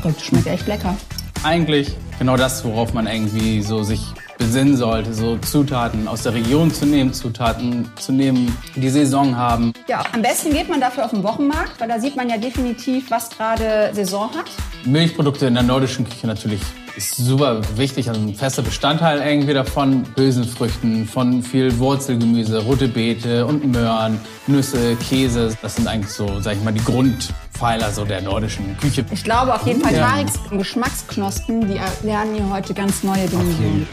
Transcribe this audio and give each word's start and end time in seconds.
verrückt. 0.00 0.20
Schmeckt 0.22 0.46
echt 0.46 0.66
lecker. 0.66 0.96
Eigentlich 1.42 1.94
genau 2.18 2.36
das, 2.36 2.64
worauf 2.64 2.94
man 2.94 3.06
irgendwie 3.06 3.62
so 3.62 3.82
sich 3.82 4.00
besinnen 4.38 4.76
sollte, 4.76 5.12
so 5.14 5.36
Zutaten 5.38 6.08
aus 6.08 6.22
der 6.22 6.34
Region 6.34 6.72
zu 6.72 6.86
nehmen, 6.86 7.12
Zutaten 7.12 7.90
zu 7.96 8.12
nehmen, 8.12 8.56
die 8.76 8.88
Saison 8.88 9.36
haben. 9.36 9.72
Ja, 9.88 10.04
am 10.12 10.22
besten 10.22 10.52
geht 10.52 10.68
man 10.68 10.80
dafür 10.80 11.04
auf 11.04 11.10
den 11.10 11.22
Wochenmarkt, 11.22 11.80
weil 11.80 11.88
da 11.88 11.98
sieht 11.98 12.16
man 12.16 12.28
ja 12.28 12.38
definitiv, 12.38 13.10
was 13.10 13.30
gerade 13.30 13.90
Saison 13.92 14.30
hat. 14.36 14.46
Milchprodukte 14.84 15.46
in 15.46 15.54
der 15.54 15.64
nordischen 15.64 16.08
Küche 16.08 16.26
natürlich 16.26 16.60
ist 16.98 17.16
super 17.16 17.60
wichtig, 17.76 18.08
also 18.08 18.20
ein 18.20 18.34
fester 18.34 18.62
Bestandteil 18.62 19.20
irgendwie 19.20 19.54
davon. 19.54 20.04
Hülsenfrüchten, 20.16 21.06
von 21.06 21.44
viel 21.44 21.78
Wurzelgemüse, 21.78 22.58
rote 22.64 22.88
Beete 22.88 23.46
und 23.46 23.64
Möhren, 23.70 24.18
Nüsse, 24.48 24.96
Käse. 24.96 25.56
Das 25.62 25.76
sind 25.76 25.86
eigentlich 25.86 26.12
so, 26.12 26.40
sag 26.40 26.56
ich 26.56 26.64
mal, 26.64 26.72
die 26.72 26.82
Grundpfeiler 26.84 27.92
so 27.92 28.04
der 28.04 28.20
nordischen 28.20 28.76
Küche. 28.78 29.04
Ich 29.12 29.22
glaube 29.22 29.54
auf 29.54 29.64
jeden 29.64 29.80
Fall, 29.80 29.94
Ja. 29.94 30.08
Tariks 30.08 30.40
Geschmacksknospen, 30.50 31.68
die 31.68 31.80
lernen 32.04 32.34
hier 32.34 32.50
heute 32.50 32.74
ganz 32.74 33.04
neue 33.04 33.28
Dinge 33.28 33.54
kennen. 33.54 33.86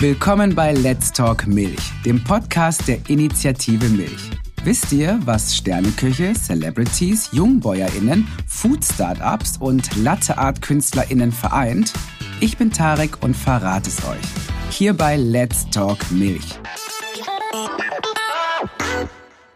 Willkommen 0.00 0.56
bei 0.56 0.72
Let's 0.72 1.12
Talk 1.12 1.46
Milch, 1.46 1.92
dem 2.04 2.24
Podcast 2.24 2.88
der 2.88 2.98
Initiative 3.08 3.88
Milch. 3.90 4.30
Wisst 4.62 4.92
ihr, 4.92 5.18
was 5.24 5.56
Sterneküche, 5.56 6.34
Celebrities, 6.34 7.30
JungbäuerInnen, 7.32 8.28
Food-Startups 8.46 9.56
und 9.56 9.96
Latte-Art-KünstlerInnen 9.96 11.32
vereint? 11.32 11.94
Ich 12.40 12.58
bin 12.58 12.70
Tarek 12.70 13.22
und 13.22 13.34
verrate 13.34 13.88
es 13.88 14.04
euch. 14.04 14.20
Hier 14.68 14.94
bei 14.94 15.16
Let's 15.16 15.64
Talk 15.70 15.98
Milch. 16.10 16.44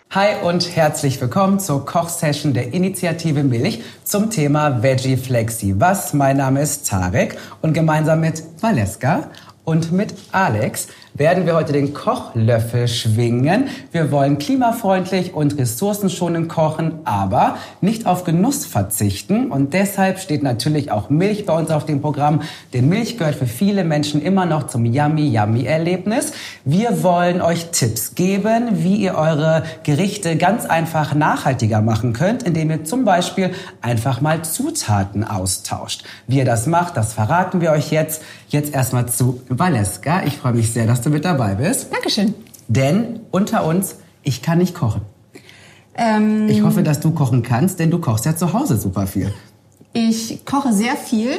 Hi 0.08 0.42
und 0.42 0.74
herzlich 0.74 1.20
willkommen 1.20 1.60
zur 1.60 1.84
Kochsession 1.84 2.54
der 2.54 2.72
Initiative 2.72 3.42
Milch 3.42 3.82
zum 4.04 4.30
Thema 4.30 4.82
Veggie 4.82 5.18
Flexi. 5.18 5.74
Was? 5.76 6.14
Mein 6.14 6.38
Name 6.38 6.62
ist 6.62 6.88
Tarek 6.88 7.36
und 7.60 7.74
gemeinsam 7.74 8.20
mit 8.20 8.42
Valeska 8.58 9.28
und 9.64 9.92
mit 9.92 10.14
Alex 10.32 10.88
werden 11.16 11.46
wir 11.46 11.54
heute 11.54 11.72
den 11.72 11.94
Kochlöffel 11.94 12.88
schwingen. 12.88 13.68
Wir 13.92 14.10
wollen 14.10 14.38
klimafreundlich 14.38 15.32
und 15.32 15.56
ressourcenschonend 15.56 16.48
kochen, 16.48 16.98
aber 17.04 17.56
nicht 17.80 18.04
auf 18.06 18.24
Genuss 18.24 18.66
verzichten. 18.66 19.52
Und 19.52 19.74
deshalb 19.74 20.18
steht 20.18 20.42
natürlich 20.42 20.90
auch 20.90 21.10
Milch 21.10 21.46
bei 21.46 21.56
uns 21.56 21.70
auf 21.70 21.86
dem 21.86 22.00
Programm. 22.00 22.42
Denn 22.72 22.88
Milch 22.88 23.16
gehört 23.16 23.36
für 23.36 23.46
viele 23.46 23.84
Menschen 23.84 24.20
immer 24.20 24.44
noch 24.44 24.66
zum 24.66 24.84
Yummy 24.84 25.28
Yummy 25.28 25.66
Erlebnis. 25.66 26.32
Wir 26.64 27.04
wollen 27.04 27.40
euch 27.40 27.66
Tipps 27.70 28.16
geben, 28.16 28.82
wie 28.82 28.96
ihr 28.96 29.14
eure 29.14 29.62
Gerichte 29.84 30.36
ganz 30.36 30.66
einfach 30.66 31.14
nachhaltiger 31.14 31.80
machen 31.80 32.12
könnt, 32.12 32.42
indem 32.42 32.70
ihr 32.70 32.82
zum 32.82 33.04
Beispiel 33.04 33.52
einfach 33.80 34.20
mal 34.20 34.42
Zutaten 34.42 35.22
austauscht. 35.22 36.02
Wie 36.26 36.38
ihr 36.38 36.44
das 36.44 36.66
macht, 36.66 36.96
das 36.96 37.12
verraten 37.12 37.60
wir 37.60 37.70
euch 37.70 37.92
jetzt. 37.92 38.20
Jetzt 38.48 38.74
erstmal 38.74 39.06
zu 39.06 39.42
Valeska. 39.48 40.22
Ich 40.26 40.36
freue 40.36 40.52
mich 40.52 40.72
sehr, 40.72 40.86
dass 40.86 41.03
du 41.04 41.10
mit 41.10 41.24
dabei 41.24 41.54
bist. 41.54 41.92
Dankeschön. 41.92 42.34
Denn 42.68 43.20
unter 43.30 43.64
uns, 43.66 43.96
ich 44.22 44.42
kann 44.42 44.58
nicht 44.58 44.74
kochen. 44.74 45.02
Ähm, 45.96 46.48
Ich 46.48 46.62
hoffe, 46.62 46.82
dass 46.82 47.00
du 47.00 47.12
kochen 47.12 47.42
kannst, 47.42 47.78
denn 47.78 47.90
du 47.90 47.98
kochst 47.98 48.24
ja 48.24 48.34
zu 48.36 48.52
Hause 48.52 48.76
super 48.78 49.06
viel. 49.06 49.32
ich 49.92 50.44
koche 50.44 50.72
sehr 50.72 50.96
viel 50.96 51.30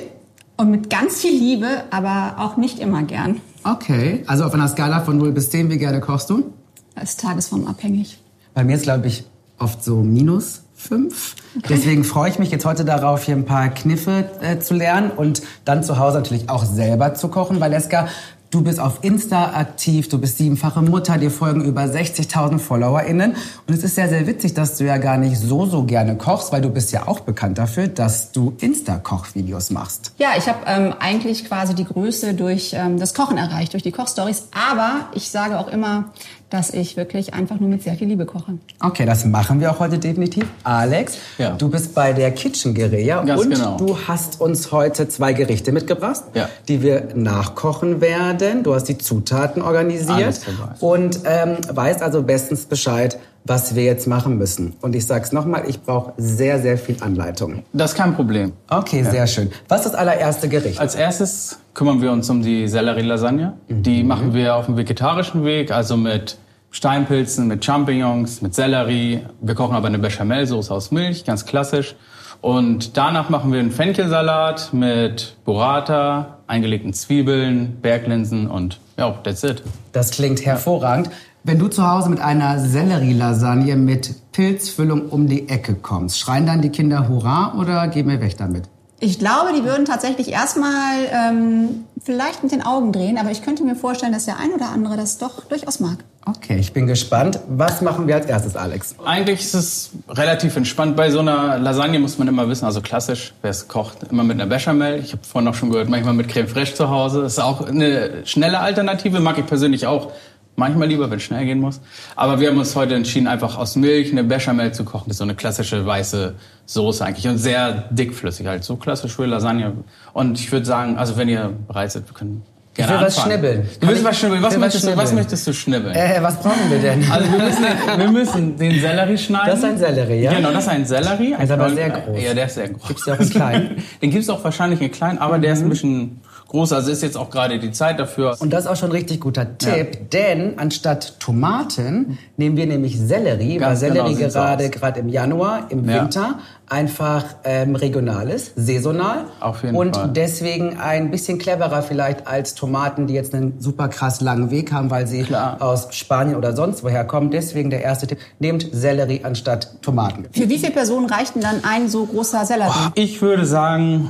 und 0.57 0.71
mit 0.71 0.89
ganz 0.89 1.15
viel 1.17 1.37
Liebe, 1.37 1.67
aber 1.91 2.35
auch 2.39 2.55
nicht 2.57 2.79
immer 2.79 3.03
gern. 3.03 3.41
Okay, 3.63 4.23
also 4.27 4.45
auf 4.45 4.53
einer 4.53 4.67
Skala 4.69 5.01
von 5.01 5.17
0 5.17 5.31
bis 5.33 5.49
10, 5.49 5.69
wie 5.69 5.77
gerne 5.77 5.99
kochst 5.99 6.29
du? 6.29 6.53
Das 6.95 7.09
ist 7.11 7.19
tagesformabhängig. 7.19 8.21
Bei 8.53 8.63
mir 8.63 8.77
ist, 8.77 8.83
glaube 8.83 9.07
ich, 9.07 9.25
oft 9.59 9.83
so 9.83 9.97
minus 9.97 10.61
5. 10.75 11.35
Deswegen 11.67 12.03
freue 12.05 12.29
ich 12.29 12.39
mich 12.39 12.51
jetzt 12.51 12.63
heute 12.63 12.85
darauf, 12.85 13.23
hier 13.23 13.35
ein 13.35 13.45
paar 13.45 13.67
Kniffe 13.69 14.29
äh, 14.41 14.59
zu 14.59 14.73
lernen 14.75 15.09
und 15.11 15.41
dann 15.65 15.83
zu 15.83 15.97
Hause 15.99 16.17
natürlich 16.19 16.49
auch 16.49 16.63
selber 16.63 17.15
zu 17.15 17.27
kochen. 17.27 17.59
Valeska, 17.59 18.07
du 18.55 18.61
bist 18.61 18.79
auf 18.79 18.99
Insta 19.01 19.51
aktiv, 19.53 20.07
du 20.07 20.17
bist 20.17 20.37
siebenfache 20.37 20.81
Mutter, 20.81 21.17
dir 21.17 21.29
folgen 21.29 21.61
über 21.65 21.81
60.000 21.81 22.57
FollowerInnen. 22.59 23.31
Und 23.67 23.73
es 23.73 23.83
ist 23.83 23.95
sehr, 23.95 24.07
sehr 24.07 24.25
witzig, 24.27 24.53
dass 24.53 24.77
du 24.77 24.85
ja 24.85 24.97
gar 24.97 25.17
nicht 25.17 25.37
so, 25.37 25.65
so 25.65 25.83
gerne 25.83 26.15
kochst, 26.15 26.53
weil 26.53 26.61
du 26.61 26.69
bist 26.69 26.93
ja 26.93 27.05
auch 27.05 27.19
bekannt 27.19 27.57
dafür, 27.57 27.89
dass 27.89 28.31
du 28.31 28.53
Insta-Kochvideos 28.61 29.71
machst. 29.71 30.13
Ja, 30.17 30.29
ich 30.37 30.47
habe 30.47 30.59
ähm, 30.67 30.93
eigentlich 30.99 31.43
quasi 31.45 31.75
die 31.75 31.83
Größe 31.83 32.33
durch 32.33 32.73
ähm, 32.73 32.97
das 32.97 33.13
Kochen 33.13 33.37
erreicht, 33.37 33.73
durch 33.73 33.83
die 33.83 33.91
Kochstories. 33.91 34.47
Aber 34.69 35.09
ich 35.13 35.29
sage 35.29 35.59
auch 35.59 35.67
immer, 35.67 36.05
dass 36.49 36.69
ich 36.69 36.95
wirklich 36.95 37.33
einfach 37.33 37.59
nur 37.59 37.67
mit 37.69 37.83
sehr 37.83 37.95
viel 37.95 38.07
Liebe 38.07 38.25
koche. 38.25 38.53
Okay, 38.79 39.05
das 39.05 39.25
machen 39.25 39.59
wir 39.59 39.71
auch 39.71 39.79
heute 39.79 39.97
definitiv. 39.97 40.45
Alex, 40.63 41.17
Ja. 41.37 41.49
du 41.51 41.69
bist 41.69 41.93
bei 41.93 42.13
der 42.13 42.31
Kitchen 42.31 42.73
Guerilla 42.73 43.23
Ganz 43.23 43.41
und 43.41 43.49
genau. 43.49 43.75
du 43.77 43.97
hast 44.07 44.39
uns 44.39 44.71
heute 44.71 45.09
zwei 45.09 45.33
Gerichte 45.33 45.73
mitgebracht, 45.73 46.21
Ja. 46.33 46.47
die 46.69 46.81
wir 46.81 47.09
nachkochen 47.15 47.99
werden. 47.99 48.44
Du 48.63 48.73
hast 48.73 48.85
die 48.85 48.97
Zutaten 48.97 49.61
organisiert 49.61 50.39
und 50.79 51.19
ähm, 51.25 51.57
weißt 51.71 52.01
also 52.01 52.23
bestens 52.23 52.65
Bescheid, 52.65 53.17
was 53.45 53.75
wir 53.75 53.83
jetzt 53.83 54.07
machen 54.07 54.37
müssen. 54.37 54.73
Und 54.81 54.95
ich 54.95 55.05
sag's 55.05 55.31
nochmal, 55.31 55.63
ich 55.67 55.81
brauche 55.81 56.13
sehr, 56.17 56.59
sehr 56.59 56.77
viel 56.77 56.97
Anleitung. 57.01 57.63
Das 57.73 57.91
ist 57.91 57.97
kein 57.97 58.15
Problem. 58.15 58.53
Okay, 58.69 59.03
sehr 59.03 59.27
schön. 59.27 59.51
Was 59.67 59.85
ist 59.85 59.93
das 59.93 59.95
allererste 59.95 60.49
Gericht? 60.49 60.79
Als 60.79 60.95
erstes 60.95 61.59
kümmern 61.73 62.01
wir 62.01 62.11
uns 62.11 62.29
um 62.29 62.41
die 62.41 62.67
Sellerie-Lasagne. 62.67 63.53
Die 63.69 64.03
machen 64.03 64.33
wir 64.33 64.55
auf 64.55 64.65
dem 64.65 64.77
vegetarischen 64.77 65.45
Weg, 65.45 65.71
also 65.71 65.95
mit 65.95 66.37
Steinpilzen, 66.71 67.47
mit 67.47 67.63
Champignons, 67.63 68.41
mit 68.41 68.55
Sellerie. 68.55 69.21
Wir 69.41 69.55
kochen 69.55 69.75
aber 69.75 69.87
eine 69.87 69.99
Bechamelsoße 69.99 70.73
aus 70.73 70.91
Milch, 70.91 71.23
ganz 71.23 71.45
klassisch. 71.45 71.95
Und 72.41 72.97
danach 72.97 73.29
machen 73.29 73.51
wir 73.53 73.59
einen 73.59 73.71
Fenchelsalat 73.71 74.73
mit 74.73 75.35
Burrata, 75.45 76.34
eingelegten 76.47 76.93
Zwiebeln, 76.93 77.77
Berglinsen 77.81 78.47
und 78.47 78.79
ja, 78.97 79.11
that's 79.23 79.43
it. 79.43 79.63
Das 79.91 80.11
klingt 80.11 80.45
hervorragend. 80.45 81.09
Wenn 81.43 81.59
du 81.59 81.67
zu 81.67 81.87
Hause 81.87 82.09
mit 82.09 82.19
einer 82.19 82.59
Sellerie-Lasagne 82.59 83.75
mit 83.75 84.31
Pilzfüllung 84.31 85.09
um 85.09 85.27
die 85.27 85.47
Ecke 85.47 85.75
kommst, 85.75 86.19
schreien 86.19 86.45
dann 86.45 86.61
die 86.61 86.69
Kinder 86.69 87.07
Hurra 87.07 87.53
oder 87.59 87.87
gehen 87.87 88.07
wir 88.09 88.19
weg 88.19 88.35
damit? 88.37 88.69
Ich 88.99 89.19
glaube, 89.19 89.51
die 89.53 89.63
würden 89.65 89.85
tatsächlich 89.85 90.29
erstmal 90.31 90.95
ähm, 91.11 91.85
vielleicht 92.01 92.43
mit 92.43 92.51
den 92.51 92.65
Augen 92.65 92.93
drehen, 92.93 93.17
aber 93.17 93.29
ich 93.31 93.41
könnte 93.41 93.63
mir 93.63 93.75
vorstellen, 93.75 94.13
dass 94.13 94.25
der 94.25 94.39
ein 94.39 94.51
oder 94.53 94.69
andere 94.69 94.95
das 94.95 95.17
doch 95.17 95.43
durchaus 95.45 95.81
mag. 95.81 95.97
Okay, 96.27 96.57
ich 96.57 96.73
bin 96.73 96.87
gespannt. 96.87 97.39
Was 97.49 97.81
machen 97.81 98.07
wir 98.07 98.15
als 98.15 98.25
erstes, 98.25 98.55
Alex? 98.55 98.95
Eigentlich 99.05 99.41
ist 99.41 99.53
es 99.53 99.91
relativ 100.09 100.55
entspannt. 100.55 100.95
Bei 100.95 101.11
so 101.11 101.19
einer 101.19 101.59
Lasagne 101.59 101.99
muss 101.99 102.17
man 102.17 102.27
immer 102.27 102.49
wissen, 102.49 102.65
also 102.65 102.81
klassisch, 102.81 103.33
wer 103.43 103.51
es 103.51 103.67
kocht, 103.67 103.97
immer 104.09 104.23
mit 104.23 104.39
einer 104.39 104.47
Bechamel. 104.47 104.99
Ich 104.99 105.11
habe 105.11 105.23
vorhin 105.23 105.47
auch 105.49 105.53
schon 105.53 105.69
gehört, 105.69 105.87
manchmal 105.87 106.15
mit 106.15 106.27
Creme 106.29 106.47
Fraiche 106.47 106.73
zu 106.73 106.89
Hause. 106.89 107.21
Das 107.21 107.33
ist 107.33 107.39
auch 107.39 107.67
eine 107.67 108.25
schnelle 108.25 108.59
Alternative, 108.59 109.19
mag 109.19 109.37
ich 109.37 109.45
persönlich 109.45 109.85
auch. 109.85 110.13
Manchmal 110.57 110.87
lieber, 110.87 111.09
wenn 111.11 111.17
es 111.17 111.23
schnell 111.23 111.45
gehen 111.45 111.59
muss. 111.59 111.81
Aber 112.15 112.39
wir 112.39 112.49
haben 112.49 112.57
uns 112.57 112.75
heute 112.75 112.95
entschieden, 112.95 113.27
einfach 113.27 113.57
aus 113.57 113.75
Milch 113.75 114.11
eine 114.11 114.23
Bechamel 114.23 114.71
zu 114.73 114.85
kochen. 114.85 115.05
Das 115.07 115.15
ist 115.15 115.17
so 115.19 115.23
eine 115.25 115.35
klassische 115.35 115.85
weiße 115.85 116.35
Soße 116.65 117.03
eigentlich 117.05 117.27
und 117.27 117.37
sehr 117.37 117.85
dickflüssig 117.91 118.47
halt. 118.47 118.63
So 118.63 118.77
klassisch 118.77 119.13
für 119.15 119.25
Lasagne. 119.25 119.73
Und 120.13 120.39
ich 120.39 120.51
würde 120.51 120.65
sagen, 120.65 120.97
also 120.97 121.17
wenn 121.17 121.27
ihr 121.27 121.51
bereit 121.67 121.91
seid, 121.91 122.07
wir 122.07 122.13
können 122.13 122.43
gerne 122.73 122.93
will 122.99 123.05
was 123.05 123.17
anfangen. 123.17 123.33
schnibbeln. 123.39 123.69
Du 123.81 123.87
willst 123.87 124.03
was 124.05 124.17
schnibbeln? 124.19 124.41
Was, 124.41 124.53
will 124.55 124.61
was 124.61 124.73
möchtest, 124.73 124.83
du, 124.85 124.87
was 124.87 124.95
schnibbeln. 124.95 125.15
möchtest 125.15 125.47
du 125.47 125.53
schnibbeln? 125.53 125.95
Äh, 125.95 126.17
was 126.21 126.39
brauchen 126.41 126.69
wir 126.71 126.79
denn? 126.79 127.11
Also 127.11 127.31
wir 127.31 127.39
müssen, 127.45 127.63
wir 127.97 128.11
müssen 128.11 128.57
den 128.57 128.79
Sellerie 128.79 129.17
schneiden. 129.17 129.47
Das 129.49 129.59
ist 129.59 129.65
ein 129.65 129.77
Sellerie, 129.77 130.21
ja? 130.21 130.33
Genau, 130.33 130.51
das 130.51 130.63
ist 130.63 130.69
ein 130.69 130.85
Sellerie. 130.85 131.35
ist 131.41 131.51
aber 131.51 131.65
Ein- 131.65 131.75
sehr 131.75 131.89
groß. 131.89 132.21
Ja, 132.23 132.33
der 132.33 132.45
ist 132.45 132.55
sehr 132.55 132.69
groß. 132.69 132.87
Gibt's 132.87 133.03
den 133.05 133.13
auch 133.13 133.19
in 133.19 133.29
klein? 133.29 133.83
Den 134.01 134.09
gibt's 134.11 134.29
auch 134.29 134.43
wahrscheinlich 134.43 134.81
in 134.81 134.91
klein, 134.91 135.17
aber 135.19 135.37
der 135.37 135.51
ist 135.53 135.61
ein 135.63 135.69
bisschen 135.69 136.21
groß. 136.47 136.73
Also 136.73 136.91
ist 136.91 137.03
jetzt 137.03 137.17
auch 137.17 137.29
gerade 137.29 137.59
die 137.59 137.71
Zeit 137.71 137.99
dafür. 137.99 138.35
Und 138.39 138.51
das 138.53 138.65
ist 138.65 138.71
auch 138.71 138.75
schon 138.75 138.89
ein 138.89 138.93
richtig 138.93 139.19
guter 139.19 139.57
Tipp, 139.57 140.11
denn 140.11 140.57
anstatt 140.57 141.19
Tomaten 141.19 142.17
nehmen 142.37 142.57
wir 142.57 142.65
nämlich 142.65 142.99
Sellerie, 142.99 143.59
weil 143.59 143.69
Ganz 143.69 143.81
genau 143.81 143.93
Sellerie 143.93 144.15
sieht's 144.15 144.33
gerade 144.33 144.69
gerade 144.69 144.99
im 144.99 145.09
Januar, 145.09 145.67
im 145.69 145.87
Ja. 145.89 146.01
Winter 146.03 146.39
einfach 146.67 147.23
ähm, 147.43 147.75
regional 147.75 148.29
ist, 148.29 148.53
saisonal. 148.55 149.25
Auf 149.39 149.63
jeden 149.63 149.75
und 149.75 149.95
Fall. 149.95 150.09
deswegen 150.13 150.79
ein 150.79 151.11
bisschen 151.11 151.37
cleverer 151.37 151.83
vielleicht 151.83 152.25
als 152.27 152.55
Tomaten, 152.55 153.05
die 153.05 153.13
jetzt 153.13 153.35
einen 153.35 153.59
super 153.61 153.87
krass 153.87 154.19
langen 154.21 154.49
Weg 154.49 154.71
haben, 154.71 154.89
weil 154.89 155.05
sie 155.05 155.23
Klar. 155.23 155.57
aus 155.61 155.89
Spanien 155.91 156.35
oder 156.35 156.55
sonst 156.55 156.83
woher 156.83 157.05
kommen. 157.05 157.29
Deswegen 157.29 157.69
der 157.69 157.81
erste 157.83 158.07
Tipp, 158.07 158.17
nehmt 158.39 158.67
Sellerie 158.71 159.21
anstatt 159.23 159.81
Tomaten. 159.83 160.25
Für 160.31 160.49
wie 160.49 160.57
viele 160.57 160.71
Personen 160.71 161.05
reicht 161.07 161.35
denn 161.35 161.43
dann 161.43 161.63
ein 161.63 161.87
so 161.87 162.05
großer 162.05 162.45
Sellerie? 162.45 162.91
Ich 162.95 163.21
würde 163.21 163.45
sagen, 163.45 164.09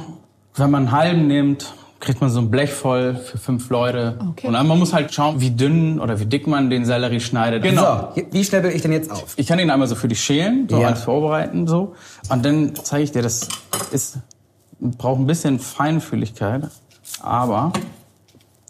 wenn 0.55 0.71
man 0.71 0.83
einen 0.83 0.91
halben 0.93 1.27
nimmt, 1.27 1.73
kriegt 1.99 2.21
man 2.21 2.29
so 2.29 2.39
ein 2.39 2.51
Blech 2.51 2.71
voll 2.71 3.15
für 3.15 3.37
fünf 3.37 3.69
Leute. 3.69 4.17
Okay. 4.31 4.47
Und 4.47 4.53
dann 4.53 4.67
man 4.67 4.77
muss 4.77 4.93
halt 4.93 5.13
schauen, 5.13 5.41
wie 5.41 5.51
dünn 5.51 5.99
oder 5.99 6.19
wie 6.19 6.25
dick 6.25 6.45
man 6.47 6.69
den 6.69 6.85
Sellerie 6.85 7.19
schneidet. 7.19 7.63
Genau. 7.63 8.13
So, 8.15 8.21
wie 8.31 8.43
schnell 8.43 8.63
will 8.63 8.71
ich 8.71 8.81
denn 8.81 8.91
jetzt 8.91 9.11
auf? 9.11 9.33
Ich 9.37 9.47
kann 9.47 9.59
ihn 9.59 9.69
einmal 9.69 9.87
so 9.87 9.95
für 9.95 10.07
dich 10.07 10.21
schälen, 10.21 10.67
so 10.69 10.79
Ja. 10.79 10.89
als 10.89 11.01
vorbereiten 11.03 11.67
so. 11.67 11.95
Und 12.29 12.45
dann 12.45 12.73
zeige 12.75 13.03
ich 13.03 13.11
dir, 13.11 13.21
das 13.21 13.47
ist 13.91 14.19
braucht 14.79 15.19
ein 15.19 15.25
bisschen 15.25 15.59
Feinfühligkeit, 15.59 16.63
aber 17.21 17.71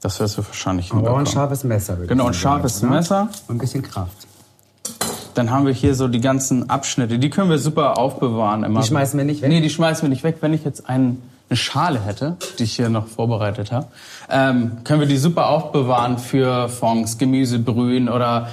das 0.01 0.19
wirst 0.19 0.37
du 0.37 0.45
wahrscheinlich 0.45 0.93
Wir 0.93 1.01
brauchen 1.01 1.21
ein 1.21 1.25
scharfes 1.25 1.63
Messer. 1.63 1.95
Genau, 1.95 2.25
ein 2.25 2.33
sagen, 2.33 2.33
scharfes 2.35 2.81
ne? 2.83 2.89
Messer. 2.89 3.29
Und 3.47 3.55
ein 3.55 3.57
bisschen 3.57 3.81
Kraft. 3.81 4.27
Dann 5.33 5.49
haben 5.51 5.65
wir 5.65 5.73
hier 5.73 5.95
so 5.95 6.07
die 6.07 6.21
ganzen 6.21 6.69
Abschnitte. 6.69 7.19
Die 7.19 7.29
können 7.29 7.49
wir 7.49 7.57
super 7.57 7.97
aufbewahren. 7.97 8.63
Immer. 8.63 8.81
Die 8.81 8.87
schmeißen 8.87 9.17
wir 9.17 9.25
nicht 9.25 9.41
weg? 9.41 9.49
Nee, 9.49 9.61
die 9.61 9.69
schmeißen 9.69 10.03
wir 10.03 10.09
nicht 10.09 10.23
weg. 10.23 10.37
Wenn 10.41 10.53
ich 10.53 10.63
jetzt 10.63 10.87
einen, 10.87 11.21
eine 11.49 11.57
Schale 11.57 12.01
hätte, 12.03 12.37
die 12.57 12.63
ich 12.63 12.75
hier 12.75 12.89
noch 12.89 13.07
vorbereitet 13.07 13.71
habe, 13.71 13.87
ähm, 14.29 14.83
können 14.83 14.99
wir 14.99 15.07
die 15.07 15.17
super 15.17 15.49
aufbewahren 15.49 16.17
für 16.17 16.69
Fonds, 16.69 17.17
Gemüsebrühen 17.17 18.09
oder 18.09 18.49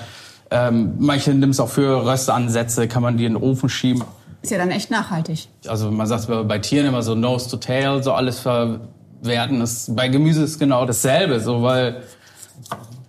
ähm, 0.51 0.95
manche 0.99 1.33
nimmt 1.33 1.55
es 1.55 1.61
auch 1.61 1.71
für 1.71 2.05
Röstansätze, 2.05 2.87
kann 2.89 3.03
man 3.03 3.17
die 3.17 3.25
in 3.25 3.35
den 3.35 3.43
Ofen 3.43 3.71
schieben. 3.71 4.05
Ist 4.43 4.51
ja 4.51 4.59
dann 4.59 4.71
echt 4.71 4.91
nachhaltig. 4.91 5.49
Also 5.67 5.91
man 5.91 6.07
sagt 6.07 6.27
bei 6.49 6.59
Tieren 6.59 6.87
immer 6.87 7.03
so 7.03 7.15
Nose 7.15 7.49
to 7.49 7.57
Tail, 7.57 8.03
so 8.03 8.13
alles 8.13 8.41
verwerten. 8.41 9.61
Das, 9.61 9.95
bei 9.95 10.09
Gemüse 10.09 10.43
ist 10.43 10.59
genau 10.59 10.85
dasselbe, 10.85 11.41
so 11.41 11.63
weil 11.63 12.03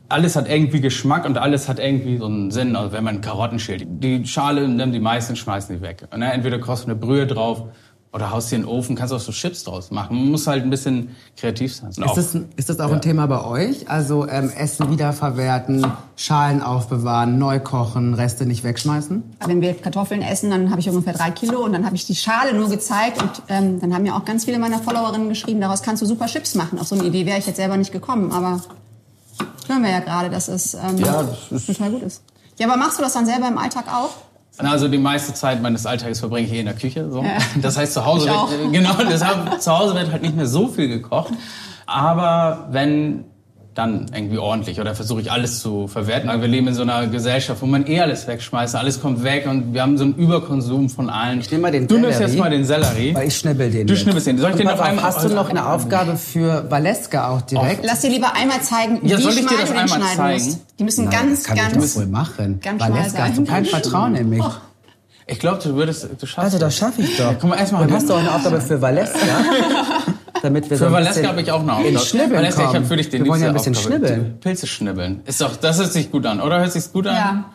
alles 0.10 0.36
hat 0.36 0.48
irgendwie 0.48 0.80
Geschmack 0.80 1.26
und 1.26 1.38
alles 1.38 1.68
hat 1.68 1.80
irgendwie 1.80 2.18
so 2.18 2.26
einen 2.26 2.52
Sinn. 2.52 2.76
Also 2.76 2.92
wenn 2.94 3.04
man 3.04 3.22
Karotten 3.22 3.60
schält, 3.60 3.86
die 3.88 4.26
Schale 4.26 4.68
nimmt 4.68 4.94
die 4.94 5.00
meisten, 5.00 5.36
schmeißen 5.36 5.76
die 5.76 5.82
weg. 5.82 6.08
Und, 6.12 6.20
ne, 6.20 6.32
entweder 6.32 6.60
kostet 6.60 6.90
eine 6.90 6.96
Brühe 6.98 7.26
drauf 7.26 7.64
oder 8.14 8.30
haust 8.30 8.52
dir 8.52 8.58
in 8.58 8.62
den 8.62 8.70
Ofen, 8.70 8.96
kannst 8.96 9.12
auch 9.12 9.20
so 9.20 9.32
Chips 9.32 9.64
draus 9.64 9.90
machen. 9.90 10.16
Man 10.16 10.30
muss 10.30 10.46
halt 10.46 10.64
ein 10.64 10.70
bisschen 10.70 11.16
kreativ 11.36 11.76
sein. 11.76 11.90
Ist 11.90 12.00
das, 12.00 12.38
ist 12.56 12.70
das 12.70 12.80
auch 12.80 12.90
ja. 12.90 12.94
ein 12.94 13.02
Thema 13.02 13.26
bei 13.26 13.44
euch? 13.44 13.90
Also 13.90 14.28
ähm, 14.28 14.52
Essen 14.56 14.92
wiederverwerten, 14.92 15.86
Schalen 16.16 16.62
aufbewahren, 16.62 17.40
neu 17.40 17.60
kochen, 17.60 18.14
Reste 18.14 18.46
nicht 18.46 18.64
wegschmeißen? 18.64 19.24
Wenn 19.48 19.62
wir 19.62 19.74
Kartoffeln 19.74 20.22
essen, 20.22 20.52
dann 20.52 20.70
habe 20.70 20.80
ich 20.80 20.88
ungefähr 20.90 21.14
drei 21.14 21.32
Kilo 21.32 21.66
und 21.66 21.74
dann 21.74 21.88
habe 21.88 21.96
ich 21.96 22.06
die 22.06 22.16
Schale 22.16 22.54
nur 22.54 22.70
gezeigt 22.70 23.20
und 23.20 23.42
ähm, 23.50 23.82
dann 23.82 23.96
haben 23.96 24.06
ja 24.06 24.16
auch 24.16 24.26
ganz 24.26 24.46
viele 24.46 24.60
meiner 24.60 24.78
Followerinnen 24.78 25.30
geschrieben, 25.30 25.60
daraus 25.60 25.82
kannst 25.82 26.04
du 26.04 26.06
super 26.06 26.28
Chips 26.28 26.54
machen. 26.54 26.78
Auf 26.78 26.88
so 26.88 26.96
eine 26.96 27.06
Idee 27.06 27.26
wäre 27.26 27.40
ich 27.40 27.48
jetzt 27.48 27.58
selber 27.58 27.78
nicht 27.78 27.92
gekommen, 27.92 28.32
aber 28.32 28.62
hören 29.68 29.82
wir 29.82 29.90
ja 29.90 30.02
gerade, 30.02 30.30
dass 30.30 30.50
es 30.50 30.76
ähm, 30.76 30.98
ja, 30.98 31.24
das 31.24 31.52
ist 31.52 31.66
total 31.66 31.90
gut 31.90 32.04
ist. 32.04 32.22
Ja, 32.60 32.68
aber 32.68 32.78
machst 32.78 33.00
du 33.00 33.02
das 33.04 33.14
dann 33.14 33.26
selber 33.26 33.48
im 33.48 33.58
Alltag 33.58 33.86
auch? 33.92 34.12
Also 34.58 34.88
die 34.88 34.98
meiste 34.98 35.34
Zeit 35.34 35.62
meines 35.62 35.86
Alltags 35.86 36.20
verbringe 36.20 36.46
ich 36.46 36.52
hier 36.52 36.60
in 36.60 36.68
der 36.68 36.76
Küche. 36.76 37.10
So. 37.10 37.24
Ja. 37.24 37.38
Das 37.62 37.78
heißt, 37.78 37.94
zu 37.94 38.06
Hause 38.06 38.28
wird, 38.28 38.74
genau, 38.74 38.96
deshalb, 39.10 39.62
zu 39.62 39.78
Hause 39.78 39.96
wird 39.96 40.12
halt 40.12 40.22
nicht 40.22 40.36
mehr 40.36 40.46
so 40.46 40.68
viel 40.68 40.88
gekocht. 40.88 41.34
Aber 41.86 42.68
wenn 42.72 43.26
dann 43.74 44.06
irgendwie 44.14 44.38
ordentlich 44.38 44.80
oder 44.80 44.94
versuche 44.94 45.22
ich 45.22 45.32
alles 45.32 45.60
zu 45.60 45.88
verwerten. 45.88 46.30
Wir 46.30 46.48
leben 46.48 46.68
in 46.68 46.74
so 46.74 46.84
einer 46.84 47.08
Gesellschaft, 47.08 47.62
wo 47.62 47.66
man 47.66 47.88
eh 47.88 48.02
alles 48.02 48.28
wegschmeißt, 48.28 48.76
alles 48.76 49.02
kommt 49.02 49.24
weg 49.24 49.48
und 49.48 49.74
wir 49.74 49.82
haben 49.82 49.98
so 49.98 50.04
einen 50.04 50.16
Überkonsum 50.16 50.90
von 50.90 51.10
allen. 51.10 51.40
Ich 51.40 51.50
nehme 51.50 51.64
mal 51.64 51.72
den 51.72 51.88
Du 51.88 51.98
nimmst 51.98 52.20
jetzt 52.20 52.38
mal 52.38 52.50
den 52.50 52.66
Sellerie. 52.66 53.16
Weil 53.16 53.28
ich 53.28 53.38
schnibbel 53.38 53.72
den. 53.72 53.88
Du 53.88 53.96
schnibbelst 53.96 54.28
den. 54.28 54.38
Soll 54.38 54.52
ich 54.52 54.58
den 54.58 54.68
noch 54.68 54.80
einmal? 54.80 55.04
Hast 55.04 55.24
du 55.24 55.30
noch 55.30 55.50
eine 55.50 55.68
Aufgabe 55.68 56.18
für 56.18 56.70
Valeska 56.70 57.30
auch 57.30 57.42
direkt? 57.42 57.84
Lass 57.84 58.02
dir 58.02 58.10
lieber 58.10 58.36
einmal 58.36 58.62
zeigen, 58.62 59.00
ja, 59.04 59.18
wie 59.18 59.22
soll 59.22 59.34
ich 59.34 59.46
dir 59.46 59.58
das 59.60 59.72
einmal 59.72 60.02
zeigen? 60.16 60.44
Musst. 60.46 60.60
Die 60.80 60.84
müssen 60.84 61.06
Nein, 61.06 61.14
ganz, 61.14 61.44
kann 61.44 61.58
ganz. 61.58 61.76
Ich 61.76 61.82
das 61.82 61.96
wohl 61.96 62.08
machen. 62.08 62.60
Ganz 62.62 62.82
Valeska, 62.82 63.24
hast 63.24 63.38
du 63.38 63.46
kein 63.46 63.66
Vertrauen 63.66 64.16
in 64.16 64.30
mich? 64.30 64.42
Oh. 64.42 64.52
Ich 65.26 65.40
glaube, 65.40 65.60
du 65.64 65.76
würdest, 65.76 66.08
du 66.20 66.26
schaffst 66.26 66.40
Also, 66.40 66.60
das 66.60 66.76
schaffe 66.76 67.02
ich 67.02 67.16
doch. 67.18 67.32
Ja, 67.32 67.36
komm 67.40 67.52
mal 67.52 67.58
erstmal. 67.58 67.88
Dann 67.88 67.96
hast 67.96 68.10
du 68.10 68.14
auch 68.14 68.20
eine 68.20 68.34
Aufgabe 68.34 68.60
für 68.62 68.82
Valeska. 68.82 69.18
damit 70.44 70.70
wir 70.70 70.78
für 70.78 70.86
so 70.86 70.92
Valeska 70.92 71.26
habe 71.26 71.42
ich 71.42 71.52
auch 71.52 71.62
eine 71.62 71.74
Aufgabe. 71.74 72.00
Schnibbeln 72.00 72.34
Valeska, 72.34 72.70
ich 72.70 72.76
habe 72.76 72.86
für 72.86 72.98
dich 72.98 73.10
den 73.10 73.24
Wir 73.24 73.32
wollen 73.32 73.42
ja 73.42 73.48
ein 73.48 73.54
bisschen 73.54 73.76
Aufgabe. 73.76 74.08
schnibbeln. 74.08 74.40
Pilze 74.42 74.68
schnibbeln. 74.68 75.22
Ist 75.26 75.40
doch, 75.40 75.56
das 75.56 75.78
hört 75.78 75.94
sich 75.94 76.12
gut 76.12 76.26
an, 76.26 76.42
oder? 76.42 76.60
Hört 76.60 76.74
sich 76.74 76.92
gut 76.92 77.08
an? 77.08 77.16
Ja. 77.16 77.46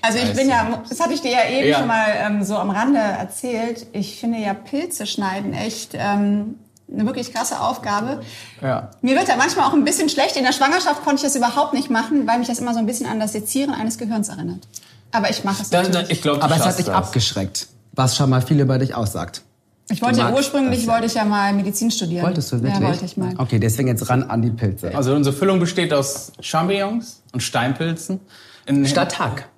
Also 0.00 0.18
ich 0.18 0.32
bin 0.34 0.48
ja, 0.48 0.80
das 0.88 1.00
hatte 1.00 1.14
ich 1.14 1.20
dir 1.20 1.32
ja 1.32 1.48
eben 1.50 1.68
ja. 1.68 1.78
schon 1.78 1.88
mal 1.88 2.06
ähm, 2.16 2.44
so 2.44 2.56
am 2.56 2.70
Rande 2.70 3.00
erzählt. 3.00 3.86
Ich 3.92 4.20
finde 4.20 4.38
ja 4.38 4.54
Pilze 4.54 5.06
schneiden 5.06 5.52
echt 5.52 5.94
ähm, 5.94 6.54
eine 6.92 7.06
wirklich 7.06 7.34
krasse 7.34 7.60
Aufgabe. 7.60 8.20
Ja. 8.62 8.90
Mir 9.02 9.16
wird 9.16 9.28
da 9.28 9.36
manchmal 9.36 9.66
auch 9.66 9.72
ein 9.72 9.84
bisschen 9.84 10.08
schlecht. 10.08 10.36
In 10.36 10.44
der 10.44 10.52
Schwangerschaft 10.52 11.02
konnte 11.02 11.16
ich 11.16 11.22
das 11.22 11.34
überhaupt 11.34 11.74
nicht 11.74 11.90
machen, 11.90 12.28
weil 12.28 12.38
mich 12.38 12.46
das 12.46 12.60
immer 12.60 12.72
so 12.72 12.78
ein 12.78 12.86
bisschen 12.86 13.06
an 13.06 13.18
das 13.18 13.32
Sezieren 13.32 13.74
eines 13.74 13.98
Gehirns 13.98 14.28
erinnert. 14.28 14.68
Aber 15.10 15.28
ich 15.28 15.42
mache 15.42 15.62
es 15.62 15.70
da, 15.70 15.82
da, 15.82 16.04
ich 16.08 16.22
glaub, 16.22 16.40
Aber 16.40 16.54
es 16.54 16.64
hat 16.64 16.78
dich 16.78 16.86
das. 16.86 16.94
abgeschreckt, 16.94 17.66
was 17.92 18.16
schon 18.16 18.30
mal 18.30 18.42
viel 18.42 18.60
über 18.60 18.78
dich 18.78 18.94
aussagt. 18.94 19.42
Ich 19.90 20.02
wollte 20.02 20.18
ja 20.18 20.32
ursprünglich 20.32 20.86
wollte 20.86 21.06
ich 21.06 21.14
ja 21.14 21.24
mal 21.24 21.52
Medizin 21.54 21.90
studieren. 21.90 22.26
Wolltest 22.26 22.52
du 22.52 22.56
wirklich? 22.62 22.80
Ja, 22.80 22.86
wollte 22.86 23.04
ich 23.04 23.16
mal. 23.16 23.34
Okay, 23.38 23.58
deswegen 23.58 23.88
jetzt 23.88 24.08
ran 24.10 24.22
an 24.24 24.42
die 24.42 24.50
Pilze. 24.50 24.94
Also 24.94 25.14
unsere 25.14 25.34
Füllung 25.34 25.60
besteht 25.60 25.92
aus 25.92 26.32
Champignons 26.40 27.22
und 27.32 27.42
Steinpilzen. 27.42 28.20
In, 28.66 28.86
statt 28.86 29.18
Hack. 29.18 29.48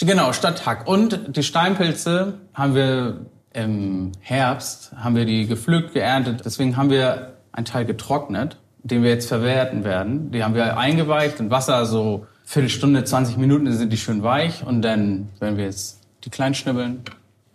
Genau, 0.00 0.32
statt 0.32 0.66
Hack. 0.66 0.86
Und 0.86 1.36
die 1.36 1.42
Steinpilze 1.42 2.34
haben 2.52 2.74
wir 2.74 3.26
im 3.54 4.12
Herbst, 4.20 4.92
haben 4.94 5.16
wir 5.16 5.24
die 5.24 5.46
gepflückt, 5.46 5.94
geerntet. 5.94 6.42
Deswegen 6.44 6.76
haben 6.76 6.90
wir 6.90 7.34
einen 7.52 7.64
Teil 7.64 7.86
getrocknet, 7.86 8.58
den 8.82 9.02
wir 9.02 9.10
jetzt 9.10 9.26
verwerten 9.26 9.84
werden. 9.84 10.30
Die 10.30 10.44
haben 10.44 10.54
wir 10.54 10.76
eingeweicht 10.76 11.40
in 11.40 11.50
Wasser, 11.50 11.86
so 11.86 12.26
Viertelstunde, 12.44 13.04
20 13.04 13.38
Minuten 13.38 13.72
sind 13.72 13.90
die 13.92 13.96
schön 13.96 14.22
weich. 14.22 14.64
Und 14.66 14.82
dann 14.82 15.30
werden 15.40 15.56
wir 15.56 15.64
jetzt 15.64 16.00
die 16.24 16.30
klein 16.30 16.54
schnibbeln 16.54 17.02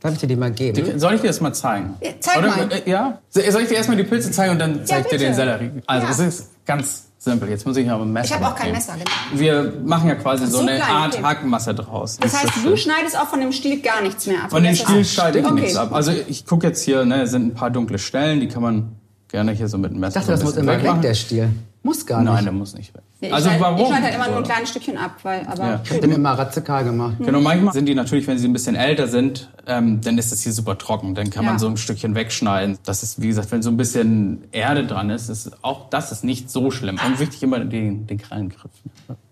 Darf 0.04 0.14
ich 0.14 0.20
dir 0.20 0.28
die 0.28 0.36
mal 0.36 0.52
geben? 0.52 0.76
Die, 0.76 1.00
soll 1.00 1.14
ich 1.14 1.22
dir 1.22 1.28
das 1.28 1.40
mal 1.40 1.54
zeigen? 1.54 1.96
Ja, 2.04 2.10
zeig 2.20 2.38
Oder, 2.38 2.48
mal. 2.50 2.70
Äh, 2.74 2.90
ja? 2.90 3.20
Soll 3.30 3.62
ich 3.62 3.70
dir 3.70 3.76
erstmal 3.76 3.96
die 3.96 4.04
Pilze 4.04 4.32
zeigen 4.32 4.52
und 4.52 4.60
dann 4.60 4.86
zeige 4.86 5.04
ich 5.04 5.08
dir 5.12 5.18
den 5.18 5.34
Sellerie? 5.34 5.72
Also 5.88 6.08
es 6.08 6.20
ist 6.20 6.50
ganz 6.66 7.06
simpel. 7.18 7.48
Jetzt 7.50 7.66
muss 7.66 7.78
ich 7.78 7.90
aber 7.90 8.04
ein 8.04 8.12
Messer 8.12 8.26
Ich 8.26 8.34
habe 8.34 8.48
auch 8.48 8.56
kein 8.56 8.74
Messer, 8.74 8.96
genau. 8.96 9.10
Wir 9.42 9.74
machen 9.86 10.10
ja 10.10 10.16
quasi 10.16 10.46
so, 10.46 10.58
So 10.58 10.68
eine 10.68 10.84
Art 10.84 11.14
okay. 11.14 11.24
Hackmasse 11.24 11.74
draus. 11.74 12.18
Das 12.20 12.34
heißt, 12.34 12.54
so 12.64 12.72
du 12.72 12.76
schneidest 12.76 13.18
auch 13.18 13.28
von 13.30 13.40
dem 13.40 13.54
Stiel 13.54 13.82
gar 13.82 14.02
nichts 14.02 14.28
mehr 14.28 14.44
ab. 14.44 14.50
Von 14.50 14.66
ist- 14.66 14.82
Stiel 14.82 15.06
schneide 15.06 15.40
ich 15.40 15.46
Okay. 15.46 15.54
nichts 15.56 15.78
ab. 15.78 15.94
Also 15.94 16.12
ich 16.28 16.46
gucke 16.46 16.68
jetzt 16.68 16.84
hier, 16.84 17.06
ne, 17.06 17.22
es 17.22 17.32
sind 17.32 17.48
ein 17.48 17.54
paar 17.54 17.72
dunkle 17.72 17.98
Stellen, 17.98 18.42
die 18.42 18.50
kann 18.50 18.62
man 18.62 18.96
gerne 19.30 19.54
hier 19.54 19.70
so 19.70 19.78
mit 19.78 19.92
dem 19.92 20.02
Messer 20.02 20.20
Ich 20.20 20.26
dachte, 20.26 20.32
das 20.32 20.42
so 20.42 20.48
ein 20.60 20.66
muss 20.66 20.78
immer 20.82 20.96
weg, 20.96 21.02
der 21.02 21.14
Stiel. 21.14 21.50
Muss 21.86 22.06
gar 22.06 22.22
nicht. 22.22 22.32
Nein, 22.32 22.44
der 22.46 22.54
muss 22.54 22.74
nicht 22.76 22.94
weg. 22.94 23.02
Ich 23.20 23.34
also 23.34 23.50
schneide, 23.50 23.62
warum? 23.62 23.82
Ich 23.82 23.88
schneide 23.88 24.04
halt 24.04 24.16
immer 24.16 24.28
nur 24.30 24.38
ein 24.38 24.44
kleines 24.44 24.70
Stückchen 24.70 24.98
ab, 24.98 25.18
weil, 25.24 25.46
aber 25.48 25.64
Ja. 25.66 25.82
Ich 25.84 25.92
hab 25.92 26.00
den 26.02 26.12
immer 26.14 26.32
radikal 26.32 26.84
gemacht. 26.86 27.16
Genau, 27.20 27.42
manchmal 27.42 27.74
sind 27.74 27.88
die 27.88 27.94
natürlich, 27.96 28.26
wenn 28.26 28.38
sie 28.38 28.48
ein 28.48 28.54
bisschen 28.54 28.76
älter 28.76 29.08
sind, 29.10 29.50
ähm, 29.68 30.00
dann 30.02 30.18
ist 30.18 30.32
das 30.32 30.42
hier 30.42 30.54
super 30.54 30.78
trocken. 30.78 31.14
Dann 31.14 31.30
kann 31.30 31.44
man 31.44 31.56
Ja. 31.56 31.60
so 31.60 31.68
ein 31.68 31.76
Stückchen 31.76 32.16
wegschneiden. 32.16 32.78
Das 32.86 33.04
ist, 33.04 33.22
wie 33.22 33.28
gesagt, 33.28 33.52
wenn 33.52 33.62
so 33.62 33.70
ein 33.70 33.76
bisschen 33.76 34.46
Erde 34.54 34.86
dran 34.88 35.10
ist, 35.10 35.28
ist 35.28 35.52
auch 35.62 35.90
das 35.90 36.14
ist 36.14 36.24
nicht 36.24 36.50
so 36.50 36.72
schlimm. 36.72 36.98
Und 37.06 37.20
wichtig 37.20 37.44
immer 37.44 37.60
den, 37.60 38.08
den 38.08 38.18
Krallengriff. 38.18 38.72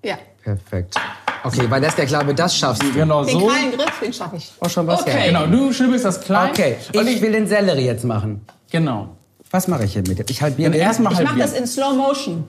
ja. 0.04 0.15
Perfekt. 0.44 0.95
Okay, 1.44 1.69
weil 1.69 1.81
das 1.81 1.95
der 1.95 2.06
Glaube, 2.07 2.33
das 2.33 2.57
schaffst 2.57 2.81
du. 2.83 2.92
Genau 2.94 3.24
Den 3.24 3.39
so. 3.39 3.47
kleinen 3.47 3.71
Griff, 3.71 4.00
den 4.04 4.12
schaffe 4.12 4.36
ich. 4.38 4.51
Auch 4.59 4.69
schon 4.69 4.88
was 4.88 5.01
Okay. 5.01 5.12
her. 5.12 5.27
Genau, 5.27 5.45
du 5.47 5.71
schnibbelst 5.71 6.04
das 6.06 6.19
klein. 6.19 6.50
Okay, 6.50 6.75
Und 6.95 7.07
ich 7.07 7.21
will 7.21 7.31
den 7.31 7.47
Sellerie 7.47 7.86
jetzt 7.86 8.04
machen. 8.04 8.42
Genau. 8.71 9.15
Was 9.51 9.68
mache 9.68 9.83
ich 9.83 9.94
hier 9.94 10.03
mit 10.07 10.18
dem? 10.18 10.25
Ich 10.30 10.42
halbiere 10.42 10.74
erstmal 10.75 11.12
Ich 11.13 11.19
mache 11.19 11.30
halbieren. 11.30 11.51
das 11.51 11.59
in 11.59 11.68
Slow 11.68 11.94
Motion. 11.95 12.44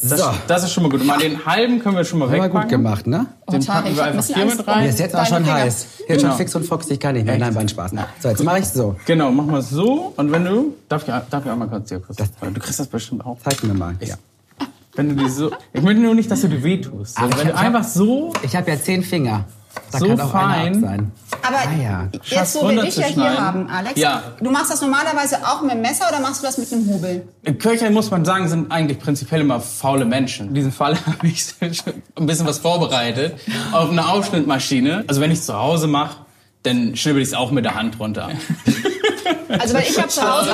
Das, 0.00 0.20
So. 0.20 0.26
das 0.46 0.62
ist 0.62 0.72
schon 0.72 0.84
mal 0.84 0.88
gut. 0.90 1.04
Mal 1.04 1.18
den 1.18 1.44
halben 1.44 1.80
können 1.80 1.96
wir 1.96 2.04
schon 2.04 2.20
mal 2.20 2.26
Haben 2.26 2.34
wir 2.36 2.42
wegpacken. 2.44 2.60
gut 2.62 2.70
gemacht, 2.70 3.06
ne? 3.08 3.26
Den 3.50 3.60
Oh, 3.60 3.66
packen 3.66 3.88
ich 3.88 3.96
wir 3.96 4.02
ein 4.04 4.08
einfach 4.10 4.16
bisschen 4.20 4.34
hier 4.36 4.44
Angst 4.44 4.58
mit 4.58 4.68
rein. 4.68 4.82
Mir 4.84 4.88
ist 4.90 4.98
jetzt 5.00 5.16
auch 5.16 5.26
schon 5.26 5.38
Finger. 5.44 5.54
heiß. 5.54 5.86
Jetzt 5.98 6.08
Genau. 6.08 6.20
schon 6.28 6.38
fix 6.38 6.54
und 6.54 6.64
foxig 6.64 7.00
kann 7.00 7.16
ich 7.16 7.24
nicht. 7.24 7.38
Nein, 7.38 7.54
war 7.54 7.60
ein 7.62 7.68
Spaß. 7.68 7.90
So, 8.20 8.28
jetzt 8.28 8.44
mache 8.44 8.60
ich 8.60 8.66
so. 8.66 8.94
Genau, 9.04 9.32
machen 9.32 9.50
wir 9.50 9.58
es 9.58 9.70
so. 9.70 10.12
Und 10.16 10.30
wenn 10.30 10.44
du, 10.44 10.74
darf 10.88 11.02
ich, 11.08 11.12
darf 11.28 11.44
ich 11.44 11.50
einmal 11.50 11.68
kurz 11.68 11.88
dir 11.88 11.98
kurz, 11.98 12.16
du 12.18 12.60
kriegst 12.60 12.78
das 12.78 12.86
bestimmt 12.86 13.26
auch. 13.26 13.36
Zeig 13.42 13.64
mir 13.64 13.74
mal. 13.74 13.96
Ja. 14.00 14.14
Wenn 14.94 15.10
du 15.10 15.16
die 15.24 15.28
so, 15.28 15.50
ich 15.72 15.82
möchte 15.82 16.00
nur 16.00 16.14
nicht, 16.14 16.30
dass 16.30 16.40
du 16.40 16.48
dir 16.48 16.62
wehtust. 16.62 17.18
Aber 17.18 17.26
Also, 17.26 17.38
ich 17.38 17.44
wenn 17.46 17.52
du 17.52 17.58
einfach 17.58 17.84
so, 17.84 18.32
Ich 18.42 18.54
habe 18.56 18.70
ja 18.70 18.80
zehn 18.80 19.02
Finger. 19.02 19.44
Da 19.92 19.98
So 19.98 20.06
kann 20.08 20.20
auch 20.20 20.34
einer 20.34 20.74
fein. 20.80 21.12
Aber 21.42 21.56
Ah, 21.56 21.82
ja. 21.82 22.08
jetzt, 22.24 22.54
wo 22.60 22.68
wir 22.68 22.82
dich 22.82 22.96
ja 22.96 23.06
hier 23.06 23.38
haben, 23.40 23.68
Alex, 23.70 23.98
Ja. 24.00 24.22
du 24.40 24.50
machst 24.50 24.70
das 24.70 24.80
normalerweise 24.80 25.38
auch 25.46 25.62
mit 25.62 25.72
dem 25.72 25.80
Messer 25.82 26.06
oder 26.08 26.20
machst 26.20 26.42
du 26.42 26.46
das 26.46 26.58
mit 26.58 26.72
einem 26.72 26.88
Hobel? 26.88 27.28
Köche, 27.58 27.88
muss 27.90 28.10
man 28.10 28.24
sagen, 28.24 28.48
sind 28.48 28.70
eigentlich 28.72 28.98
prinzipiell 28.98 29.40
immer 29.42 29.60
faule 29.60 30.04
Menschen. 30.04 30.48
In 30.48 30.54
diesem 30.54 30.72
Fall 30.72 30.96
habe 31.06 31.26
ich 31.26 31.54
ein 31.60 32.26
bisschen 32.26 32.46
was 32.46 32.58
vorbereitet 32.58 33.34
auf 33.72 33.90
eine 33.90 34.08
Aufschnittmaschine. 34.08 35.04
Also 35.06 35.20
wenn 35.20 35.30
ich 35.30 35.38
es 35.40 35.46
zu 35.46 35.54
Hause 35.58 35.86
mache, 35.86 36.16
dann 36.62 36.96
schnibbel 36.96 37.22
ich 37.22 37.28
es 37.28 37.34
auch 37.34 37.50
mit 37.52 37.64
der 37.64 37.74
Hand 37.76 38.00
runter. 38.00 38.30
Also 39.48 39.74
weil 39.74 39.82
ich 39.82 39.96
habe 39.98 40.08
zu 40.08 40.20
Hause, 40.22 40.50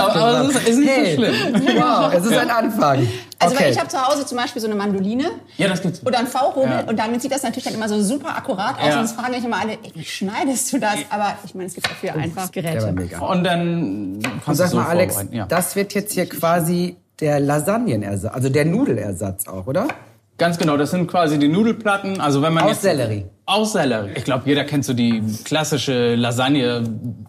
aber, 0.00 0.14
aber 0.16 0.32
das 0.52 0.62
ist, 0.62 0.68
ist 0.68 0.78
nicht 0.78 0.88
Hey. 0.90 1.16
so 1.16 1.22
schlimm. 1.22 1.34
Wow, 1.76 2.12
es 2.14 2.24
ist 2.26 2.36
ein 2.36 2.50
Anfang. 2.50 3.08
also 3.38 3.54
weil 3.56 3.62
Okay. 3.62 3.70
ich 3.72 3.78
habe 3.78 3.88
zu 3.88 4.00
Hause 4.06 4.24
zum 4.26 4.38
Beispiel 4.38 4.60
so 4.62 4.68
eine 4.68 4.76
Mandoline 4.76 5.30
Ja, 5.56 5.68
das 5.68 5.82
gibt's. 5.82 6.04
oder 6.06 6.18
ein 6.18 6.26
V-Hobel 6.26 6.70
Ja. 6.70 6.80
und 6.88 6.98
damit 6.98 7.22
sieht 7.22 7.32
das 7.32 7.42
natürlich 7.42 7.64
dann 7.64 7.74
immer 7.74 7.88
so 7.88 8.00
super 8.02 8.36
akkurat 8.36 8.78
aus 8.78 8.86
Ja. 8.88 8.94
und 8.96 9.02
das 9.02 9.12
fragen 9.12 9.32
mich 9.32 9.44
immer 9.44 9.60
alle, 9.60 9.72
ey, 9.72 9.92
wie 9.94 10.04
schneidest 10.04 10.72
du 10.72 10.78
das? 10.78 10.96
Aber 11.10 11.34
ich 11.44 11.54
meine, 11.54 11.66
es 11.68 11.74
gibt 11.74 11.88
dafür 11.90 12.14
einfach 12.14 12.50
Geräte. 12.52 12.92
mega. 12.92 13.18
Und 13.20 13.44
dann 13.44 14.20
kannst 14.44 14.48
du 14.48 14.54
sag 14.64 14.68
so 14.68 14.76
mal, 14.76 14.86
Alex. 14.86 15.24
Ja. 15.30 15.46
das 15.46 15.74
wird 15.76 15.94
jetzt 15.94 16.12
hier 16.12 16.28
quasi 16.28 16.96
der 17.20 17.40
Lasagnenersatz, 17.40 18.32
also 18.34 18.48
der 18.48 18.64
Nudelersatz 18.66 19.48
auch, 19.48 19.66
oder? 19.66 19.88
Ganz 20.38 20.58
genau, 20.58 20.76
das 20.76 20.90
sind 20.90 21.06
quasi 21.06 21.38
die 21.38 21.48
Nudelplatten. 21.48 22.20
Also 22.20 22.42
wenn 22.42 22.52
man 22.52 22.64
Aus 22.64 22.70
jetzt, 22.72 22.82
Sellerie. 22.82 23.24
Sellerie. 23.64 24.10
Ich 24.16 24.24
glaube, 24.24 24.42
jeder 24.46 24.64
kennt 24.64 24.84
so 24.84 24.92
die 24.92 25.22
klassische 25.44 26.14
Lasagne, 26.16 26.82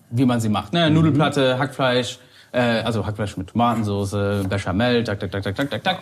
wie 0.09 0.25
man 0.25 0.39
sie 0.39 0.49
macht. 0.49 0.73
Ne? 0.73 0.89
Nudelplatte, 0.89 1.59
Hackfleisch, 1.59 2.19
äh, 2.51 2.59
also 2.81 3.05
Hackfleisch 3.05 3.37
mit 3.37 3.47
Tomatensauce, 3.47 4.43
Bechamel, 4.49 5.03
tak, 5.03 5.19
tak, 5.19 5.31
tak, 5.31 5.43
tak, 5.43 5.55
tak, 5.55 5.69
tak, 5.69 5.83
tak. 5.83 5.99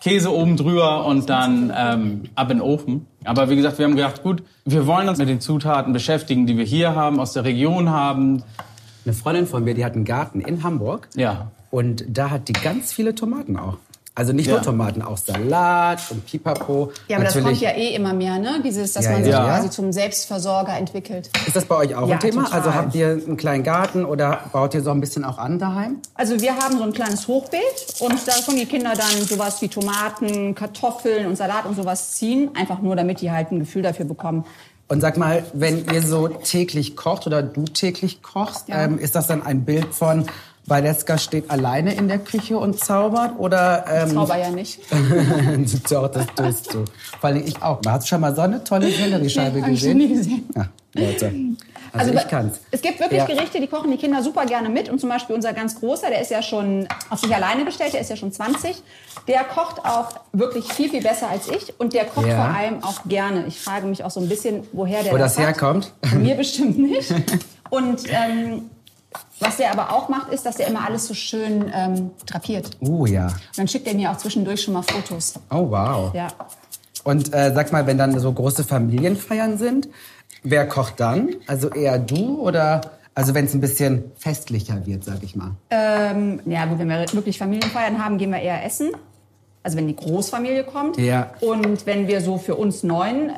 Käse 0.00 0.30
oben 0.34 0.56
drüber 0.56 1.06
und 1.06 1.30
dann 1.30 1.72
ähm, 1.74 2.22
ab 2.34 2.50
in 2.50 2.58
den 2.58 2.62
Ofen. 2.66 3.06
Aber 3.24 3.48
wie 3.48 3.56
gesagt, 3.56 3.78
wir 3.78 3.86
haben 3.86 3.96
gedacht, 3.96 4.22
gut, 4.22 4.42
wir 4.66 4.86
wollen 4.86 5.08
uns 5.08 5.18
mit 5.18 5.28
den 5.28 5.40
Zutaten 5.40 5.92
beschäftigen, 5.94 6.46
die 6.46 6.58
wir 6.58 6.64
hier 6.64 6.94
haben, 6.94 7.20
aus 7.20 7.32
der 7.32 7.44
Region 7.44 7.88
haben. 7.90 8.42
Eine 9.06 9.14
Freundin 9.14 9.46
von 9.46 9.64
mir, 9.64 9.74
die 9.74 9.84
hat 9.84 9.94
einen 9.94 10.04
Garten 10.04 10.40
in 10.40 10.62
Hamburg 10.62 11.08
Ja. 11.14 11.52
und 11.70 12.04
da 12.08 12.30
hat 12.30 12.48
die 12.48 12.52
ganz 12.54 12.92
viele 12.92 13.14
Tomaten 13.14 13.56
auch. 13.56 13.78
Also 14.16 14.32
nicht 14.32 14.46
Ja. 14.46 14.52
nur 14.54 14.62
Tomaten, 14.62 15.02
auch 15.02 15.16
Salat 15.16 16.00
und 16.10 16.24
Pipapo. 16.24 16.92
Ja, 17.08 17.16
aber 17.16 17.24
das 17.24 17.34
Natürlich. 17.34 17.58
kommt 17.60 17.76
ja 17.76 17.76
eh 17.76 17.94
immer 17.96 18.12
mehr, 18.14 18.38
ne? 18.38 18.60
Dieses, 18.64 18.92
dass 18.92 19.06
Ja, 19.06 19.10
man 19.10 19.24
sich 19.24 19.32
ja. 19.32 19.44
quasi 19.44 19.70
zum 19.70 19.92
Selbstversorger 19.92 20.76
entwickelt. 20.76 21.30
Ist 21.46 21.56
das 21.56 21.64
bei 21.64 21.74
euch 21.76 21.96
auch 21.96 22.06
Ja, 22.08 22.14
ein 22.14 22.20
Thema? 22.20 22.44
total. 22.44 22.58
Also 22.60 22.74
habt 22.74 22.94
ihr 22.94 23.08
einen 23.08 23.36
kleinen 23.36 23.64
Garten 23.64 24.04
oder 24.04 24.38
baut 24.52 24.72
ihr 24.74 24.82
so 24.82 24.90
ein 24.92 25.00
bisschen 25.00 25.24
auch 25.24 25.38
an 25.38 25.58
daheim? 25.58 25.96
Also 26.14 26.40
wir 26.40 26.56
haben 26.56 26.78
so 26.78 26.84
ein 26.84 26.92
kleines 26.92 27.26
Hochbeet 27.26 27.60
und 27.98 28.14
da 28.28 28.32
können 28.46 28.58
die 28.58 28.66
Kinder 28.66 28.92
dann 28.96 29.26
sowas 29.26 29.60
wie 29.62 29.68
Tomaten, 29.68 30.54
Kartoffeln 30.54 31.26
und 31.26 31.34
Salat 31.36 31.66
und 31.66 31.74
sowas 31.74 32.12
ziehen, 32.12 32.50
einfach 32.54 32.80
nur 32.80 32.94
damit 32.94 33.20
die 33.20 33.32
halt 33.32 33.50
ein 33.50 33.58
Gefühl 33.58 33.82
dafür 33.82 34.04
bekommen. 34.06 34.44
Und 34.86 35.00
sag 35.00 35.16
mal, 35.16 35.42
wenn 35.54 35.86
ihr 35.92 36.02
so 36.02 36.28
täglich 36.28 36.94
kocht 36.94 37.26
oder 37.26 37.42
du 37.42 37.64
täglich 37.64 38.22
kochst, 38.22 38.68
Ja. 38.68 38.84
ähm, 38.84 38.98
ist 38.98 39.16
das 39.16 39.26
dann 39.26 39.42
ein 39.44 39.64
Bild 39.64 39.92
von 39.94 40.26
Valeska 40.66 41.18
steht 41.18 41.50
alleine 41.50 41.94
in 41.94 42.08
der 42.08 42.18
Küche 42.18 42.56
und 42.56 42.78
zaubert 42.82 43.38
oder 43.38 43.84
ähm, 43.90 44.10
Zauber 44.14 44.36
ja 44.38 44.50
nicht. 44.50 44.80
Doch, 45.90 46.08
das 46.08 46.26
tust 46.34 46.72
du. 46.74 46.84
Vor 47.20 47.30
allem 47.30 47.44
ich 47.46 47.60
auch. 47.62 47.80
Hast 47.86 48.04
du 48.04 48.08
schon 48.08 48.20
mal 48.20 48.34
so 48.34 48.42
eine 48.42 48.64
tolle 48.64 48.90
Selleriescheibe 48.90 49.58
ich 49.58 49.64
gesehen? 49.66 49.98
noch 49.98 50.06
nie 50.06 50.14
gesehen. 50.14 50.48
Ja, 50.56 50.68
Leute. 50.94 51.32
Also, 51.92 52.12
ich 52.12 52.26
kann's. 52.26 52.58
Es 52.72 52.82
gibt 52.82 52.98
wirklich 52.98 53.20
Ja. 53.20 53.26
Gerichte, 53.26 53.60
die 53.60 53.68
kochen 53.68 53.90
die 53.90 53.96
Kinder 53.96 54.20
super 54.22 54.46
gerne 54.46 54.68
mit. 54.68 54.88
Und 54.88 55.00
zum 55.00 55.08
Beispiel 55.10 55.36
unser 55.36 55.52
ganz 55.52 55.78
Großer, 55.78 56.08
der 56.08 56.20
ist 56.22 56.30
ja 56.32 56.42
schon 56.42 56.88
auf 57.08 57.20
sich 57.20 57.32
alleine 57.32 57.64
gestellt, 57.64 57.92
der 57.92 58.00
ist 58.00 58.10
ja 58.10 58.16
schon 58.16 58.32
20. 58.32 58.82
Der 59.28 59.44
kocht 59.44 59.78
auch 59.84 60.08
wirklich 60.32 60.64
viel, 60.72 60.90
viel 60.90 61.02
besser 61.02 61.28
als 61.30 61.46
ich. 61.48 61.78
Und 61.78 61.92
der 61.92 62.06
kocht 62.06 62.26
Ja. 62.26 62.34
vor 62.36 62.56
allem 62.56 62.82
auch 62.82 63.02
gerne. 63.06 63.44
Ich 63.46 63.60
frage 63.60 63.86
mich 63.86 64.02
auch 64.02 64.10
so 64.10 64.18
ein 64.18 64.28
bisschen, 64.28 64.64
woher 64.72 65.04
der 65.04 65.12
Wo 65.12 65.18
das 65.18 65.38
hat. 65.38 65.44
herkommt? 65.46 65.92
Von 66.02 66.22
mir 66.22 66.34
bestimmt 66.34 66.78
nicht. 66.78 67.12
Und 67.70 68.00
ähm, 68.08 68.70
was 69.40 69.56
der 69.56 69.72
aber 69.72 69.92
auch 69.92 70.08
macht, 70.08 70.32
ist, 70.32 70.46
dass 70.46 70.56
der 70.56 70.68
immer 70.68 70.86
alles 70.86 71.06
so 71.06 71.14
schön 71.14 71.70
ähm, 71.74 72.10
drapiert. 72.26 72.70
Uh, 72.80 73.06
ja. 73.06 73.26
Und 73.26 73.58
dann 73.58 73.68
schickt 73.68 73.86
er 73.86 73.94
mir 73.94 74.10
auch 74.10 74.16
zwischendurch 74.16 74.62
schon 74.62 74.74
mal 74.74 74.82
Fotos. 74.82 75.34
Oh, 75.50 75.70
wow. 75.70 76.14
Ja. 76.14 76.28
Und 77.04 77.34
äh, 77.34 77.52
sag 77.54 77.72
mal, 77.72 77.86
wenn 77.86 77.98
dann 77.98 78.18
so 78.18 78.32
große 78.32 78.64
Familienfeiern 78.64 79.58
sind, 79.58 79.88
wer 80.42 80.66
kocht 80.68 81.00
dann? 81.00 81.36
Also 81.46 81.68
eher 81.70 81.98
du 81.98 82.40
oder... 82.40 82.80
Also 83.16 83.32
wenn 83.32 83.44
es 83.44 83.54
ein 83.54 83.60
bisschen 83.60 84.10
festlicher 84.16 84.86
wird, 84.86 85.04
sag 85.04 85.22
ich 85.22 85.36
mal. 85.36 85.52
Ähm, 85.70 86.40
ja, 86.46 86.64
gut, 86.64 86.80
wenn 86.80 86.88
wir 86.88 87.06
wirklich 87.12 87.38
Familienfeiern 87.38 88.04
haben, 88.04 88.18
gehen 88.18 88.32
wir 88.32 88.40
eher 88.40 88.64
essen. 88.64 88.90
Also 89.62 89.76
wenn 89.76 89.86
die 89.86 89.94
Großfamilie 89.94 90.64
kommt. 90.64 90.98
Ja. 90.98 91.30
Und 91.40 91.86
wenn 91.86 92.08
wir 92.08 92.20
so 92.22 92.38
für 92.38 92.56
uns 92.56 92.82
neun 92.82 93.30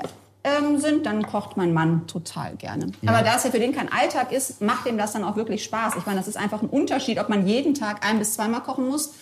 ähm, 0.47 0.79
sind, 0.79 1.07
dann 1.07 1.27
kocht 1.27 1.57
mein 1.57 1.73
Mann 1.73 2.07
total 2.07 2.55
gerne. 2.57 2.93
Aber 3.05 3.23
da 3.23 3.37
es 3.37 3.45
ja 3.45 3.51
für 3.51 3.59
den 3.59 3.75
kein 3.75 3.91
Alltag 3.93 4.33
ist, 4.33 4.63
macht 4.63 4.87
ihm 4.87 4.97
das 4.97 5.13
dann 5.13 5.25
auch 5.25 5.37
wirklich 5.37 5.65
Spaß. 5.65 5.95
Ich 5.99 6.07
meine, 6.07 6.19
das 6.19 6.29
ist 6.29 6.37
einfach 6.37 6.63
ein 6.63 6.69
Unterschied, 6.69 7.19
ob 7.19 7.29
man 7.29 7.47
jeden 7.47 7.75
Tag 7.75 8.07
ein 8.07 8.19
bis 8.19 8.35
zweimal 8.35 8.63
kochen 8.63 8.89
muss 8.89 9.15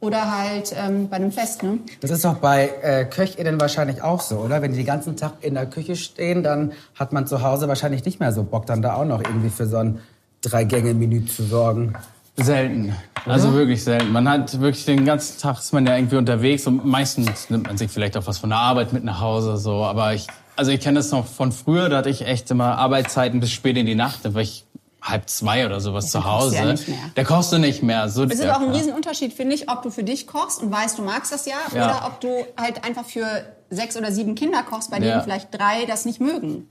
oder 0.00 0.36
halt 0.36 0.74
ähm, 0.76 1.08
bei 1.08 1.16
einem 1.16 1.30
Fest. 1.30 1.62
Ne? 1.62 1.78
Das 2.00 2.10
ist 2.10 2.24
doch 2.24 2.38
bei 2.38 2.68
äh, 2.82 3.04
KöchInnen 3.04 3.60
wahrscheinlich 3.60 4.02
auch 4.02 4.20
so, 4.20 4.38
oder? 4.38 4.60
Wenn 4.60 4.72
die 4.72 4.78
den 4.78 4.86
ganzen 4.86 5.16
Tag 5.16 5.34
in 5.42 5.54
der 5.54 5.66
Küche 5.66 5.94
stehen, 5.94 6.42
dann 6.42 6.72
hat 6.98 7.12
man 7.12 7.28
zu 7.28 7.42
Hause 7.42 7.68
wahrscheinlich 7.68 8.04
nicht 8.04 8.18
mehr 8.18 8.32
so 8.32 8.42
Bock, 8.42 8.66
dann 8.66 8.82
da 8.82 8.96
auch 8.96 9.04
noch 9.04 9.22
irgendwie 9.22 9.50
für 9.50 9.66
so 9.66 9.76
ein 9.76 10.00
Drei-Gänge-Menü 10.40 11.26
zu 11.26 11.44
sorgen. 11.44 11.92
Selten. 12.36 12.96
Also 13.26 13.52
wirklich 13.52 13.84
selten. 13.84 14.10
Man 14.10 14.28
hat 14.28 14.58
wirklich 14.58 14.84
den 14.84 15.04
ganzen 15.04 15.40
Tag 15.40 15.58
ist 15.58 15.72
man 15.72 15.86
ja 15.86 15.96
irgendwie 15.96 16.16
unterwegs 16.16 16.66
und 16.66 16.84
meistens 16.84 17.50
nimmt 17.50 17.68
man 17.68 17.76
sich 17.76 17.90
vielleicht 17.90 18.16
auch 18.16 18.26
was 18.26 18.38
von 18.38 18.50
der 18.50 18.58
Arbeit 18.58 18.92
mit 18.92 19.04
nach 19.04 19.20
Hause 19.20 19.58
so. 19.58 19.84
Aber 19.84 20.14
ich, 20.14 20.26
also 20.62 20.70
ich 20.70 20.80
kenne 20.80 21.00
das 21.00 21.10
noch 21.10 21.26
von 21.26 21.50
früher. 21.50 21.88
Da 21.88 21.96
hatte 21.98 22.08
ich 22.08 22.24
echt 22.24 22.48
immer 22.52 22.78
Arbeitszeiten 22.78 23.40
bis 23.40 23.50
spät 23.50 23.76
in 23.76 23.84
die 23.84 23.96
Nacht. 23.96 24.20
Da 24.22 24.32
war 24.32 24.42
ich 24.42 24.64
halb 25.02 25.28
zwei 25.28 25.66
oder 25.66 25.80
sowas 25.80 26.12
zu 26.12 26.24
Hause. 26.24 26.50
du 26.50 26.56
ja 26.62 26.64
nicht 26.70 26.86
mehr. 26.86 26.98
Da 27.16 27.24
kochst 27.24 27.52
du 27.52 27.58
nicht 27.58 27.82
mehr. 27.82 28.08
So, 28.08 28.22
Es 28.22 28.34
ist 28.38 28.48
auch 28.48 28.60
ein. 28.60 28.70
Riesenunterschied, 28.70 29.32
finde 29.32 29.56
ich, 29.56 29.68
ob 29.68 29.82
du 29.82 29.90
für 29.90 30.04
dich 30.04 30.28
kochst 30.28 30.62
und 30.62 30.70
weißt, 30.70 30.98
du 30.98 31.02
magst 31.02 31.32
das 31.32 31.46
ja, 31.46 31.56
Ja. 31.74 31.84
oder 31.86 32.06
ob 32.06 32.20
du 32.20 32.28
halt 32.56 32.84
einfach 32.84 33.04
für 33.04 33.26
sechs 33.70 33.96
oder 33.96 34.12
sieben 34.12 34.36
Kinder 34.36 34.62
kochst, 34.62 34.92
bei 34.92 35.00
denen 35.00 35.10
Ja. 35.10 35.20
vielleicht 35.22 35.52
drei 35.52 35.84
das 35.86 36.04
nicht 36.04 36.20
mögen. 36.20 36.68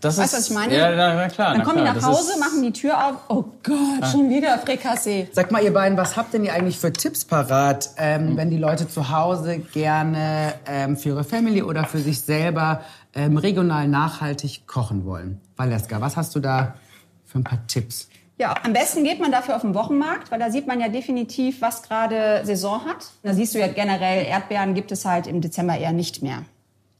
Das 0.00 0.16
Weißt 0.16 0.32
du, 0.32 0.36
was 0.36 0.48
ich 0.48 0.54
meine? 0.54 0.76
Ja, 0.76 0.94
na, 0.94 1.14
na 1.14 1.28
klar. 1.28 1.48
Dann 1.50 1.58
na 1.58 1.64
kommen 1.64 1.78
die 1.78 1.82
klar. 1.82 1.96
nach 1.96 2.02
Hause, 2.02 2.38
machen 2.38 2.62
die 2.62 2.72
Tür 2.72 3.06
auf. 3.06 3.14
Oh 3.28 3.44
Gott, 3.62 4.10
schon 4.12 4.30
wieder 4.30 4.58
Frikassee. 4.58 5.28
Sag 5.32 5.50
mal, 5.50 5.62
ihr 5.62 5.72
beiden, 5.72 5.98
was 5.98 6.16
habt 6.16 6.34
denn 6.34 6.44
ihr 6.44 6.52
eigentlich 6.52 6.78
für 6.78 6.92
Tipps 6.92 7.24
parat, 7.24 7.90
ähm, 7.96 8.36
wenn 8.36 8.50
die 8.50 8.58
Leute 8.58 8.88
zu 8.88 9.10
Hause 9.10 9.58
gerne 9.58 10.54
ähm, 10.66 10.96
für 10.96 11.10
ihre 11.10 11.24
Family 11.24 11.62
oder 11.62 11.84
für 11.84 11.98
sich 11.98 12.20
selber 12.20 12.82
ähm, 13.14 13.36
regional 13.36 13.88
nachhaltig 13.88 14.66
kochen 14.66 15.04
wollen? 15.04 15.40
Valeska, 15.56 16.00
was 16.00 16.16
hast 16.16 16.34
du 16.36 16.40
da 16.40 16.74
für 17.24 17.40
ein 17.40 17.44
paar 17.44 17.66
Tipps? 17.66 18.08
Ja, 18.38 18.54
am 18.62 18.72
besten 18.72 19.02
geht 19.02 19.18
man 19.18 19.32
dafür 19.32 19.56
auf 19.56 19.62
den 19.62 19.74
Wochenmarkt, 19.74 20.30
weil 20.30 20.38
da 20.38 20.48
sieht 20.52 20.68
man 20.68 20.78
ja 20.78 20.88
definitiv, 20.88 21.60
was 21.60 21.82
gerade 21.82 22.42
Saison 22.44 22.84
hat. 22.84 23.10
Da 23.24 23.34
siehst 23.34 23.52
du 23.52 23.58
ja 23.58 23.66
generell, 23.66 24.24
Erdbeeren 24.26 24.74
gibt 24.74 24.92
es 24.92 25.04
halt 25.04 25.26
im 25.26 25.40
Dezember 25.40 25.76
eher 25.76 25.92
nicht 25.92 26.22
mehr. 26.22 26.44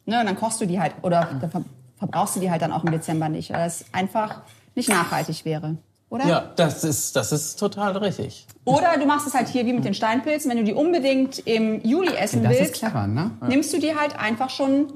Ne, 0.04 0.18
und 0.18 0.26
dann 0.26 0.36
kochst 0.36 0.60
du 0.60 0.66
die 0.66 0.80
halt, 0.80 0.94
oder 1.02 1.28
ver 1.50 1.62
verbrauchst 1.98 2.36
du 2.36 2.40
die 2.40 2.50
halt 2.50 2.62
dann 2.62 2.72
auch 2.72 2.84
im 2.84 2.90
Dezember 2.90 3.28
nicht, 3.28 3.50
weil 3.50 3.64
das 3.64 3.84
einfach 3.92 4.40
nicht 4.74 4.88
nachhaltig 4.88 5.44
wäre. 5.44 5.76
Oder? 6.10 6.26
Ja, 6.26 6.52
das 6.56 6.84
ist, 6.84 7.16
das 7.16 7.32
ist 7.32 7.58
total 7.58 7.96
richtig. 7.98 8.46
Oder 8.64 8.96
du 8.98 9.04
machst 9.04 9.26
es 9.26 9.34
halt 9.34 9.48
hier 9.48 9.66
wie 9.66 9.74
mit 9.74 9.84
den 9.84 9.92
Steinpilzen, 9.92 10.50
wenn 10.50 10.58
du 10.58 10.64
die 10.64 10.72
unbedingt 10.72 11.40
im 11.40 11.84
Juli 11.84 12.14
essen 12.14 12.42
Das 12.42 12.52
ist 12.54 12.60
willst, 12.60 12.74
clever, 12.74 13.06
ne? 13.06 13.32
nimmst 13.46 13.72
du 13.74 13.78
die 13.78 13.94
halt 13.94 14.18
einfach 14.18 14.48
schon 14.48 14.86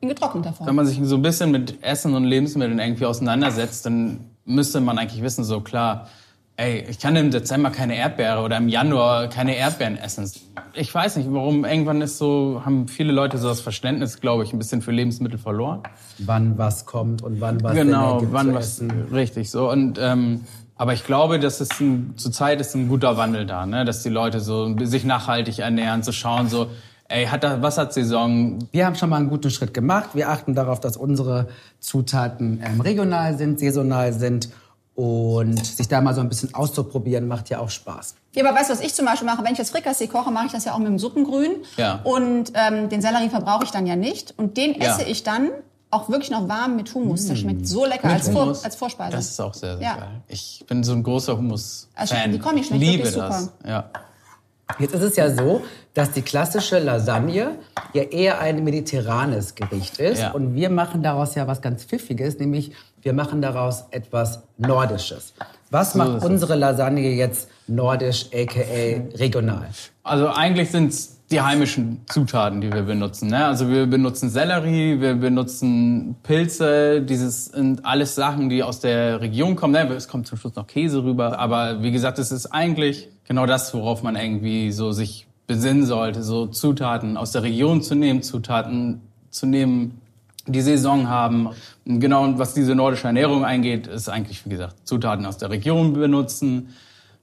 in 0.00 0.08
getrockneter 0.08 0.52
Form. 0.52 0.68
Wenn 0.68 0.76
man 0.76 0.86
sich 0.86 1.00
so 1.02 1.16
ein 1.16 1.22
bisschen 1.22 1.50
mit 1.50 1.82
Essen 1.82 2.14
und 2.14 2.24
Lebensmitteln 2.24 2.78
irgendwie 2.78 3.04
auseinandersetzt, 3.04 3.84
dann 3.84 4.30
müsste 4.44 4.80
man 4.80 4.98
eigentlich 4.98 5.22
wissen, 5.22 5.42
so 5.42 5.60
klar, 5.60 6.08
ey, 6.60 6.84
ich 6.88 6.98
kann 6.98 7.16
im 7.16 7.30
Dezember 7.30 7.70
keine 7.70 7.96
Erdbeere 7.96 8.42
oder 8.42 8.58
im 8.58 8.68
Januar 8.68 9.28
keine 9.28 9.56
Erdbeeren 9.56 9.96
essen. 9.96 10.30
Ich 10.74 10.94
weiß 10.94 11.16
nicht, 11.16 11.32
warum 11.32 11.64
irgendwann 11.64 12.02
ist 12.02 12.18
so, 12.18 12.62
haben 12.64 12.86
viele 12.86 13.12
Leute 13.12 13.38
so 13.38 13.48
das 13.48 13.60
Verständnis, 13.60 14.20
glaube 14.20 14.44
ich, 14.44 14.52
ein 14.52 14.58
bisschen 14.58 14.82
für 14.82 14.92
Lebensmittel 14.92 15.38
verloren. 15.38 15.82
Wann 16.18 16.58
was 16.58 16.84
kommt 16.84 17.22
und 17.22 17.40
wann 17.40 17.62
was 17.62 17.74
Genau, 17.74 18.20
wann 18.30 18.54
was, 18.54 18.66
essen. 18.80 18.90
richtig 19.12 19.50
so. 19.50 19.70
Und, 19.70 19.98
ähm, 19.98 20.42
aber 20.76 20.92
ich 20.92 21.04
glaube, 21.04 21.38
dass 21.38 21.60
es 21.60 21.80
ein, 21.80 22.12
zurzeit 22.16 22.60
ist 22.60 22.74
ein 22.74 22.88
guter 22.88 23.16
Wandel 23.16 23.46
da, 23.46 23.64
ne? 23.64 23.84
dass 23.86 24.02
die 24.02 24.08
Leute 24.10 24.40
so 24.40 24.76
sich 24.84 25.04
nachhaltig 25.04 25.60
ernähren, 25.60 26.02
zu 26.02 26.12
schauen, 26.12 26.48
so, 26.48 26.66
ey, 27.08 27.26
hat 27.26 27.42
da, 27.42 27.62
was 27.62 27.78
hat 27.78 27.94
Saison? 27.94 28.58
Wir 28.70 28.84
haben 28.84 28.96
schon 28.96 29.08
mal 29.08 29.16
einen 29.16 29.30
guten 29.30 29.50
Schritt 29.50 29.72
gemacht. 29.72 30.10
Wir 30.12 30.28
achten 30.28 30.54
darauf, 30.54 30.78
dass 30.78 30.96
unsere 30.98 31.48
Zutaten 31.80 32.62
ähm, 32.62 32.80
regional 32.82 33.36
sind, 33.38 33.60
saisonal 33.60 34.12
sind. 34.12 34.50
Und 35.00 35.64
sich 35.64 35.88
da 35.88 36.02
mal 36.02 36.14
so 36.14 36.20
ein 36.20 36.28
bisschen 36.28 36.54
auszuprobieren, 36.54 37.26
macht 37.26 37.48
ja 37.48 37.58
auch 37.60 37.70
Spaß. 37.70 38.16
Ja, 38.34 38.46
aber 38.46 38.54
weißt 38.58 38.68
du, 38.68 38.74
was 38.74 38.80
ich 38.82 38.92
zum 38.92 39.06
Beispiel 39.06 39.24
mache? 39.24 39.42
Wenn 39.42 39.52
ich 39.52 39.58
jetzt 39.58 39.70
Frikassee 39.70 40.08
koche, 40.08 40.30
mache 40.30 40.46
ich 40.46 40.52
das 40.52 40.66
ja 40.66 40.74
auch 40.74 40.78
mit 40.78 40.88
dem 40.88 40.98
Suppengrün. 40.98 41.52
Ja. 41.78 42.00
Und 42.04 42.52
ähm, 42.54 42.90
den 42.90 43.00
Sellerie 43.00 43.30
verbrauche 43.30 43.64
ich 43.64 43.70
dann 43.70 43.86
ja 43.86 43.96
nicht. 43.96 44.34
Und 44.36 44.58
den 44.58 44.74
Ja. 44.74 44.94
esse 44.94 45.04
ich 45.08 45.22
dann 45.22 45.48
auch 45.90 46.10
wirklich 46.10 46.30
noch 46.30 46.48
warm 46.50 46.76
mit 46.76 46.94
Hummus. 46.94 47.26
Das 47.28 47.38
schmeckt 47.38 47.66
so 47.66 47.86
lecker 47.86 48.08
Mit 48.08 48.16
als, 48.18 48.28
Vor, 48.28 48.48
als 48.62 48.76
Vorspeise. 48.76 49.12
Das 49.16 49.30
ist 49.30 49.40
auch 49.40 49.54
sehr, 49.54 49.78
sehr 49.78 49.86
Ja. 49.86 49.96
geil. 49.96 50.08
Ich 50.28 50.62
bin 50.68 50.84
so 50.84 50.92
ein 50.92 51.02
großer 51.02 51.34
Hummus-Fan. 51.38 52.18
Also 52.18 52.30
die 52.30 52.38
Kombi 52.38 52.60
ich 52.60 52.66
schmeckt 52.66 52.82
liebe 52.82 53.04
wirklich 53.04 53.14
das. 53.16 53.44
super. 53.44 53.68
Ja. 53.68 53.90
Jetzt 54.78 54.94
ist 54.94 55.02
es 55.02 55.16
ja 55.16 55.34
so, 55.34 55.62
dass 55.94 56.12
die 56.12 56.22
klassische 56.22 56.78
Lasagne 56.78 57.56
ja 57.92 58.02
eher 58.04 58.38
ein 58.40 58.62
mediterranes 58.62 59.56
Gericht 59.56 59.98
ist. 59.98 60.20
Ja. 60.20 60.30
Und 60.30 60.54
wir 60.54 60.70
machen 60.70 61.02
daraus 61.02 61.34
ja 61.34 61.48
was 61.48 61.60
ganz 61.60 61.82
Pfiffiges, 61.84 62.38
nämlich 62.38 62.70
wir 63.02 63.12
machen 63.12 63.42
daraus 63.42 63.84
etwas 63.90 64.42
Nordisches. 64.58 65.34
Was 65.70 65.94
macht 65.94 66.24
unsere 66.24 66.56
Lasagne 66.56 67.10
jetzt 67.10 67.48
nordisch, 67.66 68.26
aka 68.34 68.60
regional? 69.16 69.68
Also 70.02 70.28
eigentlich 70.28 70.70
sind 70.70 70.88
es 70.88 71.20
die 71.30 71.40
heimischen 71.40 72.00
Zutaten, 72.06 72.60
die 72.60 72.72
wir 72.72 72.82
benutzen. 72.82 73.28
Ne? 73.28 73.44
Also 73.46 73.68
wir 73.68 73.86
benutzen 73.86 74.30
Sellerie, 74.30 75.00
wir 75.00 75.14
benutzen 75.14 76.16
Pilze, 76.24 77.02
dieses 77.02 77.46
sind 77.46 77.84
alles 77.84 78.16
Sachen, 78.16 78.48
die 78.48 78.64
aus 78.64 78.80
der 78.80 79.20
Region 79.20 79.54
kommen. 79.54 79.72
Ne? 79.72 79.94
Es 79.94 80.08
kommt 80.08 80.26
zum 80.26 80.38
Schluss 80.38 80.56
noch 80.56 80.66
Käse 80.66 81.04
rüber, 81.04 81.38
aber 81.38 81.82
wie 81.84 81.92
gesagt, 81.92 82.18
es 82.18 82.32
ist 82.32 82.46
eigentlich 82.46 83.08
genau 83.24 83.46
das, 83.46 83.72
worauf 83.74 84.02
man 84.02 84.16
irgendwie 84.16 84.72
so 84.72 84.90
sich 84.90 85.28
besinnen 85.46 85.86
sollte, 85.86 86.24
so 86.24 86.46
Zutaten 86.46 87.16
aus 87.16 87.30
der 87.30 87.44
Region 87.44 87.80
zu 87.80 87.94
nehmen, 87.94 88.22
Zutaten 88.22 89.00
zu 89.30 89.46
nehmen, 89.46 90.00
die 90.46 90.60
Saison 90.60 91.08
haben. 91.08 91.50
Genau, 91.84 92.24
und 92.24 92.38
was 92.38 92.54
diese 92.54 92.74
nordische 92.74 93.06
Ernährung 93.06 93.44
eingeht, 93.44 93.86
ist 93.86 94.08
eigentlich, 94.08 94.44
wie 94.46 94.50
gesagt, 94.50 94.86
Zutaten 94.86 95.26
aus 95.26 95.38
der 95.38 95.50
Region 95.50 95.92
benutzen, 95.92 96.74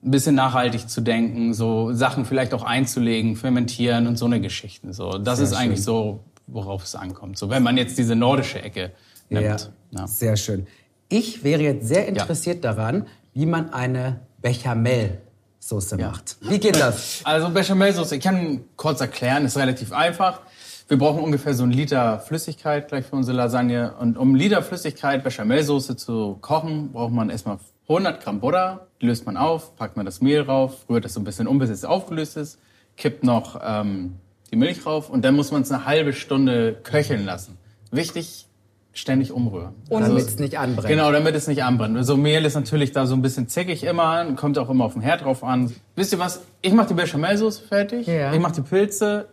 ein 0.03 0.11
bisschen 0.11 0.35
nachhaltig 0.35 0.89
zu 0.89 1.01
denken, 1.01 1.53
so 1.53 1.91
Sachen 1.93 2.25
vielleicht 2.25 2.53
auch 2.53 2.63
einzulegen, 2.63 3.35
fermentieren 3.35 4.07
und 4.07 4.17
so 4.17 4.25
eine 4.25 4.39
Geschichten. 4.39 4.93
So, 4.93 5.17
das 5.17 5.37
Sehr 5.37 5.47
ist 5.47 5.53
eigentlich 5.53 5.79
schön. 5.79 5.85
so, 5.85 6.23
worauf 6.45 6.83
es 6.83 6.95
ankommt. 6.95 7.37
So, 7.37 7.49
wenn 7.49 7.63
man 7.63 7.77
jetzt 7.77 7.97
diese 7.97 8.15
nordische 8.15 8.61
Ecke 8.61 8.91
nimmt. 9.29 9.71
Ja. 9.91 10.07
Sehr 10.07 10.37
schön. 10.37 10.67
Ich 11.09 11.43
wäre 11.43 11.63
jetzt 11.63 11.87
sehr 11.87 12.07
interessiert 12.07 12.63
daran, 12.63 13.07
wie 13.33 13.45
man 13.45 13.73
eine 13.73 14.19
Bechamel-Soße 14.41 15.97
macht. 15.97 16.37
Wie 16.41 16.59
geht 16.59 16.75
das? 16.75 17.21
Also 17.23 17.49
Bechamelsoße, 17.49 18.17
ich 18.17 18.23
kann 18.23 18.61
kurz 18.75 19.01
erklären, 19.01 19.45
ist 19.45 19.57
relativ 19.57 19.91
einfach. 19.91 20.41
Wir 20.87 20.97
brauchen 20.97 21.21
ungefähr 21.21 21.53
so 21.53 21.63
einen 21.63 21.73
Liter 21.73 22.19
Flüssigkeit 22.19 22.87
gleich 22.87 23.05
für 23.05 23.17
unsere 23.17 23.35
Lasagne. 23.35 23.93
Und 23.99 24.17
um 24.17 24.29
einen 24.29 24.37
Liter 24.37 24.61
Flüssigkeit 24.61 25.23
Bechamelsoße 25.23 25.97
zu 25.97 26.37
kochen, 26.39 26.91
braucht 26.93 27.11
man 27.11 27.29
erstmal 27.29 27.59
100 27.89 28.23
Gramm 28.23 28.39
Butter. 28.39 28.87
Die 29.01 29.07
löst 29.07 29.25
man 29.25 29.35
auf, 29.35 29.75
packt 29.75 29.97
man 29.97 30.05
das 30.05 30.21
Mehl 30.21 30.41
rauf, 30.41 30.85
rührt 30.89 31.03
das 31.03 31.13
so 31.13 31.19
ein 31.19 31.25
bisschen 31.25 31.47
um, 31.47 31.59
bis 31.59 31.69
es 31.69 31.83
aufgelöst 31.83 32.37
ist. 32.37 32.59
kippt 32.95 33.23
noch 33.23 33.59
ähm, 33.63 34.15
die 34.51 34.55
Milch 34.55 34.85
rauf 34.85 35.09
und 35.09 35.25
dann 35.25 35.35
muss 35.35 35.51
man 35.51 35.61
es 35.61 35.71
eine 35.71 35.85
halbe 35.85 36.13
Stunde 36.13 36.77
köcheln 36.83 37.25
lassen. 37.25 37.57
Wichtig, 37.91 38.47
ständig 38.93 39.31
umrühren. 39.31 39.75
Und 39.89 40.01
damit 40.01 40.25
es 40.25 40.39
nicht 40.39 40.57
anbrennt. 40.57 40.87
Genau, 40.87 41.11
damit 41.11 41.35
es 41.35 41.47
nicht 41.47 41.63
anbrennt. 41.63 42.03
So 42.05 42.17
Mehl 42.17 42.45
ist 42.45 42.55
natürlich 42.55 42.91
da 42.91 43.05
so 43.05 43.13
ein 43.15 43.21
bisschen 43.21 43.47
zickig 43.47 43.83
immer, 43.83 44.25
kommt 44.35 44.57
auch 44.57 44.69
immer 44.69 44.85
auf 44.85 44.93
den 44.93 45.01
Herd 45.01 45.23
drauf 45.23 45.43
an. 45.43 45.73
Wisst 45.95 46.13
ihr 46.13 46.19
was? 46.19 46.41
Ich 46.61 46.73
mache 46.73 46.87
die 46.87 46.93
Bechamelsoße 46.95 47.63
fertig. 47.63 48.07
Ja. 48.07 48.33
Ich 48.33 48.39
mache 48.39 48.53
die 48.53 48.61
Pilze. 48.61 49.27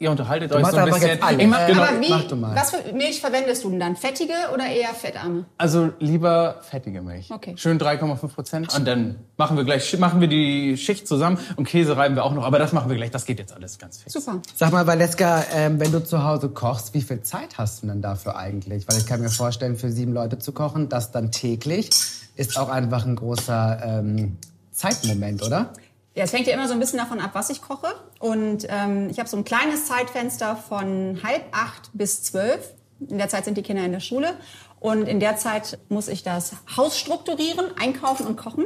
Ihr 0.00 0.10
unterhaltet 0.10 0.50
Du 0.50 0.54
euch 0.56 0.64
so 0.64 0.78
ein 0.78 0.86
bisschen. 0.86 1.18
Ich 1.38 1.46
mach, 1.46 1.66
genau, 1.66 1.82
Aber 1.82 2.00
wie, 2.00 2.08
mach 2.08 2.24
du 2.24 2.34
mal. 2.34 2.56
was 2.56 2.70
für 2.70 2.92
Milch 2.94 3.20
verwendest 3.20 3.64
du 3.64 3.68
denn 3.68 3.80
dann? 3.80 3.96
Fettige 3.96 4.32
oder 4.54 4.64
eher 4.64 4.94
fettarme? 4.94 5.44
Also 5.58 5.92
lieber 5.98 6.56
fettige 6.62 7.02
Milch. 7.02 7.30
Okay. 7.30 7.52
Schön 7.58 7.78
3,5 7.78 8.28
Prozent. 8.28 8.74
Und 8.74 8.88
dann 8.88 9.16
machen 9.36 9.58
wir 9.58 9.64
gleich 9.64 9.98
machen 9.98 10.22
wir 10.22 10.28
die 10.28 10.78
Schicht 10.78 11.06
zusammen 11.06 11.36
und 11.56 11.68
Käse 11.68 11.98
reiben 11.98 12.14
wir 12.14 12.24
auch 12.24 12.32
noch. 12.32 12.46
Aber 12.46 12.58
das 12.58 12.72
machen 12.72 12.88
wir 12.88 12.96
gleich. 12.96 13.10
Das 13.10 13.26
geht 13.26 13.38
jetzt 13.38 13.52
alles 13.52 13.78
ganz 13.78 13.98
fix. 13.98 14.14
Super. 14.14 14.40
Sag 14.56 14.72
mal, 14.72 14.86
Valeska, 14.86 15.44
ähm, 15.54 15.78
wenn 15.78 15.92
du 15.92 16.02
zu 16.02 16.24
Hause 16.24 16.48
kochst, 16.48 16.94
wie 16.94 17.02
viel 17.02 17.20
Zeit 17.20 17.58
hast 17.58 17.82
du 17.82 17.86
denn 17.88 18.00
dafür 18.00 18.36
eigentlich? 18.38 18.88
Weil 18.88 18.96
ich 18.96 19.04
kann 19.04 19.20
mir 19.20 19.28
vorstellen, 19.28 19.76
für 19.76 19.92
sieben 19.92 20.14
Leute 20.14 20.38
zu 20.38 20.52
kochen, 20.52 20.88
das 20.88 21.12
dann 21.12 21.30
täglich, 21.30 21.90
ist 22.36 22.58
auch 22.58 22.70
einfach 22.70 23.04
ein 23.04 23.16
großer 23.16 23.80
ähm, 23.84 24.38
Zeitmoment, 24.72 25.42
oder? 25.42 25.74
Ja, 26.14 26.24
es 26.24 26.32
hängt 26.32 26.46
ja 26.46 26.54
immer 26.54 26.66
so 26.66 26.74
ein 26.74 26.80
bisschen 26.80 26.98
davon 26.98 27.20
ab, 27.20 27.30
was 27.34 27.50
ich 27.50 27.62
koche. 27.62 27.88
Und 28.18 28.66
ähm, 28.68 29.08
ich 29.10 29.18
habe 29.18 29.28
so 29.28 29.36
ein 29.36 29.44
kleines 29.44 29.86
Zeitfenster 29.86 30.56
von 30.56 31.20
halb 31.22 31.44
acht 31.52 31.90
bis 31.92 32.22
zwölf. 32.22 32.74
In 33.08 33.18
der 33.18 33.28
Zeit 33.28 33.44
sind 33.44 33.56
die 33.56 33.62
Kinder 33.62 33.84
in 33.84 33.92
der 33.92 34.00
Schule. 34.00 34.34
Und 34.80 35.06
in 35.06 35.20
der 35.20 35.36
Zeit 35.36 35.78
muss 35.88 36.08
ich 36.08 36.22
das 36.22 36.52
Haus 36.76 36.98
strukturieren, 36.98 37.66
einkaufen 37.78 38.26
und 38.26 38.36
kochen. 38.36 38.64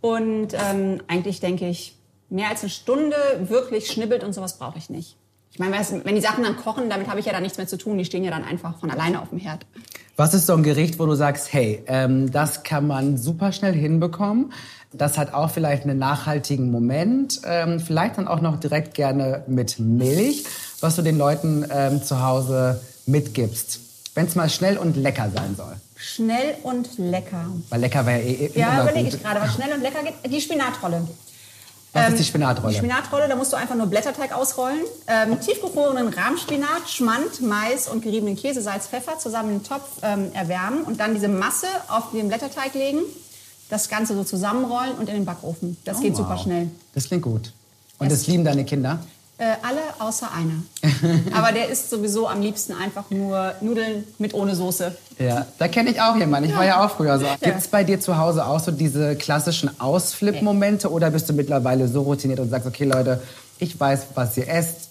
Und 0.00 0.48
ähm, 0.52 1.02
eigentlich 1.08 1.40
denke 1.40 1.68
ich, 1.68 1.96
mehr 2.28 2.50
als 2.50 2.60
eine 2.60 2.70
Stunde 2.70 3.16
wirklich 3.40 3.90
schnibbelt 3.90 4.22
und 4.22 4.32
sowas 4.32 4.58
brauche 4.58 4.78
ich 4.78 4.90
nicht. 4.90 5.16
Ich 5.50 5.58
meine, 5.58 5.74
wenn 6.04 6.14
die 6.14 6.20
Sachen 6.20 6.44
dann 6.44 6.56
kochen, 6.56 6.90
damit 6.90 7.08
habe 7.08 7.18
ich 7.18 7.24
ja 7.24 7.32
dann 7.32 7.42
nichts 7.42 7.56
mehr 7.56 7.66
zu 7.66 7.78
tun. 7.78 7.96
Die 7.96 8.04
stehen 8.04 8.22
ja 8.22 8.30
dann 8.30 8.44
einfach 8.44 8.78
von 8.78 8.90
alleine 8.90 9.22
auf 9.22 9.30
dem 9.30 9.38
Herd. 9.38 9.64
Was 10.14 10.34
ist 10.34 10.46
so 10.46 10.52
ein 10.52 10.62
Gericht, 10.62 10.98
wo 10.98 11.06
du 11.06 11.14
sagst, 11.14 11.50
hey, 11.52 11.82
ähm, 11.86 12.30
das 12.30 12.62
kann 12.62 12.86
man 12.86 13.16
super 13.16 13.52
schnell 13.52 13.72
hinbekommen. 13.72 14.52
Das 14.98 15.18
hat 15.18 15.34
auch 15.34 15.50
vielleicht 15.50 15.84
einen 15.84 15.98
nachhaltigen 15.98 16.70
Moment. 16.70 17.40
Ähm, 17.44 17.80
vielleicht 17.80 18.18
dann 18.18 18.28
auch 18.28 18.40
noch 18.40 18.58
direkt 18.58 18.94
gerne 18.94 19.42
mit 19.46 19.78
Milch, 19.78 20.44
was 20.80 20.96
du 20.96 21.02
den 21.02 21.18
Leuten 21.18 21.66
ähm, 21.70 22.02
zu 22.02 22.22
Hause 22.22 22.80
mitgibst. 23.06 23.80
Wenn 24.14 24.26
es 24.26 24.34
mal 24.34 24.48
schnell 24.48 24.78
und 24.78 24.96
lecker 24.96 25.30
sein 25.34 25.54
soll. 25.56 25.74
Schnell 25.96 26.54
und 26.62 26.96
lecker. 26.98 27.46
Weil 27.68 27.80
lecker 27.80 28.06
wäre 28.06 28.20
ja 28.22 28.24
eh 28.26 28.50
Ja, 28.54 28.82
überlege 28.82 29.08
ich 29.08 29.22
gerade, 29.22 29.40
was 29.40 29.54
schnell 29.54 29.72
und 29.74 29.82
lecker 29.82 30.02
geht. 30.02 30.14
Die 30.32 30.40
Spinatrolle. 30.40 31.06
Was 31.92 32.06
Ähm, 32.06 32.12
ist 32.14 32.20
die 32.20 32.24
Spinatrolle? 32.24 32.72
Die 32.72 32.78
Spinatrolle, 32.78 33.28
da 33.28 33.36
musst 33.36 33.52
du 33.52 33.56
einfach 33.56 33.74
nur 33.74 33.86
Blätterteig 33.86 34.34
ausrollen, 34.34 34.80
ähm, 35.06 35.40
tiefgefrorenen 35.40 36.08
Rahmspinat, 36.08 36.88
Schmand, 36.88 37.40
Mais 37.40 37.88
und 37.88 38.02
geriebenen 38.02 38.36
Käse, 38.36 38.60
Salz, 38.60 38.86
Pfeffer 38.86 39.18
zusammen 39.18 39.50
in 39.50 39.58
den 39.58 39.64
Topf 39.64 39.84
ähm, 40.02 40.30
erwärmen 40.34 40.82
und 40.82 41.00
dann 41.00 41.14
diese 41.14 41.28
Masse 41.28 41.66
auf 41.88 42.10
den 42.12 42.28
Blätterteig 42.28 42.74
legen, 42.74 43.00
das 43.68 43.88
Ganze 43.88 44.14
so 44.14 44.24
zusammenrollen 44.24 44.92
und 44.98 45.08
in 45.08 45.14
den 45.16 45.24
Backofen. 45.24 45.76
Das 45.84 46.00
geht 46.00 46.14
Oh, 46.14 46.18
super 46.18 46.34
wow. 46.34 46.42
schnell. 46.42 46.68
Das 46.94 47.06
klingt 47.06 47.22
gut. 47.22 47.52
Und 47.98 48.10
Das- 48.10 48.20
das 48.20 48.26
lieben 48.28 48.44
deine 48.44 48.64
Kinder? 48.64 48.98
Äh, 49.38 49.44
alle 49.62 49.80
außer 49.98 50.28
einer. 50.32 50.62
Aber 51.36 51.52
der 51.52 51.68
isst 51.68 51.90
sowieso 51.90 52.26
am 52.26 52.40
liebsten 52.40 52.72
einfach 52.72 53.10
nur 53.10 53.52
Nudeln 53.60 54.04
mit 54.18 54.32
ohne 54.32 54.54
Soße. 54.56 54.96
Ja, 55.18 55.46
da 55.58 55.68
kenne 55.68 55.90
ich 55.90 56.00
auch 56.00 56.16
jemanden. 56.16 56.48
Ich 56.48 56.56
war 56.56 56.64
ja 56.64 56.82
auch 56.82 56.90
früher 56.90 57.18
so. 57.18 57.26
Gibt's 57.42 57.68
bei 57.68 57.84
dir 57.84 58.00
zu 58.00 58.16
Hause 58.16 58.46
auch 58.46 58.60
so 58.60 58.70
diese 58.72 59.14
klassischen 59.16 59.78
Ausflip-Momente 59.78 60.90
oder 60.90 61.10
bist 61.10 61.28
du 61.28 61.34
mittlerweile 61.34 61.86
so 61.88 62.02
routiniert 62.02 62.40
und 62.40 62.48
sagst, 62.48 62.66
okay 62.66 62.84
Leute, 62.84 63.22
ich 63.58 63.78
weiß, 63.78 64.06
was 64.14 64.36
ihr 64.38 64.48
esst 64.48 64.88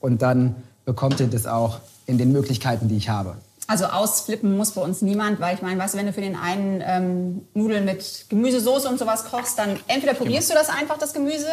und 0.00 0.22
dann 0.22 0.54
bekommt 0.86 1.20
ihr 1.20 1.26
das 1.26 1.46
auch 1.46 1.80
in 2.06 2.16
den 2.16 2.32
Möglichkeiten, 2.32 2.88
die 2.88 2.96
ich 2.96 3.10
habe? 3.10 3.36
Also 3.68 3.86
ausflippen 3.86 4.56
muss 4.56 4.72
bei 4.72 4.82
uns 4.82 5.02
niemand, 5.02 5.40
weil 5.40 5.54
ich 5.54 5.62
meine, 5.62 5.80
weißt 5.80 5.94
du, 5.94 5.98
wenn 5.98 6.06
du 6.06 6.12
für 6.12 6.20
den 6.20 6.36
einen 6.36 6.82
ähm, 6.84 7.46
Nudeln 7.54 7.84
mit 7.84 8.26
Gemüsesoße 8.28 8.88
und 8.88 8.98
sowas 8.98 9.24
kochst, 9.24 9.58
dann 9.58 9.78
entweder 9.86 10.14
probierst 10.14 10.50
du 10.50 10.54
das 10.54 10.68
einfach, 10.68 10.98
das 10.98 11.12
Gemüse, 11.12 11.46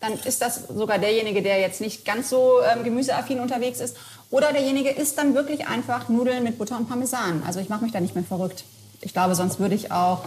dann 0.00 0.12
ist 0.24 0.42
das 0.42 0.68
sogar 0.68 0.98
derjenige, 0.98 1.42
der 1.42 1.60
jetzt 1.60 1.80
nicht 1.80 2.04
ganz 2.04 2.28
so 2.28 2.58
ähm, 2.62 2.84
gemüseaffin 2.84 3.40
unterwegs 3.40 3.80
ist, 3.80 3.96
oder 4.30 4.52
derjenige 4.52 4.90
isst 4.90 5.16
dann 5.16 5.34
wirklich 5.34 5.66
einfach 5.66 6.08
Nudeln 6.08 6.44
mit 6.44 6.58
Butter 6.58 6.76
und 6.76 6.88
Parmesan. 6.88 7.42
Also 7.46 7.60
ich 7.60 7.68
mache 7.68 7.84
mich 7.84 7.92
da 7.92 8.00
nicht 8.00 8.14
mehr 8.14 8.24
verrückt. 8.24 8.64
Ich 9.00 9.12
glaube, 9.12 9.34
sonst 9.34 9.60
würde 9.60 9.74
ich 9.74 9.92
auch 9.92 10.24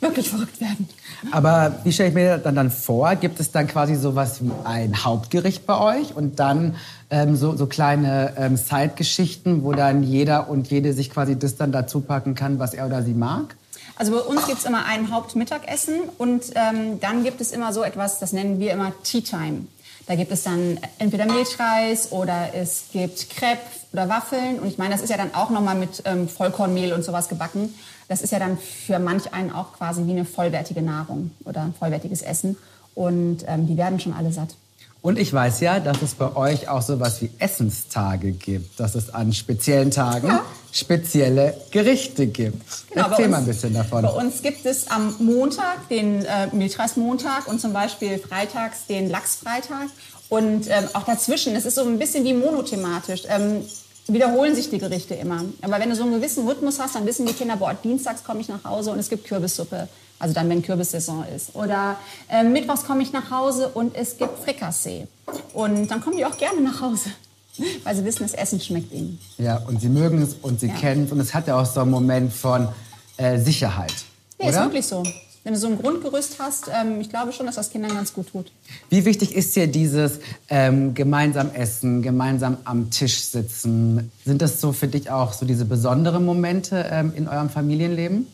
wirklich 0.00 0.28
verrückt 0.30 0.60
werden. 0.60 0.88
Aber 1.30 1.80
wie 1.84 1.92
stelle 1.92 2.08
ich 2.08 2.14
mir 2.14 2.38
dann, 2.38 2.54
dann 2.54 2.70
vor? 2.70 3.14
Gibt 3.16 3.40
es 3.40 3.52
dann 3.52 3.66
quasi 3.66 3.94
sowas 3.94 4.42
wie 4.42 4.50
ein 4.64 5.04
Hauptgericht 5.04 5.66
bei 5.66 5.78
euch 5.78 6.16
und 6.16 6.40
dann 6.40 6.76
ähm, 7.12 7.36
so, 7.36 7.54
so 7.56 7.66
kleine 7.66 8.32
ähm, 8.38 8.56
Zeitgeschichten, 8.56 9.62
wo 9.62 9.72
dann 9.72 10.02
jeder 10.02 10.48
und 10.48 10.68
jede 10.68 10.94
sich 10.94 11.10
quasi 11.10 11.38
das 11.38 11.56
dann 11.56 11.70
dazu 11.70 12.00
packen 12.00 12.34
kann, 12.34 12.58
was 12.58 12.74
er 12.74 12.86
oder 12.86 13.02
sie 13.02 13.12
mag? 13.12 13.54
Also 13.96 14.12
bei 14.12 14.20
uns 14.20 14.46
gibt's 14.46 14.64
immer 14.64 14.86
ein 14.86 15.12
Hauptmittagessen 15.12 16.00
und 16.16 16.44
ähm, 16.54 16.98
dann 17.00 17.22
gibt 17.22 17.40
es 17.42 17.52
immer 17.52 17.72
so 17.74 17.84
etwas, 17.84 18.18
das 18.18 18.32
nennen 18.32 18.58
wir 18.58 18.72
immer 18.72 18.92
Tea 19.04 19.20
Time. 19.20 19.66
Da 20.06 20.16
gibt 20.16 20.32
es 20.32 20.42
dann 20.42 20.78
entweder 20.98 21.26
Milchreis 21.26 22.10
oder 22.10 22.54
es 22.54 22.86
gibt 22.92 23.30
Crepe 23.30 23.60
oder 23.92 24.08
Waffeln. 24.08 24.58
Und 24.58 24.66
ich 24.66 24.78
meine, 24.78 24.94
das 24.94 25.02
ist 25.02 25.10
ja 25.10 25.16
dann 25.16 25.34
auch 25.34 25.50
nochmal 25.50 25.76
mit 25.76 26.02
ähm, 26.06 26.28
Vollkornmehl 26.28 26.92
und 26.92 27.04
sowas 27.04 27.28
gebacken. 27.28 27.72
Das 28.08 28.20
ist 28.20 28.32
ja 28.32 28.40
dann 28.40 28.58
für 28.58 28.98
manch 28.98 29.32
einen 29.32 29.52
auch 29.52 29.74
quasi 29.74 30.04
wie 30.06 30.10
eine 30.10 30.24
vollwertige 30.24 30.82
Nahrung 30.82 31.30
oder 31.44 31.62
ein 31.62 31.74
vollwertiges 31.74 32.22
Essen. 32.22 32.56
Und 32.94 33.44
ähm, 33.46 33.68
die 33.68 33.76
werden 33.76 34.00
schon 34.00 34.12
alle 34.12 34.32
satt. 34.32 34.56
Und 35.02 35.18
ich 35.18 35.32
weiß 35.32 35.60
ja, 35.60 35.80
dass 35.80 36.00
es 36.00 36.14
bei 36.14 36.34
euch 36.36 36.68
auch 36.68 36.80
sowas 36.82 37.20
wie 37.20 37.30
Essenstage 37.40 38.30
gibt, 38.32 38.78
dass 38.78 38.94
es 38.94 39.12
an 39.12 39.32
speziellen 39.32 39.90
Tagen 39.90 40.38
spezielle 40.70 41.54
Gerichte 41.70 42.28
gibt. 42.28 42.62
Genau, 42.90 43.08
Erzähl 43.10 43.26
uns- 43.26 43.32
mal 43.32 43.38
ein 43.38 43.46
bisschen 43.46 43.74
davon. 43.74 44.02
Bei 44.02 44.10
uns 44.10 44.40
gibt 44.42 44.64
es 44.64 44.88
am 44.88 45.14
Montag 45.18 45.88
den 45.90 46.24
äh, 46.24 46.46
Milchreismontag 46.52 47.46
und 47.48 47.60
zum 47.60 47.72
Beispiel 47.72 48.18
freitags 48.18 48.86
den 48.86 49.10
Lachsfreitag. 49.10 49.88
Und 50.30 50.68
ähm, 50.70 50.84
auch 50.94 51.02
dazwischen, 51.04 51.54
es 51.56 51.66
ist 51.66 51.74
so 51.74 51.82
ein 51.82 51.98
bisschen 51.98 52.24
wie 52.24 52.32
monothematisch. 52.32 53.24
Ähm, 53.28 53.62
wiederholen 54.08 54.54
sich 54.54 54.70
die 54.70 54.78
Gerichte 54.78 55.14
immer. 55.14 55.44
Aber 55.60 55.78
wenn 55.78 55.90
du 55.90 55.94
so 55.96 56.04
einen 56.04 56.14
gewissen 56.14 56.48
Rhythmus 56.48 56.78
hast, 56.80 56.94
dann 56.94 57.04
wissen 57.06 57.26
die 57.26 57.34
Kinder, 57.34 57.56
boah, 57.56 57.74
dienstags 57.74 58.24
komme 58.24 58.40
ich 58.40 58.48
nach 58.48 58.64
Hause 58.64 58.92
und 58.92 58.98
es 58.98 59.10
gibt 59.10 59.26
Kürbissuppe. 59.26 59.88
Also 60.22 60.34
dann, 60.34 60.48
wenn 60.48 60.62
Kürbissaison 60.62 61.24
ist. 61.34 61.56
Oder 61.56 61.96
äh, 62.28 62.44
mittwochs 62.44 62.84
komme 62.84 63.02
ich 63.02 63.12
nach 63.12 63.32
Hause 63.32 63.66
und 63.74 63.96
es 63.96 64.16
gibt 64.18 64.38
Frikassee. 64.44 65.08
Und 65.52 65.88
dann 65.90 66.00
kommen 66.00 66.16
die 66.16 66.24
auch 66.24 66.38
gerne 66.38 66.60
nach 66.60 66.80
Hause, 66.80 67.10
weil 67.84 67.96
sie 67.96 68.04
wissen, 68.04 68.22
das 68.22 68.32
Essen 68.32 68.60
schmeckt 68.60 68.92
ihnen. 68.92 69.18
Ja, 69.38 69.56
und 69.66 69.80
sie 69.80 69.88
mögen 69.88 70.22
es 70.22 70.34
und 70.40 70.60
sie 70.60 70.68
Ja. 70.68 70.74
kennen 70.74 71.06
es 71.06 71.12
und 71.12 71.18
es 71.18 71.34
hat 71.34 71.48
ja 71.48 71.60
auch 71.60 71.66
so 71.66 71.80
einen 71.80 71.90
Moment 71.90 72.32
von 72.32 72.68
äh, 73.16 73.36
Sicherheit. 73.40 73.92
Nee, 74.38 74.48
ist 74.50 74.54
oder? 74.54 74.66
wirklich 74.66 74.86
so. 74.86 75.02
Wenn 75.42 75.54
du 75.54 75.58
so 75.58 75.66
ein 75.66 75.76
Grundgerüst 75.76 76.36
hast, 76.38 76.70
ähm, 76.72 77.00
ich 77.00 77.08
glaube 77.10 77.32
schon, 77.32 77.46
dass 77.46 77.56
das 77.56 77.70
Kindern 77.70 77.92
ganz 77.92 78.12
gut 78.12 78.28
tut. 78.30 78.52
Wie 78.90 79.04
wichtig 79.04 79.34
ist 79.34 79.56
dir 79.56 79.66
dieses 79.66 80.20
ähm, 80.48 80.94
gemeinsam 80.94 81.50
essen, 81.52 82.00
gemeinsam 82.00 82.58
am 82.62 82.90
Tisch 82.90 83.22
sitzen? 83.24 84.12
Sind 84.24 84.40
das 84.40 84.60
so 84.60 84.70
für 84.70 84.86
dich 84.86 85.10
auch 85.10 85.32
so 85.32 85.44
diese 85.46 85.64
besonderen 85.64 86.24
Momente 86.24 86.86
ähm, 86.92 87.12
in 87.16 87.26
eurem 87.26 87.50
Familienleben? 87.50 88.28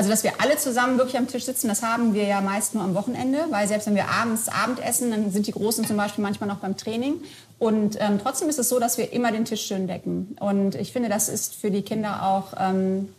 Also, 0.00 0.08
dass 0.08 0.24
wir 0.24 0.40
alle 0.40 0.56
zusammen 0.56 0.96
wirklich 0.96 1.18
am 1.18 1.28
Tisch 1.28 1.44
sitzen, 1.44 1.68
das 1.68 1.82
haben 1.82 2.14
wir 2.14 2.24
ja 2.24 2.40
meist 2.40 2.74
nur 2.74 2.82
am 2.82 2.94
Wochenende, 2.94 3.44
weil 3.50 3.68
selbst 3.68 3.86
wenn 3.86 3.94
wir 3.94 4.08
abends 4.08 4.48
Abend 4.48 4.82
essen, 4.82 5.10
dann 5.10 5.30
sind 5.30 5.46
die 5.46 5.52
Großen 5.52 5.84
zum 5.84 5.98
Beispiel 5.98 6.22
manchmal 6.22 6.48
noch 6.48 6.56
beim 6.56 6.74
Training. 6.74 7.16
Und 7.58 7.98
ähm, 8.00 8.18
trotzdem 8.18 8.48
ist 8.48 8.58
es 8.58 8.70
so, 8.70 8.78
dass 8.78 8.96
wir 8.96 9.12
immer 9.12 9.30
den 9.30 9.44
Tisch 9.44 9.66
schön 9.66 9.88
decken. 9.88 10.38
Und 10.40 10.74
ich 10.74 10.94
finde, 10.94 11.10
das 11.10 11.28
ist 11.28 11.54
für 11.54 11.70
die 11.70 11.82
Kinder 11.82 12.22
auch 12.22 12.54
ähm, 12.58 13.10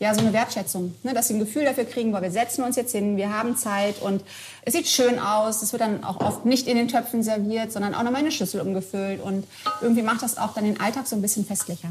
ja, 0.00 0.12
so 0.12 0.22
eine 0.22 0.32
Wertschätzung, 0.32 0.96
ne? 1.04 1.14
dass 1.14 1.28
sie 1.28 1.34
ein 1.34 1.38
Gefühl 1.38 1.66
dafür 1.66 1.84
kriegen, 1.84 2.12
weil 2.12 2.22
wir 2.22 2.32
setzen 2.32 2.64
uns 2.64 2.74
jetzt 2.74 2.90
hin, 2.90 3.16
wir 3.16 3.32
haben 3.32 3.56
Zeit 3.56 4.02
und 4.02 4.20
es 4.62 4.72
sieht 4.72 4.88
schön 4.88 5.20
aus. 5.20 5.62
Es 5.62 5.70
wird 5.70 5.82
dann 5.82 6.02
auch 6.02 6.18
oft 6.18 6.44
nicht 6.44 6.66
in 6.66 6.76
den 6.76 6.88
Töpfen 6.88 7.22
serviert, 7.22 7.70
sondern 7.70 7.94
auch 7.94 8.02
nochmal 8.02 8.22
in 8.22 8.26
eine 8.26 8.32
Schüssel 8.32 8.60
umgefüllt. 8.60 9.22
Und 9.22 9.46
irgendwie 9.80 10.02
macht 10.02 10.22
das 10.22 10.36
auch 10.36 10.52
dann 10.52 10.64
den 10.64 10.80
Alltag 10.80 11.06
so 11.06 11.14
ein 11.14 11.22
bisschen 11.22 11.46
festlicher. 11.46 11.90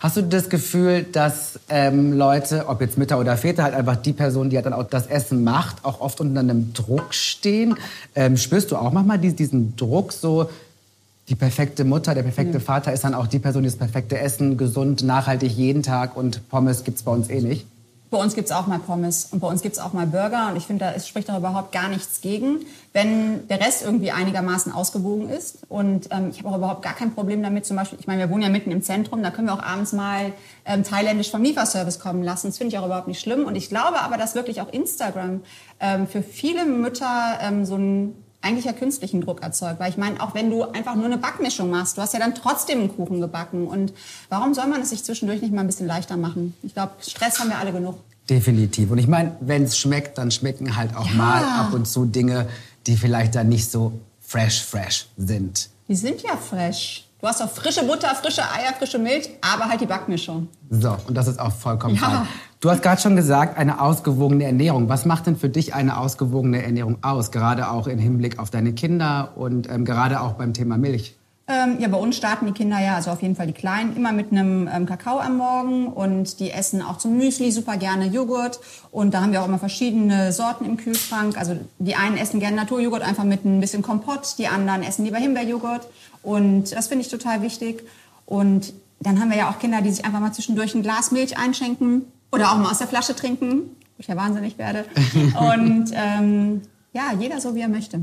Hast 0.00 0.16
du 0.16 0.22
das 0.22 0.48
Gefühl, 0.48 1.02
dass 1.04 1.60
ähm, 1.68 2.14
Leute, 2.14 2.68
ob 2.68 2.80
jetzt 2.80 2.96
Mütter 2.96 3.18
oder 3.20 3.36
Väter, 3.36 3.64
halt 3.64 3.74
einfach 3.74 3.96
die 3.96 4.14
Person, 4.14 4.48
die 4.48 4.56
halt 4.56 4.64
dann 4.64 4.72
auch 4.72 4.84
das 4.88 5.06
Essen 5.06 5.44
macht, 5.44 5.84
auch 5.84 6.00
oft 6.00 6.22
unter 6.22 6.40
einem 6.40 6.72
Druck 6.72 7.12
stehen? 7.12 7.74
Ähm, 8.14 8.38
spürst 8.38 8.70
du 8.70 8.76
auch 8.76 8.92
manchmal 8.92 9.18
die- 9.18 9.34
diesen 9.34 9.76
Druck 9.76 10.12
so, 10.12 10.48
die 11.28 11.34
perfekte 11.34 11.84
Mutter, 11.84 12.14
der 12.14 12.22
perfekte 12.22 12.60
Vater 12.60 12.92
ist 12.94 13.04
dann 13.04 13.12
auch 13.14 13.26
die 13.26 13.38
Person, 13.38 13.62
die 13.62 13.68
das 13.68 13.76
perfekte 13.76 14.18
Essen, 14.18 14.56
gesund, 14.56 15.02
nachhaltig 15.02 15.52
jeden 15.52 15.82
Tag 15.82 16.16
und 16.16 16.48
Pommes 16.48 16.82
gibt's 16.84 17.02
bei 17.02 17.12
uns 17.12 17.28
eh 17.28 17.42
nicht? 17.42 17.66
Bei 18.10 18.18
uns 18.18 18.34
gibt's 18.34 18.50
auch 18.50 18.66
mal 18.66 18.80
Pommes 18.80 19.28
und 19.30 19.38
bei 19.38 19.46
uns 19.46 19.62
gibt's 19.62 19.78
auch 19.78 19.92
mal 19.92 20.06
Burger 20.06 20.48
und 20.50 20.56
ich 20.56 20.66
finde, 20.66 20.84
da 20.84 20.90
ist, 20.90 21.06
spricht 21.06 21.28
da 21.28 21.38
überhaupt 21.38 21.70
gar 21.70 21.88
nichts 21.88 22.20
gegen, 22.20 22.66
wenn 22.92 23.46
der 23.46 23.60
Rest 23.60 23.82
irgendwie 23.82 24.10
einigermaßen 24.10 24.72
ausgewogen 24.72 25.28
ist. 25.28 25.58
Und 25.68 26.08
ähm, 26.10 26.30
ich 26.30 26.40
habe 26.40 26.48
auch 26.48 26.56
überhaupt 26.56 26.82
gar 26.82 26.94
kein 26.94 27.14
Problem 27.14 27.40
damit, 27.40 27.66
zum 27.66 27.76
Beispiel, 27.76 28.00
ich 28.00 28.08
meine, 28.08 28.20
wir 28.20 28.30
wohnen 28.30 28.42
ja 28.42 28.48
mitten 28.48 28.72
im 28.72 28.82
Zentrum, 28.82 29.22
da 29.22 29.30
können 29.30 29.46
wir 29.46 29.54
auch 29.54 29.62
abends 29.62 29.92
mal 29.92 30.32
ähm, 30.64 30.82
thailändisch 30.82 31.30
vom 31.30 31.42
Lieferservice 31.42 32.00
kommen 32.00 32.24
lassen. 32.24 32.48
Das 32.48 32.58
finde 32.58 32.74
ich 32.74 32.78
auch 32.80 32.86
überhaupt 32.86 33.06
nicht 33.06 33.20
schlimm. 33.20 33.44
Und 33.44 33.54
ich 33.54 33.68
glaube 33.68 34.00
aber, 34.00 34.16
dass 34.16 34.34
wirklich 34.34 34.60
auch 34.60 34.72
Instagram 34.72 35.42
ähm, 35.78 36.08
für 36.08 36.22
viele 36.22 36.64
Mütter 36.66 37.38
ähm, 37.40 37.64
so 37.64 37.76
ein 37.76 38.16
eigentlich 38.42 38.64
ja 38.64 38.72
künstlichen 38.72 39.20
Druck 39.20 39.42
erzeugt. 39.42 39.80
Weil 39.80 39.90
ich 39.90 39.96
meine, 39.96 40.20
auch 40.22 40.34
wenn 40.34 40.50
du 40.50 40.62
einfach 40.64 40.94
nur 40.94 41.04
eine 41.06 41.18
Backmischung 41.18 41.70
machst, 41.70 41.96
du 41.96 42.02
hast 42.02 42.14
ja 42.14 42.20
dann 42.20 42.34
trotzdem 42.34 42.80
einen 42.80 42.96
Kuchen 42.96 43.20
gebacken. 43.20 43.66
Und 43.66 43.92
warum 44.28 44.54
soll 44.54 44.66
man 44.66 44.80
es 44.82 44.90
sich 44.90 45.04
zwischendurch 45.04 45.42
nicht 45.42 45.52
mal 45.52 45.60
ein 45.60 45.66
bisschen 45.66 45.86
leichter 45.86 46.16
machen? 46.16 46.54
Ich 46.62 46.74
glaube, 46.74 46.92
Stress 47.06 47.38
haben 47.40 47.50
wir 47.50 47.58
alle 47.58 47.72
genug. 47.72 47.98
Definitiv. 48.28 48.90
Und 48.90 48.98
ich 48.98 49.08
meine, 49.08 49.36
wenn 49.40 49.64
es 49.64 49.76
schmeckt, 49.76 50.16
dann 50.18 50.30
schmecken 50.30 50.76
halt 50.76 50.94
auch 50.96 51.06
Ja. 51.08 51.14
mal 51.16 51.44
ab 51.44 51.74
und 51.74 51.86
zu 51.86 52.04
Dinge, 52.06 52.48
die 52.86 52.96
vielleicht 52.96 53.34
dann 53.34 53.48
nicht 53.48 53.70
so 53.70 53.92
fresh, 54.20 54.62
fresh 54.62 55.06
sind. 55.16 55.68
Die 55.88 55.96
sind 55.96 56.22
ja 56.22 56.36
fresh. 56.36 57.06
Du 57.20 57.26
hast 57.28 57.42
auch 57.42 57.50
frische 57.50 57.84
Butter, 57.84 58.08
frische 58.14 58.42
Eier, 58.42 58.72
frische 58.78 58.98
Milch, 58.98 59.28
aber 59.42 59.66
halt 59.66 59.80
die 59.80 59.86
Backmischung. 59.86 60.48
So, 60.70 60.96
und 61.06 61.14
das 61.14 61.28
ist 61.28 61.38
auch 61.38 61.52
vollkommen 61.52 61.94
Ja. 61.96 62.00
fein. 62.00 62.26
Du 62.60 62.70
hast 62.70 62.82
gerade 62.82 63.00
schon 63.00 63.14
gesagt, 63.16 63.58
eine 63.58 63.80
ausgewogene 63.80 64.44
Ernährung. 64.44 64.88
Was 64.88 65.04
macht 65.04 65.26
denn 65.26 65.36
für 65.36 65.48
dich 65.50 65.74
eine 65.74 65.98
ausgewogene 65.98 66.62
Ernährung 66.62 66.98
aus? 67.02 67.30
Gerade 67.30 67.70
auch 67.70 67.86
im 67.86 67.98
Hinblick 67.98 68.38
auf 68.38 68.50
deine 68.50 68.72
Kinder 68.72 69.32
und 69.36 69.68
ähm, 69.68 69.84
gerade 69.84 70.20
auch 70.20 70.32
beim 70.34 70.54
Thema 70.54 70.78
Milch. 70.78 71.16
Ähm, 71.50 71.80
ja, 71.80 71.88
bei 71.88 71.98
uns 71.98 72.16
starten 72.16 72.46
die 72.46 72.52
Kinder 72.52 72.78
ja, 72.78 72.94
also 72.94 73.10
auf 73.10 73.22
jeden 73.22 73.34
Fall 73.34 73.48
die 73.48 73.52
Kleinen, 73.52 73.96
immer 73.96 74.12
mit 74.12 74.30
einem 74.30 74.68
ähm, 74.72 74.86
Kakao 74.86 75.18
am 75.18 75.36
Morgen 75.36 75.88
und 75.88 76.38
die 76.38 76.52
essen 76.52 76.80
auch 76.80 76.98
zum 76.98 77.16
Müsli 77.16 77.50
super 77.50 77.76
gerne 77.76 78.06
Joghurt 78.06 78.60
und 78.92 79.14
da 79.14 79.20
haben 79.20 79.32
wir 79.32 79.42
auch 79.42 79.48
immer 79.48 79.58
verschiedene 79.58 80.30
Sorten 80.30 80.64
im 80.64 80.76
Kühlschrank. 80.76 81.36
Also 81.36 81.56
die 81.80 81.96
einen 81.96 82.16
essen 82.18 82.38
gerne 82.38 82.54
Naturjoghurt 82.54 83.02
einfach 83.02 83.24
mit 83.24 83.44
ein 83.44 83.58
bisschen 83.58 83.82
Kompott, 83.82 84.36
die 84.38 84.46
anderen 84.46 84.84
essen 84.84 85.04
lieber 85.04 85.18
Himbeerjoghurt 85.18 85.88
und 86.22 86.70
das 86.70 86.86
finde 86.86 87.04
ich 87.04 87.10
total 87.10 87.42
wichtig. 87.42 87.82
Und 88.26 88.72
dann 89.00 89.18
haben 89.18 89.30
wir 89.30 89.38
ja 89.38 89.50
auch 89.50 89.58
Kinder, 89.58 89.80
die 89.82 89.90
sich 89.90 90.04
einfach 90.04 90.20
mal 90.20 90.32
zwischendurch 90.32 90.76
ein 90.76 90.82
Glas 90.82 91.10
Milch 91.10 91.36
einschenken 91.36 92.04
oder 92.30 92.52
auch 92.52 92.58
mal 92.58 92.70
aus 92.70 92.78
der 92.78 92.86
Flasche 92.86 93.16
trinken, 93.16 93.62
wo 93.96 94.00
ich 94.00 94.06
ja 94.06 94.14
wahnsinnig 94.14 94.56
werde. 94.56 94.84
Und 95.40 95.90
ähm, 95.94 96.62
ja, 96.92 97.12
jeder 97.18 97.40
so 97.40 97.56
wie 97.56 97.60
er 97.60 97.68
möchte. 97.68 98.02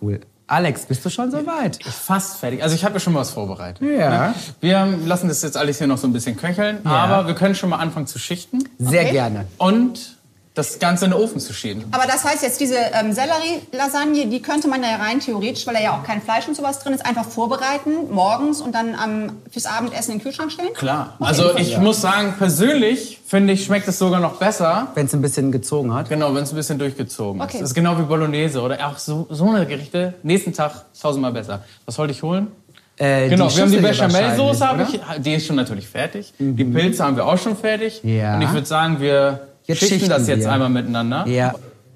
Cool. 0.00 0.20
Alex, 0.50 0.86
bist 0.86 1.04
du 1.04 1.10
schon 1.10 1.30
soweit? 1.30 1.78
Fast 1.84 2.38
fertig. 2.40 2.60
Also 2.62 2.74
ich 2.74 2.84
habe 2.84 2.94
ja 2.94 3.00
schon 3.00 3.14
was 3.14 3.30
vorbereitet. 3.30 3.80
Ja. 3.88 4.28
Ne? 4.28 4.34
Wir 4.60 4.98
lassen 5.06 5.28
das 5.28 5.42
jetzt 5.42 5.56
alles 5.56 5.78
hier 5.78 5.86
noch 5.86 5.96
so 5.98 6.08
ein 6.08 6.12
bisschen 6.12 6.36
köcheln, 6.36 6.84
aber 6.84 7.28
wir 7.28 7.34
können 7.34 7.54
schon 7.54 7.70
mal 7.70 7.76
anfangen 7.76 8.08
zu 8.08 8.18
schichten 8.18 8.64
Sehr 8.78 9.02
Okay. 9.02 9.12
gerne. 9.12 9.46
und 9.58 10.16
das 10.54 10.80
Ganze 10.80 11.04
in 11.04 11.12
den 11.12 11.20
Ofen 11.20 11.38
zu 11.40 11.52
schieben. 11.52 11.84
Aber 11.92 12.06
das 12.06 12.24
heißt 12.24 12.42
jetzt, 12.42 12.60
diese 12.60 12.74
ähm, 12.92 13.12
Sellerie-Lasagne, 13.12 14.26
die 14.26 14.42
könnte 14.42 14.66
man 14.68 14.82
ja 14.82 14.96
rein 14.96 15.20
theoretisch, 15.20 15.66
weil 15.66 15.74
da 15.74 15.80
ja 15.80 15.96
auch 15.96 16.02
kein 16.02 16.20
Fleisch 16.20 16.48
und 16.48 16.56
sowas 16.56 16.80
drin 16.80 16.92
ist, 16.92 17.06
einfach 17.06 17.24
vorbereiten, 17.24 18.10
morgens 18.12 18.60
und 18.60 18.74
dann 18.74 18.88
ähm, 18.88 19.32
fürs 19.50 19.66
Abendessen 19.66 20.12
in 20.12 20.18
den 20.18 20.24
Kühlschrank 20.24 20.50
stellen? 20.50 20.72
Klar. 20.74 21.14
Okay. 21.18 21.28
Also 21.28 21.56
ich 21.56 21.78
muss 21.78 22.00
sagen, 22.00 22.34
persönlich 22.36 23.20
finde 23.24 23.52
ich, 23.52 23.64
schmeckt 23.64 23.86
es 23.86 23.98
sogar 23.98 24.18
noch 24.20 24.34
besser. 24.36 24.88
Wenn 24.94 25.06
es 25.06 25.14
ein 25.14 25.22
bisschen 25.22 25.52
gezogen 25.52 25.94
hat. 25.94 26.08
Genau, 26.08 26.34
wenn 26.34 26.42
es 26.42 26.50
ein 26.52 26.56
bisschen 26.56 26.78
durchgezogen 26.80 27.40
Okay. 27.40 27.52
ist. 27.54 27.60
Das 27.62 27.70
ist 27.70 27.74
genau 27.74 27.96
wie 27.98 28.02
Bolognese 28.02 28.60
oder 28.60 28.84
auch 28.88 28.98
so, 28.98 29.28
so 29.30 29.48
eine 29.48 29.66
Gerichte. 29.66 30.14
Nächsten 30.24 30.52
Tag 30.52 30.72
tausendmal 31.00 31.32
besser. 31.32 31.62
Was 31.86 31.96
wollte 31.96 32.12
ich 32.12 32.22
holen? 32.24 32.48
Äh, 32.96 33.28
Genau, 33.28 33.48
wir 33.54 33.62
haben 33.62 33.70
die 33.70 33.78
Bechamel-Soße, 33.78 34.68
ich, 34.92 35.00
die 35.22 35.34
ist 35.34 35.46
schon 35.46 35.56
natürlich 35.56 35.88
fertig. 35.88 36.34
Die 36.38 36.64
Pilze 36.64 37.04
haben 37.04 37.16
wir 37.16 37.24
auch 37.24 37.38
schon 37.38 37.56
fertig. 37.56 38.00
Ja. 38.02 38.34
Und 38.34 38.42
ich 38.42 38.52
würde 38.52 38.66
sagen, 38.66 39.00
wir 39.00 39.46
Jetzt 39.70 39.78
schichten, 39.80 39.94
schichten 40.00 40.10
das 40.10 40.26
jetzt 40.28 40.40
wir. 40.40 40.52
einmal 40.52 40.68
miteinander. 40.70 41.26
Ja. 41.26 41.54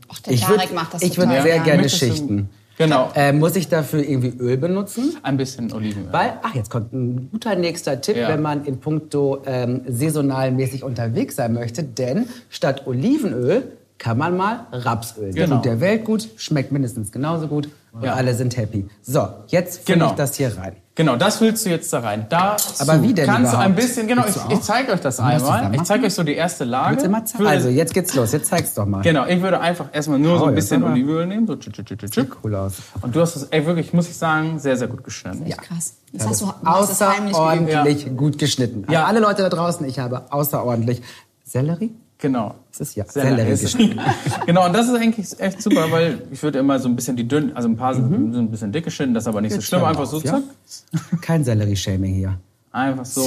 Ach, 0.09 0.19
der 0.21 0.33
Ich 0.33 0.41
Tarek 0.43 0.61
würde 0.63 0.75
macht 0.75 0.95
das 0.95 1.03
ich 1.03 1.17
würd 1.17 1.29
total 1.29 1.43
sehr 1.43 1.55
gerne. 1.61 1.65
gerne 1.65 1.89
schichten. 1.89 2.49
Genau. 2.77 3.11
Äh, 3.15 3.33
muss 3.33 3.55
ich 3.55 3.69
dafür 3.69 4.03
irgendwie 4.03 4.33
Öl 4.39 4.57
benutzen? 4.57 5.17
Ein 5.23 5.37
bisschen 5.37 5.73
Olivenöl. 5.73 6.13
Weil, 6.13 6.33
ach, 6.43 6.55
jetzt 6.57 6.71
kommt 6.71 6.93
ein 6.93 7.29
guter 7.31 7.55
nächster 7.55 8.01
Tipp, 8.01 8.17
Ja. 8.17 8.29
wenn 8.29 8.43
man 8.43 8.65
in 8.65 8.79
puncto 8.81 9.43
ähm, 9.47 9.83
saisonalmäßig 9.89 10.83
unterwegs 10.83 11.37
sein 11.37 11.53
möchte. 11.53 11.85
Denn 11.85 12.27
statt 12.51 12.87
Olivenöl 12.87 13.63
kann 13.99 14.19
man 14.19 14.37
mal 14.37 14.67
Rapsöl. 14.73 15.33
Der 15.33 15.45
Genau. 15.45 15.57
tut 15.57 15.67
der 15.67 15.81
Welt 15.81 16.05
gut, 16.05 16.29
schmeckt 16.37 16.73
mindestens 16.73 17.13
genauso 17.13 17.47
gut 17.47 17.69
und 17.95 18.03
Ja. 18.05 18.15
alle 18.15 18.35
sind 18.35 18.57
happy. 18.57 18.89
So, 19.03 19.29
jetzt 19.47 19.85
fülle 19.87 19.99
Genau. 19.99 20.11
ich 20.11 20.17
das 20.17 20.35
hier 20.37 20.57
rein. 20.59 20.77
Genau, 20.97 21.17
das 21.17 21.41
willst 21.41 21.67
du 21.67 21.71
jetzt 21.71 21.93
da 21.93 21.99
rein. 22.01 22.27
Da 22.29 22.57
Aber 22.79 23.03
wie 23.03 23.13
denn 23.13 23.27
Kannst 23.27 23.53
du 23.53 23.57
ein 23.59 23.73
überhaupt? 23.73 23.77
bisschen, 23.77 24.07
genau, 24.07 24.25
ich, 24.29 24.35
du 24.35 24.53
ich 24.53 24.61
zeige 24.61 24.93
euch 24.93 25.01
das 25.01 25.17
das 25.17 25.21
einmal. 25.27 25.41
zusammen 25.41 25.75
Ich 25.75 25.83
zeige 25.83 26.07
euch 26.07 26.15
so 26.15 26.23
die 26.23 26.35
erste 26.37 26.63
Lage. 26.65 26.97
Du 26.97 27.03
Also, 27.49 27.69
jetzt 27.69 27.95
geht's 27.95 28.15
los. 28.15 28.31
Jetzt 28.31 28.47
zeig's 28.49 28.75
doch 28.75 28.87
mal. 28.87 29.03
Genau, 29.03 29.27
ich 29.27 29.43
würde 29.43 29.59
einfach 29.59 29.87
erstmal 29.93 30.21
nur 30.21 30.39
so 30.39 30.45
Oh, 30.45 30.49
ein 30.49 30.55
das 30.55 30.67
bisschen 30.67 30.85
Olivenöl 30.85 31.27
nehmen. 31.27 31.49
So, 31.49 31.57
tschüp, 31.57 31.73
tschüp, 31.73 31.87
tschüp, 31.99 32.11
tschüp. 32.13 32.37
Cool 32.45 32.55
aus. 32.55 32.75
Und 33.03 33.17
du 33.17 33.21
hast 33.21 33.35
es, 33.35 33.43
ey, 33.45 33.67
wirklich, 33.67 33.93
muss 33.93 34.09
ich 34.09 34.17
sagen, 34.17 34.61
sehr, 34.61 34.77
sehr 34.77 34.87
gut 34.87 35.03
geschnitten. 35.03 35.45
Echt 35.47 35.63
krass. 35.63 35.95
Das 36.13 36.27
du 36.41 36.47
es 36.91 37.01
heimlich 37.01 37.33
geübt. 37.33 37.37
Außerordentlich 37.37 38.17
gut 38.17 38.39
geschnitten. 38.39 38.85
Ja. 38.87 39.01
Ja. 39.01 39.05
alle 39.07 39.19
Leute 39.19 39.43
da 39.43 39.49
draußen, 39.49 39.85
ich 39.89 39.99
habe 39.99 40.31
außerordentlich 40.33 41.03
Sellerie. 41.45 41.93
Genau. 42.19 42.55
Das 42.71 42.81
ist 42.89 42.97
ja 42.97 43.05
Sellerie 43.07 43.51
geschnitten. 43.59 44.01
genau, 44.47 44.67
und 44.67 44.73
das 44.73 44.89
ist 44.89 44.95
eigentlich 44.95 45.41
echt 45.41 45.61
super, 45.63 45.91
weil 45.91 46.23
ich 46.31 46.43
würde 46.43 46.59
immer 46.59 46.79
so 46.79 46.89
ein 46.89 46.97
bisschen 46.97 47.17
die 47.17 47.27
dünn, 47.29 47.53
also 47.55 47.69
ein 47.69 47.77
paar 47.77 47.95
sind 47.95 48.11
Mhm. 48.11 48.33
so 48.33 48.39
ein 48.41 48.51
bisschen 48.51 48.73
dick 48.73 48.85
geschnitten, 48.85 49.15
das 49.15 49.25
ist 49.25 49.29
aber 49.29 49.41
nicht 49.41 49.53
so 49.53 49.57
Jetzt 49.59 49.67
schlimm. 49.67 49.81
hör 49.81 49.89
Einfach 49.89 50.03
auf, 50.03 50.09
so, 50.11 50.21
ja? 50.21 50.41
zack. 50.65 51.21
Kein 51.21 51.45
Sellerie-Shaming 51.45 52.15
hier. 52.15 52.39
Einfach 52.73 53.05
so. 53.05 53.23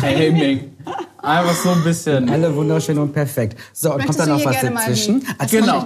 Shaming. 0.00 0.72
Einfach 1.22 1.54
so 1.54 1.70
ein 1.70 1.84
bisschen. 1.84 2.28
Alle 2.28 2.54
wunderschön 2.54 2.98
und 2.98 3.12
perfekt. 3.12 3.58
So, 3.72 3.90
und 3.92 3.98
Möchtest 3.98 4.18
kommt 4.18 4.28
dann 4.30 4.38
noch 4.38 4.44
was 4.44 4.60
dazwischen? 4.60 5.24
Ah, 5.28 5.34
das 5.38 5.50
Genau. 5.50 5.84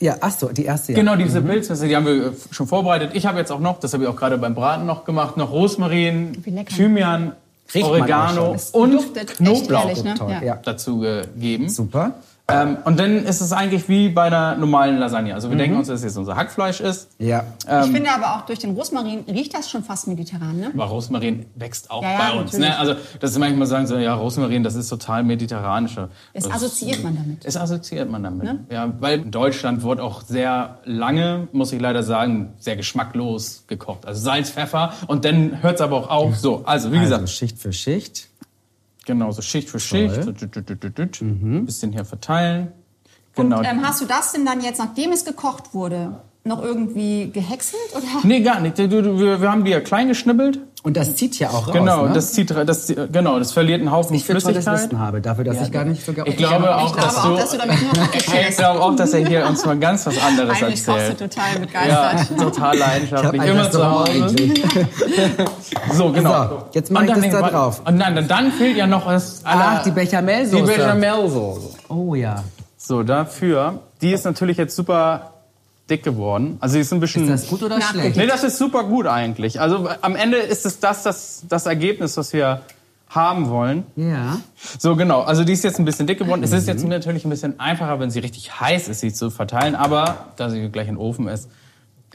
Ja, 0.00 0.16
ach 0.20 0.30
so, 0.30 0.48
die 0.48 0.64
erste 0.64 0.92
ja. 0.92 0.98
Genau, 0.98 1.14
diese 1.14 1.42
Pilznüsse, 1.42 1.86
die 1.86 1.94
haben 1.94 2.06
wir 2.06 2.26
äh, 2.28 2.32
schon 2.50 2.66
vorbereitet. 2.66 3.10
Ich 3.12 3.26
habe 3.26 3.38
jetzt 3.38 3.52
auch 3.52 3.60
noch, 3.60 3.80
das 3.80 3.92
habe 3.92 4.04
ich 4.04 4.08
auch 4.08 4.16
gerade 4.16 4.38
beim 4.38 4.54
Braten 4.54 4.86
noch 4.86 5.04
gemacht, 5.04 5.36
noch 5.36 5.50
Rosmarin. 5.52 6.32
Thymian, 6.74 7.32
Riecht 7.72 7.86
Oregano 7.86 8.56
und 8.72 9.14
Knoblauch 9.36 9.86
herrlich, 9.86 10.04
ne? 10.04 10.40
Ja. 10.44 10.56
dazu 10.56 10.98
gegeben. 10.98 11.68
Super. 11.68 12.14
Ähm, 12.46 12.76
und 12.84 12.98
dann 13.00 13.24
ist 13.24 13.40
es 13.40 13.52
eigentlich 13.52 13.88
wie 13.88 14.10
bei 14.10 14.24
einer 14.24 14.54
normalen 14.56 14.98
Lasagne. 14.98 15.32
Also 15.34 15.48
Mhm. 15.48 15.52
wir 15.52 15.58
denken 15.58 15.76
uns, 15.78 15.88
dass 15.88 16.02
jetzt 16.04 16.18
unser 16.18 16.36
Hackfleisch 16.36 16.80
ist. 16.82 17.08
Ja. 17.18 17.44
Ich 17.86 17.90
finde 17.90 18.10
aber 18.10 18.36
auch 18.36 18.42
durch 18.42 18.58
den 18.58 18.72
Rosmarin 18.74 19.20
riecht 19.26 19.54
das 19.54 19.70
schon 19.70 19.82
fast 19.82 20.06
mediterran, 20.08 20.58
ne? 20.60 20.70
Aber 20.74 20.84
Rosmarin 20.84 21.46
wächst 21.54 21.90
auch 21.90 22.02
Ja, 22.02 22.12
ja, 22.12 22.18
bei 22.18 22.38
uns. 22.38 22.52
natürlich. 22.52 22.68
Ne? 22.70 22.78
Also 22.78 22.94
das 23.18 23.30
ist 23.30 23.38
manchmal 23.38 23.66
sagen 23.66 23.86
so, 23.86 23.96
ja, 23.96 24.12
Rosmarin, 24.14 24.62
das 24.62 24.74
ist 24.74 24.90
total 24.90 25.22
mediterranischer. 25.24 26.10
Das 26.34 26.44
Das- 26.44 26.52
assoziiert 26.52 27.02
man 27.02 27.16
damit. 27.16 27.46
Es 27.46 27.56
assoziiert 27.56 28.10
man 28.10 28.22
damit. 28.22 28.42
Ne? 28.44 28.66
Ja, 28.70 28.92
weil 29.00 29.20
in 29.20 29.30
Deutschland 29.30 29.82
wurde 29.82 30.02
auch 30.02 30.20
sehr 30.20 30.80
lange, 30.84 31.48
muss 31.52 31.72
ich 31.72 31.80
leider 31.80 32.02
sagen, 32.02 32.52
sehr 32.58 32.76
geschmacklos 32.76 33.64
gekocht. 33.68 34.04
Also 34.06 34.20
Salz, 34.20 34.50
Pfeffer 34.50 34.92
und 35.06 35.24
dann 35.24 35.62
hört 35.62 35.76
es 35.76 35.80
aber 35.80 35.96
auch 35.96 36.10
auf. 36.10 36.36
So, 36.36 36.60
also 36.66 36.92
wie 36.92 36.98
Also 36.98 37.08
gesagt, 37.10 37.30
Schicht 37.30 37.58
für 37.58 37.72
Schicht. 37.72 38.28
Genau, 39.04 39.30
so 39.32 39.42
Schicht 39.42 39.68
für 39.68 39.80
Schicht. 39.80 40.24
Mhm. 41.20 41.66
Bisschen 41.66 41.92
hier 41.92 42.04
verteilen. 42.04 42.72
Genau. 43.34 43.58
Und 43.58 43.64
ähm, 43.64 43.82
hast 43.82 44.00
du 44.00 44.04
das 44.04 44.32
denn 44.32 44.46
dann 44.46 44.62
jetzt, 44.62 44.78
nachdem 44.78 45.12
es 45.12 45.24
gekocht 45.24 45.74
wurde, 45.74 46.20
noch 46.44 46.62
irgendwie 46.62 47.30
gehäckselt? 47.30 47.80
Oder? 47.96 48.04
nee, 48.22 48.40
gar 48.40 48.60
nicht. 48.60 48.78
Wir, 48.78 49.40
wir 49.40 49.50
haben 49.50 49.64
die 49.64 49.70
ja 49.70 49.80
klein 49.80 50.08
geschnibbelt. 50.08 50.60
Und 50.86 50.98
das 50.98 51.14
zieht 51.16 51.38
ja 51.38 51.48
auch 51.48 51.66
raus, 51.68 51.72
Genau, 51.72 52.04
ne? 52.06 52.12
das 52.12 52.34
zieht, 52.34 52.50
das, 52.50 52.92
genau, 53.10 53.38
das 53.38 53.52
verliert 53.52 53.80
einen 53.80 53.90
Haufen 53.90 54.14
ich 54.16 54.26
Flüssigkeit. 54.26 54.66
Wissen 54.70 54.98
habe, 54.98 55.22
dafür, 55.22 55.42
dass 55.44 55.62
ich 55.62 55.72
gar 55.72 55.84
nicht 55.86 56.04
so 56.04 56.12
ge- 56.12 56.24
Ich 56.26 56.36
glaube 56.36 56.76
auch, 56.76 56.88
ich 56.88 56.92
glaube 56.92 57.06
dass, 57.08 57.16
auch, 57.16 57.24
du, 57.30 57.36
dass 57.36 57.50
du 57.52 57.56
damit 57.56 57.76
ich 58.50 58.56
glaube 58.58 58.80
auch, 58.82 58.94
dass 58.94 59.14
er 59.14 59.26
hier 59.26 59.46
uns 59.46 59.64
mal 59.64 59.78
ganz 59.78 60.04
was 60.06 60.22
anderes 60.22 60.50
Eigentlich 60.62 60.84
kochst 60.84 60.86
du 60.86 60.92
erzählt. 60.92 61.18
total 61.32 61.54
Ja, 61.54 61.58
begeistert. 61.60 62.38
total 62.38 62.52
Ich 62.52 62.60
habe 62.60 62.76
leidenschaftlich. 62.76 63.40
ein 63.40 63.48
Immer 63.48 63.70
zu 63.70 63.90
Hause. 63.90 64.10
eigentlich. 64.12 64.62
So, 65.92 66.10
genau. 66.12 66.48
So, 66.48 66.62
jetzt 66.72 66.90
mach 66.90 67.02
ich 67.02 67.08
Und 67.10 67.16
dann 67.22 67.30
das 67.30 67.40
da 67.40 67.48
drauf. 67.48 67.82
Und 67.84 67.96
nein, 67.96 68.14
dann, 68.16 68.28
dann 68.28 68.52
fehlt 68.52 68.76
ja 68.76 68.86
noch 68.86 69.06
das 69.06 69.40
Ach, 69.44 69.82
die 69.82 69.90
Bechamel-Soße. 69.90 70.56
Die 70.56 70.62
Bechamelsoße. 70.76 71.60
Oh 71.88 72.14
ja. 72.14 72.42
So, 72.76 73.02
dafür, 73.02 73.80
die 74.00 74.12
ist 74.12 74.24
natürlich 74.24 74.56
jetzt 74.58 74.76
super 74.76 75.33
dick 75.90 76.02
geworden. 76.02 76.56
Also 76.60 76.78
ist 76.78 76.92
ein 76.92 77.00
bisschen... 77.00 77.24
Ist 77.28 77.44
das 77.44 77.48
gut 77.50 77.62
oder 77.62 77.80
schlecht? 77.80 78.16
Nee, 78.16 78.26
das 78.26 78.42
ist 78.44 78.58
super 78.58 78.84
gut 78.84 79.06
eigentlich. 79.06 79.60
Also 79.60 79.88
am 80.00 80.16
Ende 80.16 80.38
ist 80.38 80.64
es 80.66 80.80
das, 80.80 81.02
das, 81.02 81.44
das 81.48 81.66
Ergebnis, 81.66 82.16
was 82.16 82.32
wir 82.32 82.62
haben 83.08 83.48
wollen. 83.50 83.84
Ja. 83.96 84.40
So, 84.78 84.96
genau. 84.96 85.20
Also 85.22 85.44
die 85.44 85.52
ist 85.52 85.62
jetzt 85.62 85.78
ein 85.78 85.84
bisschen 85.84 86.06
dick 86.06 86.18
geworden. 86.18 86.42
Es 86.42 86.52
ist 86.52 86.62
Mhm. 86.66 86.72
jetzt 86.72 86.84
natürlich 86.86 87.24
ein 87.24 87.30
bisschen 87.30 87.60
einfacher, 87.60 88.00
wenn 88.00 88.10
sie 88.10 88.18
richtig 88.20 88.58
heiß 88.60 88.88
ist, 88.88 89.00
sie 89.00 89.12
zu 89.12 89.30
verteilen. 89.30 89.74
Aber 89.74 90.28
da 90.36 90.50
sie 90.50 90.68
gleich 90.70 90.88
in 90.88 90.94
den 90.94 91.00
Ofen 91.00 91.28
ist, 91.28 91.48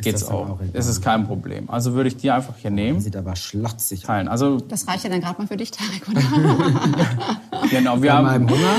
geht's 0.01 0.21
das 0.21 0.29
dann 0.29 0.37
auch. 0.37 0.49
auch? 0.51 0.59
Es 0.73 0.87
ist 0.87 1.01
kein 1.01 1.27
Problem. 1.27 1.69
Also 1.69 1.93
würde 1.93 2.09
ich 2.09 2.17
die 2.17 2.31
einfach 2.31 2.55
hier 2.57 2.71
nehmen. 2.71 2.99
Sieht 3.01 3.15
aber 3.15 3.35
schlotzig 3.35 3.99
aus. 4.01 4.07
Teilen. 4.07 4.27
Also 4.27 4.57
Das 4.57 4.87
reicht 4.87 5.03
ja 5.03 5.09
dann 5.09 5.21
gerade 5.21 5.39
mal 5.41 5.47
für 5.47 5.57
dich, 5.57 5.71
Tarek, 5.71 6.07
oder? 6.09 6.21
genau, 7.69 8.01
wir 8.01 8.13
haben 8.13 8.49
Hunger. 8.49 8.75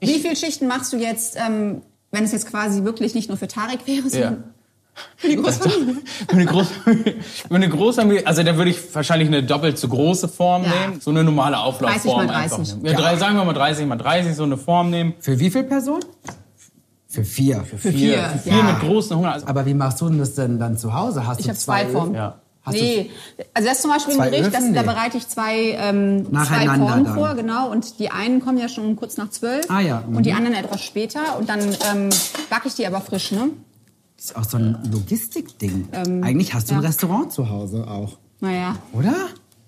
Wie 0.00 0.18
viele 0.20 0.36
Schichten 0.36 0.66
machst 0.68 0.92
du 0.92 0.96
jetzt, 0.98 1.36
ähm, 1.36 1.82
wenn 2.10 2.24
es 2.24 2.32
jetzt 2.32 2.46
quasi 2.48 2.84
wirklich 2.84 3.14
nicht 3.14 3.28
nur 3.28 3.38
für 3.38 3.48
Tarek 3.48 3.86
wäre, 3.86 4.04
ja. 4.04 4.08
sondern 4.10 4.44
für 5.16 5.28
die 5.28 5.36
Großfamilie? 5.36 5.94
Für 6.28 6.32
eine 6.34 6.46
Großfamilie, 6.46 7.14
für 7.22 7.54
eine 7.54 7.68
Großfamilie, 7.68 8.26
also 8.26 8.42
da 8.42 8.56
würde 8.56 8.70
ich 8.72 8.94
wahrscheinlich 8.94 9.28
eine 9.28 9.44
doppelt 9.44 9.78
so 9.78 9.86
große 9.88 10.26
Form 10.26 10.64
Ja. 10.64 10.70
nehmen. 10.70 11.00
So 11.00 11.10
eine 11.10 11.22
normale 11.22 11.54
30 11.54 11.66
Auflaufform 11.66 12.26
mal 12.26 12.34
einfach 12.34 12.56
30. 12.56 12.74
nehmen. 12.82 12.86
Ja, 12.86 12.92
drei, 13.00 13.16
sagen 13.16 13.36
wir 13.36 13.44
mal 13.44 13.52
30 13.52 13.86
mal 13.86 13.96
30, 13.96 14.34
so 14.34 14.42
eine 14.42 14.56
Form 14.56 14.90
nehmen. 14.90 15.14
Für 15.20 15.38
wie 15.38 15.50
viele 15.50 15.64
Personen? 15.64 16.02
Für 17.06 17.24
vier. 17.24 17.62
Für 17.62 17.78
vier, 17.78 18.24
Für 18.28 18.38
vier 18.38 18.52
ja. 18.58 18.62
mit 18.64 18.80
großen 18.80 19.16
Hunger. 19.16 19.32
Also, 19.34 19.46
Aber 19.46 19.64
wie 19.66 19.74
machst 19.74 20.00
du 20.00 20.08
denn 20.08 20.18
das 20.18 20.34
denn 20.34 20.58
dann 20.58 20.76
zu 20.76 20.92
Hause? 20.92 21.26
Hast 21.26 21.38
Ich 21.40 21.46
du 21.46 21.50
habe 21.50 21.58
zwei 21.58 21.86
Formen. 21.86 22.14
Ja. 22.14 22.40
Hast 22.68 22.74
nee, 22.74 23.10
also 23.54 23.68
das 23.68 23.76
ist 23.78 23.82
zum 23.82 23.90
Beispiel 23.90 24.20
ein 24.20 24.30
Gericht, 24.30 24.54
das, 24.54 24.62
Öfen? 24.62 24.74
da 24.74 24.82
Nee. 24.82 24.86
bereite 24.86 25.16
ich 25.18 25.28
zwei, 25.28 25.76
ähm, 25.78 26.26
zwei 26.30 26.66
Formen 26.66 27.04
dann. 27.04 27.14
vor, 27.14 27.34
genau. 27.34 27.70
Und 27.70 27.98
die 27.98 28.10
einen 28.10 28.40
kommen 28.40 28.58
ja 28.58 28.68
schon 28.68 28.96
kurz 28.96 29.16
nach 29.16 29.30
zwölf 29.30 29.70
Ah 29.70 29.80
ja, 29.80 30.04
und 30.06 30.24
die 30.24 30.30
mhm. 30.30 30.38
anderen 30.38 30.56
etwas 30.56 30.82
später. 30.82 31.38
Und 31.38 31.48
dann 31.48 31.60
ähm, 31.60 32.10
backe 32.50 32.68
ich 32.68 32.74
die 32.74 32.86
aber 32.86 33.00
frisch, 33.00 33.32
ne? 33.32 33.50
Das 34.16 34.26
ist 34.26 34.36
auch 34.36 34.44
so 34.44 34.56
ein 34.56 34.78
Logistikding. 34.92 35.88
Eigentlich 36.22 36.52
hast 36.52 36.70
du 36.70 36.74
ein 36.74 36.82
ja. 36.82 36.88
Restaurant 36.88 37.32
zu 37.32 37.48
Hause 37.50 37.86
auch, 37.86 38.18
Naja, 38.40 38.76
oder? 38.92 39.14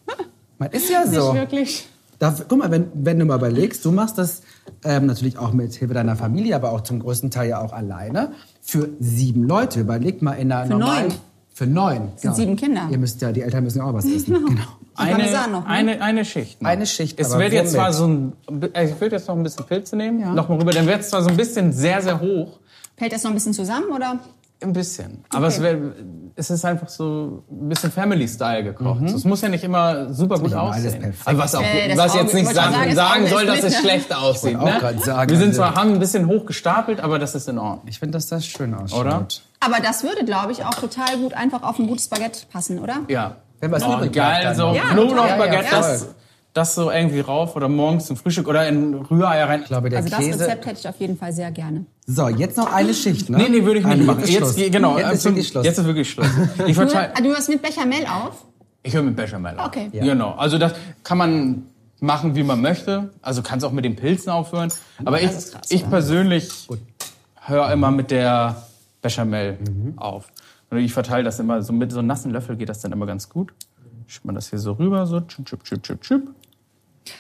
Man 0.59 0.71
ist 0.71 0.91
ja 0.91 1.07
so. 1.07 1.33
nicht 1.33 1.41
wirklich. 1.41 1.87
Da, 2.19 2.35
guck 2.49 2.59
mal, 2.59 2.71
wenn, 2.71 2.91
wenn 2.93 3.19
du 3.19 3.25
mal 3.25 3.37
überlegst, 3.37 3.83
du 3.85 3.93
machst 3.93 4.19
das 4.19 4.43
ähm, 4.85 5.07
natürlich 5.07 5.39
auch 5.39 5.53
mit 5.53 5.73
Hilfe 5.75 5.95
deiner 5.95 6.17
Familie, 6.17 6.55
aber 6.55 6.73
auch 6.73 6.83
zum 6.83 7.01
größten 7.01 7.31
Teil 7.31 7.49
ja 7.49 7.61
auch 7.63 7.73
alleine. 7.73 8.33
Für 8.61 8.91
sieben 9.01 9.45
Leute. 9.45 9.81
Überleg 9.81 10.21
mal 10.21 10.35
in 10.35 10.53
einer 10.53 10.67
Für 10.67 10.79
normalen... 10.79 11.09
neun. 11.09 11.19
Für 11.53 11.67
neun. 11.67 12.13
sind 12.17 12.35
sieben 12.37 12.57
Kinder. 12.57 12.89
Ihr 12.91 12.99
müsst 12.99 13.21
ja, 13.21 13.33
die 13.33 13.43
Eltern 13.43 13.65
müssen 13.65 13.79
ja 13.79 13.85
auch 13.85 13.93
was 13.95 14.05
essen. 14.07 14.33
Genau. 14.35 14.47
Eine, 14.97 15.25
noch, 15.51 15.61
ne? 15.63 15.67
eine, 15.67 16.01
eine 16.03 16.25
Schicht. 16.25 16.61
noch. 16.63 16.69
Eine 16.71 16.87
Schicht, 16.87 17.19
Es 17.21 17.37
wird 17.37 17.53
jetzt 17.53 17.73
zwar 17.73 17.93
so 17.93 18.07
ein, 18.07 18.33
äh, 18.75 18.87
ich 18.91 19.01
würde 19.01 19.17
jetzt 19.17 19.29
noch 19.29 19.37
ein 19.37 19.43
bisschen 19.43 19.65
Pilze 19.67 19.97
nehmen, 19.97 20.21
Ja. 20.21 20.33
noch 20.33 20.49
mal 20.49 20.59
rüber, 20.59 20.73
dann 20.73 20.87
wird 20.87 21.01
es 21.01 21.11
zwar 21.11 21.23
so 21.23 21.29
ein 21.31 21.37
bisschen 21.37 21.73
sehr, 21.73 22.03
sehr 22.03 22.21
hoch. 22.21 22.59
Fällt 22.97 23.13
das 23.13 23.23
noch 23.25 23.31
ein 23.31 23.35
bisschen 23.35 23.55
zusammen 23.55 23.87
oder? 23.95 24.19
Ein 24.63 24.75
bisschen. 24.75 25.25
Aber 25.31 25.47
Okay. 25.47 25.55
es, 25.57 25.63
wär, 25.63 25.79
es 26.37 26.51
ist 26.51 26.65
einfach 26.67 26.89
so 26.91 27.45
ein 27.51 27.69
bisschen 27.71 27.91
Family-Style 27.91 28.63
gekocht. 28.65 29.03
Es 29.05 29.25
muss 29.25 29.41
ja 29.41 29.49
nicht 29.49 29.65
immer 29.65 30.13
super 30.13 30.39
gut 30.39 30.53
aussehen. 30.53 31.15
Also 31.25 31.41
was, 31.41 31.55
auch, 31.55 31.63
Äh, 31.63 31.89
das 31.89 31.97
was 31.99 32.13
Auge- 32.13 32.21
jetzt 32.25 32.35
nicht 32.35 32.55
sagen, 32.55 32.75
sagen, 32.75 32.87
das 32.89 32.95
sagen 32.97 33.27
soll, 33.27 33.47
dass 33.47 33.63
es 33.65 33.77
schlecht 33.79 34.15
aussieht. 34.15 34.59
Ne? 34.61 34.81
sagen, 35.03 35.31
Wir 35.31 35.39
sind 35.39 35.49
also- 35.49 35.61
zwar, 35.63 35.75
haben 35.77 35.93
ein 35.95 35.99
bisschen 35.99 36.27
hoch 36.27 36.45
gestapelt, 36.45 37.01
aber 37.01 37.19
das 37.19 37.35
ist 37.35 37.49
in 37.49 37.59
Ordnung. 37.59 37.87
Ich 37.89 37.99
finde, 37.99 38.13
dass 38.19 38.27
das 38.27 38.45
schön 38.45 38.75
ausschaut. 38.75 39.01
Oder? 39.01 39.27
Aber 39.61 39.81
das 39.81 40.03
würde, 40.03 40.25
glaube 40.25 40.53
ich, 40.53 40.65
auch 40.65 40.75
total 40.75 41.19
gut 41.19 41.35
einfach 41.35 41.63
auf 41.63 41.79
ein 41.79 41.87
gutes 41.87 42.09
Baguette 42.09 42.41
passen, 42.51 42.79
oder? 42.79 43.01
Ja. 43.09 43.37
Wenn 43.61 43.71
was 43.71 43.83
oh, 43.85 43.95
übrig 43.95 44.13
geil, 44.13 44.55
so 44.55 44.69
noch. 44.69 44.75
Ja, 44.75 44.85
Knoblauchbaguette, 44.93 45.65
total. 45.65 45.81
das, 45.83 46.09
das 46.55 46.75
so 46.75 46.91
irgendwie 46.91 47.21
rauf 47.21 47.57
oder 47.57 47.69
morgens 47.69 48.07
zum 48.07 48.17
Frühstück 48.17 48.49
oder 48.49 48.67
in 48.67 48.95
Rührei 48.95 49.45
rein. 49.45 49.61
Ich 49.61 49.67
glaube, 49.69 49.91
der 49.91 49.99
Also 49.99 50.11
das 50.11 50.19
Käse... 50.19 50.41
Rezept 50.41 50.67
hätte 50.67 50.81
ich 50.81 50.89
auf 50.89 50.97
jeden 50.99 51.19
Fall 51.19 51.33
sehr 51.33 51.51
gerne. 51.51 51.85
So, 52.07 52.29
jetzt 52.29 52.57
noch 52.57 52.73
eine 52.73 52.95
Schicht, 52.95 53.29
ne? 53.29 53.37
Nee, 53.37 53.49
nee, 53.51 53.65
würde 53.65 53.81
ich 53.81 53.85
nicht 53.85 53.95
Eine 53.95 54.05
machen. 54.05 54.23
ist 54.23 54.31
Jetzt, 54.31 54.73
genau, 54.73 54.99
Jetzt 54.99 55.13
ist 55.13 55.23
zum- 55.23 55.33
wirklich 55.33 55.49
Schluss. 55.49 55.65
Jetzt 55.65 55.79
ist 55.79 55.85
wirklich 55.85 56.11
Schluss. 56.11 56.27
Ich 56.67 56.75
verteile. 56.75 57.13
ah, 57.15 57.21
du 57.21 57.29
hörst 57.29 57.49
mit 57.51 57.61
Bechamel 57.61 58.07
auf? 58.07 58.47
Ich 58.83 58.95
höre 58.95 59.03
mit 59.03 59.15
Bechamel 59.15 59.59
auf. 59.59 59.67
Okay. 59.67 59.91
Ja. 59.93 60.05
Genau. 60.05 60.33
Also 60.33 60.57
das 60.57 60.73
kann 61.05 61.19
man 61.19 61.67
machen, 62.01 62.35
wie 62.35 62.43
man 62.43 62.63
möchte. 62.63 63.11
Also 63.21 63.43
kannst 63.43 63.65
auch 63.67 63.73
mit 63.73 63.85
den 63.85 63.95
Pilzen 63.95 64.31
aufhören. 64.31 64.73
Aber 65.05 65.21
ich, 65.21 65.27
das 65.27 65.37
ist 65.37 65.53
krass, 65.53 65.67
ich 65.69 65.83
ja. 65.83 65.89
persönlich 65.89 66.49
höre 67.43 67.71
immer 67.71 67.91
mit 67.91 68.11
der 68.11 68.57
Bechamel 69.03 69.59
Mhm. 69.61 69.99
auf. 69.99 70.29
Und 70.71 70.79
ich 70.79 70.93
verteile 70.93 71.25
das 71.25 71.39
immer 71.41 71.63
so 71.63 71.73
mit 71.73 71.91
so 71.93 71.99
einem 71.99 72.09
nassen 72.09 72.31
Löffel 72.31 72.57
geht 72.57 72.69
das 72.69 72.81
dann 72.81 72.93
immer 72.93 73.07
ganz 73.07 73.29
gut. 73.29 73.53
Schiebt 74.07 74.25
man 74.25 74.35
das 74.35 74.51
hier 74.51 74.59
so 74.59 74.73
rüber, 74.73 75.07
so 75.07 75.21
chip, 75.21 75.47
chip, 75.47 75.65
chip, 75.65 75.83
chip, 75.83 76.01
chip. 76.03 76.29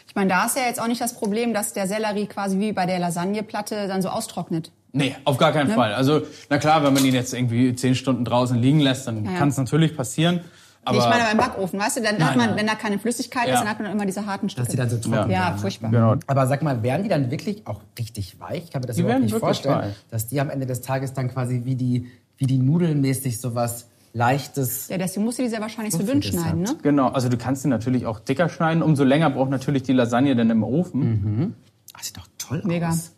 Ich 0.06 0.14
meine, 0.14 0.28
da 0.30 0.44
ist 0.46 0.56
ja 0.56 0.64
jetzt 0.64 0.80
auch 0.80 0.86
nicht 0.86 1.00
das 1.00 1.14
Problem, 1.14 1.54
dass 1.54 1.72
der 1.72 1.86
Sellerie 1.86 2.26
quasi 2.26 2.58
wie 2.58 2.72
bei 2.72 2.86
der 2.86 2.98
Lasagneplatte 2.98 3.88
dann 3.88 4.02
so 4.02 4.08
austrocknet. 4.08 4.70
Nee, 4.92 5.14
auf 5.24 5.36
gar 5.38 5.52
keinen 5.52 5.68
Ne? 5.68 5.74
Fall. 5.74 5.94
Also, 5.94 6.22
na 6.48 6.58
klar, 6.58 6.82
wenn 6.84 6.92
man 6.92 7.04
ihn 7.04 7.14
jetzt 7.14 7.32
irgendwie 7.32 7.74
zehn 7.74 7.94
Stunden 7.94 8.24
draußen 8.24 8.58
liegen 8.60 8.80
lässt, 8.80 9.06
dann 9.06 9.24
Ja, 9.24 9.32
ja. 9.32 9.38
kann 9.38 9.48
es 9.48 9.56
natürlich 9.56 9.96
passieren. 9.96 10.40
Aber 10.84 10.96
ich 10.98 11.04
meine 11.04 11.24
beim 11.24 11.36
Backofen, 11.36 11.78
weißt 11.78 11.98
du, 11.98 12.02
dann 12.02 12.12
hat 12.14 12.18
Nein, 12.20 12.36
man, 12.38 12.46
nein. 12.50 12.58
wenn 12.58 12.66
da 12.66 12.74
keine 12.74 12.98
Flüssigkeit 12.98 13.46
Ja. 13.48 13.54
ist, 13.54 13.60
dann 13.60 13.68
hat 13.68 13.80
man 13.80 13.92
immer 13.92 14.06
diese 14.06 14.24
harten 14.26 14.48
Stücke. 14.48 14.62
Dass 14.64 14.70
die 14.70 14.76
dann 14.78 14.88
so 14.88 14.96
trocken 14.96 15.30
ja, 15.30 15.38
werden, 15.40 15.54
ne? 15.56 15.60
furchtbar. 15.60 15.90
genau. 15.90 16.14
Aber 16.26 16.46
sag 16.46 16.62
mal, 16.62 16.82
werden 16.82 17.02
die 17.02 17.08
dann 17.10 17.30
wirklich 17.30 17.66
auch 17.66 17.80
richtig 17.98 18.40
weich? 18.40 18.64
Ich 18.64 18.70
kann 18.70 18.80
mir 18.80 18.86
das 18.86 18.96
Die 18.96 19.02
überhaupt 19.02 19.22
nicht 19.22 19.36
vorstellen, 19.36 19.78
weich. 19.80 19.94
dass 20.10 20.26
die 20.28 20.40
am 20.40 20.48
Ende 20.50 20.64
des 20.66 20.80
Tages 20.80 21.12
dann 21.12 21.28
quasi 21.28 21.62
wie 21.64 21.74
die, 21.74 22.06
wie 22.38 22.46
die 22.46 22.58
Nudeln 22.58 23.00
mäßig 23.02 23.38
sowas 23.40 23.88
leichtes. 24.14 24.88
Ja, 24.88 24.98
deswegen 24.98 25.24
musst 25.24 25.38
du 25.38 25.42
die 25.42 25.48
sehr 25.50 25.60
wahrscheinlich 25.60 25.94
so 25.94 26.02
dünn 26.02 26.22
schneiden, 26.22 26.62
ne? 26.62 26.76
Genau, 26.82 27.08
also 27.08 27.28
du 27.28 27.36
kannst 27.36 27.64
ihn 27.64 27.68
natürlich 27.70 28.06
auch 28.06 28.18
dicker 28.18 28.48
schneiden. 28.48 28.82
Umso 28.82 29.04
länger 29.04 29.30
braucht 29.30 29.50
natürlich 29.50 29.82
die 29.84 29.92
Lasagne 29.92 30.34
dann 30.34 30.50
im 30.50 30.64
Ofen. 30.64 31.54
Das 31.96 32.06
sieht 32.06 32.16
doch 32.16 32.26
toll 32.38 32.62
Mega. 32.64 32.88
aus. 32.88 33.12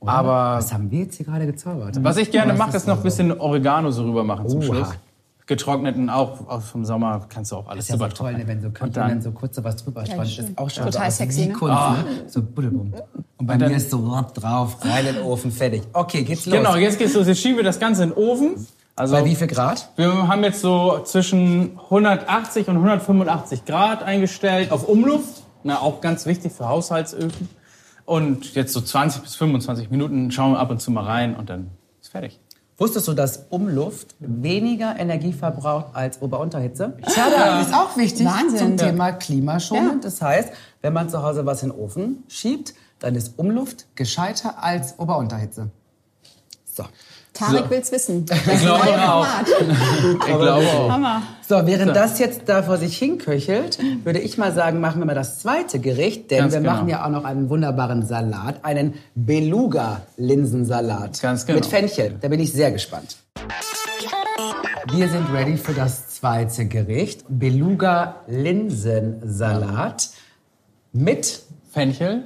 Oder? 0.00 0.12
Aber- 0.12 0.56
was 0.58 0.72
haben 0.72 0.90
wir 0.90 1.00
jetzt 1.00 1.16
hier 1.16 1.26
gerade 1.26 1.46
gezaubert? 1.46 2.02
Was 2.02 2.16
ich 2.16 2.30
gerne 2.30 2.54
Oh, 2.54 2.56
mache, 2.56 2.72
das 2.72 2.82
ist 2.82 2.88
noch 2.88 2.96
ein 2.96 3.02
bisschen 3.02 3.38
Oregano 3.38 3.90
so 3.90 4.04
rüber 4.04 4.24
machen 4.24 4.48
zum 4.48 4.58
Oha. 4.60 4.66
Schluss. 4.66 4.88
Getrockneten 5.46 6.08
auch 6.08 6.48
aus 6.48 6.70
vom 6.70 6.84
Sommer 6.86 7.26
kannst 7.28 7.52
du 7.52 7.56
auch 7.56 7.68
alles 7.68 7.84
ist 7.84 7.88
ja 7.90 7.96
so 7.98 8.04
super 8.04 8.14
toll, 8.14 8.32
ne, 8.34 8.46
wenn 8.46 8.60
so 8.62 8.68
Und 8.68 8.74
Köchinnen 8.74 8.94
dann, 8.94 9.22
so 9.22 9.30
kurz 9.32 9.62
was 9.62 9.76
drüber 9.76 10.04
streuen. 10.06 10.20
Das 10.20 10.32
schön. 10.32 10.44
ist 10.46 10.58
auch 10.58 10.70
schon 10.70 10.84
Total 10.86 11.10
so 11.10 11.16
sexy, 11.18 11.46
ne? 11.46 11.52
Kunst, 11.52 11.74
ne? 11.76 12.04
So 12.28 12.42
buddebum. 12.42 12.94
Und 13.36 13.46
bei 13.46 13.56
dann- 13.58 13.70
mir 13.70 13.76
ist 13.76 13.90
so 13.90 14.06
rapp 14.08 14.32
drauf, 14.34 14.78
rein 14.82 15.06
in 15.06 15.14
den 15.16 15.24
Ofen, 15.24 15.52
fertig. 15.52 15.82
Okay, 15.92 16.22
geht's 16.22 16.46
los. 16.46 16.56
genau, 16.56 16.76
jetzt 16.76 16.98
geht's 16.98 17.12
los. 17.14 17.26
Jetzt 17.26 17.40
schieben 17.40 17.58
wir 17.58 17.64
das 17.64 17.78
Ganze 17.78 18.04
in 18.04 18.10
den 18.10 18.16
Ofen. 18.18 18.66
Also 18.96 19.16
Bei 19.16 19.24
wie 19.24 19.34
viel 19.34 19.48
Grad? 19.48 19.90
wir 19.96 20.28
haben 20.28 20.44
jetzt 20.44 20.60
so 20.60 21.00
zwischen 21.04 21.78
180 21.90 22.68
und 22.68 22.76
185 22.76 23.64
Grad 23.66 24.02
eingestellt 24.02 24.70
auf 24.72 24.88
Umluft. 24.88 25.42
Na, 25.62 25.80
auch 25.80 26.00
ganz 26.00 26.26
wichtig 26.26 26.52
für 26.52 26.68
Haushaltsöfen. 26.68 27.48
Und 28.06 28.54
jetzt 28.54 28.72
so 28.72 28.80
20 28.80 29.22
bis 29.22 29.34
25 29.34 29.90
Minuten 29.90 30.30
schauen 30.30 30.52
wir 30.52 30.58
ab 30.60 30.70
und 30.70 30.80
zu 30.80 30.90
mal 30.90 31.04
rein 31.04 31.34
und 31.36 31.50
dann 31.50 31.70
ist 32.00 32.10
fertig. 32.12 32.38
Wusstest 32.76 33.06
du, 33.06 33.12
dass 33.14 33.46
Umluft 33.50 34.16
weniger 34.18 34.98
Energie 34.98 35.32
verbraucht 35.32 35.94
als 35.94 36.20
Ober-Unterhitze? 36.20 36.96
Ja, 37.16 37.30
das 37.30 37.68
ist 37.68 37.74
auch 37.74 37.96
wichtig 37.96 38.26
Wahnsinn. 38.26 38.58
zum. 38.58 38.76
Thema 38.76 39.12
klimaschonend. 39.12 40.02
Ja. 40.04 40.10
Das 40.10 40.20
heißt, 40.20 40.52
wenn 40.82 40.92
man 40.92 41.08
zu 41.08 41.22
Hause 41.22 41.46
was 41.46 41.62
in 41.62 41.70
den 41.70 41.78
Ofen 41.78 42.24
schiebt, 42.28 42.74
dann 42.98 43.14
ist 43.14 43.38
Umluft 43.38 43.86
gescheiter 43.94 44.62
als 44.62 44.98
Ober-Unterhitze. 44.98 45.70
So. 46.64 46.84
Tarek 47.34 47.64
So. 47.64 47.70
will's 47.70 47.92
wissen. 47.92 48.24
Ich 48.30 48.42
glaube 48.60 49.02
auch. 49.02 49.26
Ich 49.46 50.18
glaube 50.24 50.54
auch. 50.54 50.88
Hammer. 50.90 51.22
So, 51.46 51.66
während 51.66 51.94
das 51.94 52.18
jetzt 52.20 52.42
da 52.46 52.62
vor 52.62 52.78
sich 52.78 52.96
hinköchelt, 52.96 53.78
würde 54.04 54.20
ich 54.20 54.38
mal 54.38 54.52
sagen, 54.52 54.80
machen 54.80 55.00
wir 55.00 55.04
mal 55.06 55.14
das 55.14 55.40
zweite 55.40 55.78
Gericht, 55.80 56.30
denn 56.30 56.38
Ganz 56.38 56.54
wir 56.54 56.60
genau. 56.60 56.72
machen 56.72 56.88
ja 56.88 57.04
auch 57.04 57.10
noch 57.10 57.24
einen 57.24 57.50
wunderbaren 57.50 58.06
Salat, 58.06 58.64
einen 58.64 58.94
Beluga-Linsensalat 59.16 61.20
Ganz 61.20 61.44
genau. 61.44 61.58
mit 61.58 61.66
Fenchel. 61.66 62.14
Da 62.20 62.28
bin 62.28 62.38
ich 62.40 62.52
sehr 62.52 62.70
gespannt. 62.70 63.16
Wir 64.92 65.08
sind 65.08 65.26
ready 65.32 65.56
für 65.56 65.72
das 65.74 66.10
zweite 66.10 66.66
Gericht, 66.66 67.24
Beluga-Linsensalat 67.28 70.10
mit 70.92 71.40
Fenchel, 71.72 72.24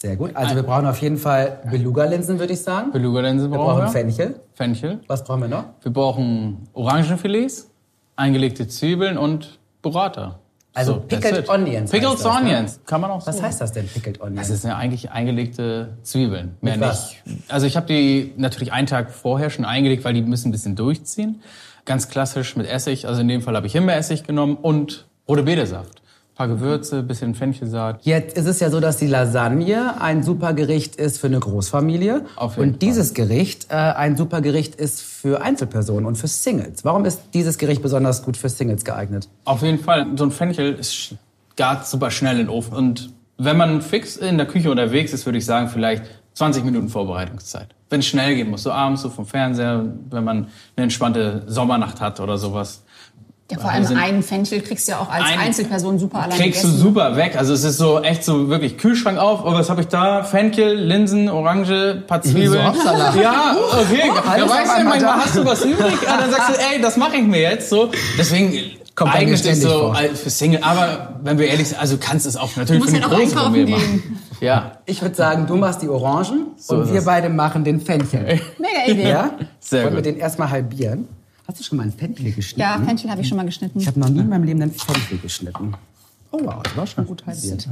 sehr 0.00 0.16
gut. 0.16 0.34
Also 0.34 0.54
wir 0.54 0.62
brauchen 0.62 0.86
auf 0.86 0.98
jeden 0.98 1.16
Fall 1.16 1.60
Beluga-Linsen, 1.70 2.38
würde 2.38 2.52
ich 2.52 2.60
sagen. 2.62 2.92
Beluga-Linsen 2.92 3.50
Wir 3.50 3.58
brauchen 3.58 3.80
brauchen 3.80 3.84
wir. 3.84 3.88
Fenchel. 3.88 4.40
Fenchel. 4.54 5.00
Was 5.06 5.24
brauchen 5.24 5.42
wir 5.42 5.48
noch? 5.48 5.64
Wir 5.82 5.92
brauchen 5.92 6.68
Orangenfilets, 6.72 7.70
eingelegte 8.16 8.68
Zwiebeln 8.68 9.18
und 9.18 9.58
Burrata. 9.82 10.38
Also 10.74 10.96
that's 11.08 11.22
Pickled. 11.22 11.48
Onions 11.48 11.90
Pickled 11.90 12.22
ne? 12.22 12.30
Onions, 12.30 12.80
kann 12.84 13.00
man 13.00 13.10
auch 13.10 13.22
so. 13.22 13.28
Was 13.28 13.40
heißt 13.40 13.62
das 13.62 13.72
denn, 13.72 13.88
Pickled 13.88 14.20
Onion? 14.20 14.36
Das 14.36 14.48
sind 14.48 14.68
ja 14.68 14.76
eigentlich 14.76 15.10
eingelegte 15.10 15.96
Zwiebeln, 16.02 16.56
mehr 16.60 16.76
Mit 16.76 16.86
was? 16.86 17.14
nicht. 17.24 17.50
Also 17.50 17.66
ich 17.66 17.76
habe 17.78 17.86
die 17.86 18.34
natürlich 18.36 18.72
einen 18.72 18.86
Tag 18.86 19.10
vorher 19.10 19.48
schon 19.48 19.64
eingelegt, 19.64 20.04
weil 20.04 20.12
die 20.12 20.20
müssen 20.20 20.48
ein 20.48 20.52
bisschen 20.52 20.76
durchziehen. 20.76 21.40
Ganz 21.86 22.10
klassisch 22.10 22.56
mit 22.56 22.68
Essig, 22.68 23.08
also 23.08 23.22
in 23.22 23.28
dem 23.28 23.40
Fall 23.40 23.56
habe 23.56 23.66
ich 23.66 23.72
Himbeeressig 23.72 24.24
genommen 24.24 24.58
und 24.60 25.06
rote 25.26 25.44
Betesaft. 25.44 26.02
Ein 26.38 26.48
paar 26.48 26.48
Gewürze, 26.48 27.02
bisschen 27.02 27.34
Fenchelsaat. 27.34 28.04
Jetzt 28.04 28.36
ist 28.36 28.44
es 28.44 28.60
ja 28.60 28.68
so, 28.68 28.78
dass 28.78 28.98
die 28.98 29.06
Lasagne 29.06 29.98
ein 30.02 30.22
super 30.22 30.52
Gericht 30.52 30.96
ist 30.96 31.16
für 31.16 31.28
eine 31.28 31.40
Großfamilie. 31.40 32.26
Auf 32.36 32.58
jeden 32.58 32.72
und 32.74 32.82
dieses 32.82 33.14
Gericht 33.14 33.68
äh, 33.70 33.76
ein 33.76 34.18
super 34.18 34.42
Gericht 34.42 34.74
ist 34.74 35.00
für 35.00 35.40
Einzelpersonen 35.40 36.04
und 36.04 36.16
für 36.16 36.28
Singles. 36.28 36.84
Warum 36.84 37.06
ist 37.06 37.22
dieses 37.32 37.56
Gericht 37.56 37.80
besonders 37.80 38.22
gut 38.22 38.36
für 38.36 38.50
Singles 38.50 38.84
geeignet? 38.84 39.30
Auf 39.46 39.62
jeden 39.62 39.78
Fall, 39.78 40.08
so 40.16 40.24
ein 40.24 40.30
Fenchel 40.30 40.74
ist 40.74 41.14
gar 41.56 41.82
super 41.84 42.10
schnell 42.10 42.32
in 42.32 42.48
den 42.48 42.48
Ofen. 42.50 42.74
Und 42.74 43.14
wenn 43.38 43.56
man 43.56 43.80
fix 43.80 44.18
in 44.18 44.36
der 44.36 44.46
Küche 44.46 44.70
unterwegs 44.70 45.14
ist, 45.14 45.24
würde 45.24 45.38
ich 45.38 45.46
sagen, 45.46 45.68
vielleicht 45.68 46.04
20 46.34 46.66
Minuten 46.66 46.90
Vorbereitungszeit. 46.90 47.68
Wenn 47.88 48.00
es 48.00 48.06
schnell 48.08 48.34
gehen 48.34 48.50
muss, 48.50 48.64
so 48.64 48.72
abends 48.72 49.00
so 49.00 49.08
vom 49.08 49.24
Fernseher, 49.24 49.86
wenn 50.10 50.24
man 50.24 50.48
eine 50.76 50.84
entspannte 50.84 51.44
Sommernacht 51.46 52.02
hat 52.02 52.20
oder 52.20 52.36
sowas. 52.36 52.82
Ja, 53.50 53.58
vor 53.58 53.70
Wir 53.70 53.74
allem 53.74 53.96
einen 53.96 54.22
Fenchel 54.24 54.60
kriegst 54.60 54.88
du 54.88 54.92
ja 54.92 54.98
auch 54.98 55.08
als 55.08 55.24
Ein- 55.24 55.38
Einzelperson 55.38 56.00
super 56.00 56.18
alleine 56.24 56.34
Kriegst 56.34 56.64
du 56.64 56.68
gegessen. 56.68 56.82
super 56.82 57.14
weg. 57.16 57.36
Also 57.38 57.52
es 57.54 57.62
ist 57.62 57.78
so 57.78 58.00
echt 58.02 58.24
so 58.24 58.48
wirklich 58.48 58.76
Kühlschrank 58.76 59.18
auf. 59.18 59.42
Oh, 59.44 59.52
was 59.54 59.70
habe 59.70 59.82
ich 59.82 59.86
da? 59.88 60.24
Fenchel, 60.24 60.74
Linsen, 60.74 61.28
Orange, 61.28 62.02
paar 62.08 62.20
Zwiebeln. 62.22 62.66
hoppsala. 62.66 63.14
ja, 63.14 63.56
okay. 63.72 64.10
alles 64.28 64.50
ja, 64.50 64.50
weißt 64.50 64.78
du, 64.78 64.84
manchmal 64.84 64.98
da. 64.98 65.14
hast 65.16 65.36
du 65.36 65.44
was 65.44 65.64
übrig. 65.64 65.92
Und 65.92 66.06
dann 66.20 66.30
sagst 66.32 66.48
du, 66.48 66.52
ey, 66.74 66.80
das 66.82 66.96
mache 66.96 67.16
ich 67.18 67.22
mir 67.24 67.40
jetzt 67.40 67.70
so. 67.70 67.88
Deswegen 68.18 68.52
Kommt 68.96 69.14
es 69.14 69.40
ständig 69.40 69.62
so 69.62 69.68
vor. 69.78 69.94
für 69.94 70.30
Single. 70.30 70.60
Aber 70.64 71.14
wenn 71.22 71.38
wir 71.38 71.46
ehrlich 71.46 71.68
sind, 71.68 71.78
also 71.78 71.98
kannst 72.00 72.26
es 72.26 72.36
auch 72.36 72.56
natürlich 72.56 72.82
Du 72.82 72.88
für 72.88 72.96
eine 72.96 73.02
ja 73.02 73.08
große 73.08 73.22
einkaufen 73.22 73.44
Familie 73.44 73.66
gehen. 73.76 73.76
machen. 73.76 74.22
Ja, 74.40 74.72
Ich 74.86 75.02
würde 75.02 75.14
sagen, 75.14 75.46
du 75.46 75.54
machst 75.56 75.82
die 75.82 75.88
Orangen 75.88 76.46
und 76.68 76.82
ist 76.82 76.92
wir 76.92 77.02
beide 77.04 77.28
machen 77.28 77.62
den 77.62 77.80
Fenchel. 77.80 78.40
Mega 78.58 78.86
Idee. 78.90 79.08
Ja? 79.08 79.30
Sehr 79.60 79.84
Wollen 79.84 79.92
wir 79.94 80.02
gut. 80.02 80.06
den 80.06 80.16
erstmal 80.18 80.50
halbieren? 80.50 81.06
Hast 81.46 81.60
du 81.60 81.64
schon 81.64 81.76
mal 81.78 81.84
einen 81.84 81.92
Fenchel 81.92 82.32
geschnitten? 82.32 82.60
Ja, 82.60 82.80
Fenchel 82.84 83.10
habe 83.10 83.20
ich 83.20 83.28
schon 83.28 83.36
mal 83.36 83.46
geschnitten. 83.46 83.78
Ich 83.80 83.86
habe 83.86 84.00
noch 84.00 84.08
nie 84.08 84.20
in 84.20 84.28
meinem 84.28 84.44
Leben 84.44 84.62
einen 84.62 84.72
Fenchel 84.72 85.18
geschnitten. 85.18 85.74
Oh 86.32 86.40
wow, 86.42 86.62
das 86.62 86.76
war 86.76 86.86
schon 86.86 87.06
gut 87.06 87.24
halbiert. 87.26 87.68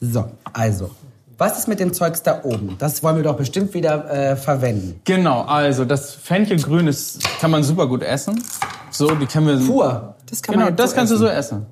So, 0.00 0.30
also, 0.52 0.90
was 1.38 1.58
ist 1.58 1.68
mit 1.68 1.80
dem 1.80 1.92
Zeugs 1.92 2.22
da 2.22 2.44
oben? 2.44 2.76
Das 2.78 3.02
wollen 3.02 3.16
wir 3.16 3.22
doch 3.24 3.36
bestimmt 3.36 3.74
wieder 3.74 4.10
äh, 4.10 4.36
verwenden. 4.36 5.00
genau. 5.04 5.42
Also 5.42 5.84
das 5.84 6.14
Fenchelgrün 6.14 6.86
ist, 6.86 7.22
kann 7.40 7.50
man 7.50 7.62
super 7.62 7.86
gut 7.86 8.02
essen. 8.02 8.42
So, 8.90 9.14
die 9.14 9.26
können 9.26 9.46
wir 9.48 9.66
Pur. 9.66 10.14
Das 10.30 10.42
kann 10.42 10.54
genau, 10.54 10.66
man 10.66 10.76
das 10.76 10.90
so 10.90 10.96
kannst 10.96 11.12
essen. 11.12 11.22
du 11.22 11.26
so 11.28 11.32
essen. 11.32 11.66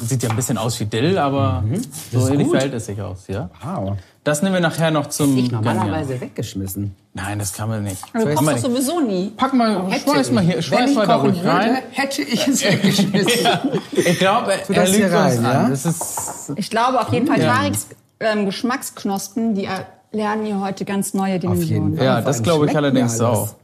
Sieht 0.00 0.22
ja 0.22 0.30
ein 0.30 0.36
bisschen 0.36 0.58
aus 0.58 0.78
wie 0.80 0.84
Dill, 0.86 1.18
aber 1.18 1.64
so 2.12 2.20
ist 2.20 2.30
ähnlich 2.30 2.48
verhält 2.48 2.74
es 2.74 2.86
sich 2.86 3.00
aus, 3.00 3.24
ja. 3.28 3.50
Wow. 3.62 3.96
Das 4.24 4.42
nehmen 4.42 4.54
wir 4.54 4.60
nachher 4.60 4.90
noch 4.90 5.06
zum 5.06 5.36
Ich 5.38 5.50
Garnieren. 5.50 5.76
normalerweise 5.76 6.20
weggeschmissen. 6.20 6.94
Nein, 7.14 7.38
das 7.38 7.52
kann 7.52 7.68
man 7.68 7.84
nicht. 7.84 8.02
Du 8.12 8.28
ich 8.28 8.34
kochst 8.34 8.60
sowieso 8.62 9.00
nie. 9.00 9.30
Pack 9.36 9.54
mal, 9.54 9.88
schmeiß 10.00 10.32
mal 10.32 10.42
hier, 10.42 10.56
Wenn 10.56 10.62
schmeiß 10.62 10.90
ich 10.90 10.96
mal 10.96 11.06
da 11.06 11.16
kochen 11.16 11.30
ruhig 11.30 11.44
rein. 11.44 11.68
würde, 11.70 11.82
hätte 11.92 12.22
ich 12.22 12.48
es 12.48 12.64
weggeschmissen. 12.68 13.46
Ich 13.92 14.18
glaube, 14.18 14.52
er 14.52 14.74
das 14.74 14.90
lügt 14.90 15.04
hier 15.04 15.12
rein, 15.12 15.32
uns 15.38 15.42
ja? 15.42 15.50
an. 15.52 15.70
Das 15.70 15.86
ist, 15.86 16.52
Ich 16.56 16.70
glaube 16.70 17.00
auf 17.00 17.12
jeden 17.12 17.26
Fall, 17.28 17.40
Ja. 17.40 17.54
Tariks 17.54 17.86
ähm, 18.18 18.46
Geschmacksknospen, 18.46 19.54
die 19.54 19.68
lernen 20.12 20.44
hier 20.46 20.60
heute 20.60 20.84
ganz 20.84 21.14
neue 21.14 21.38
Dimensionen. 21.38 21.96
Ja, 21.96 22.20
das 22.20 22.42
glaube 22.42 22.66
ich 22.66 22.76
allerdings 22.76 23.20
auch. 23.20 23.54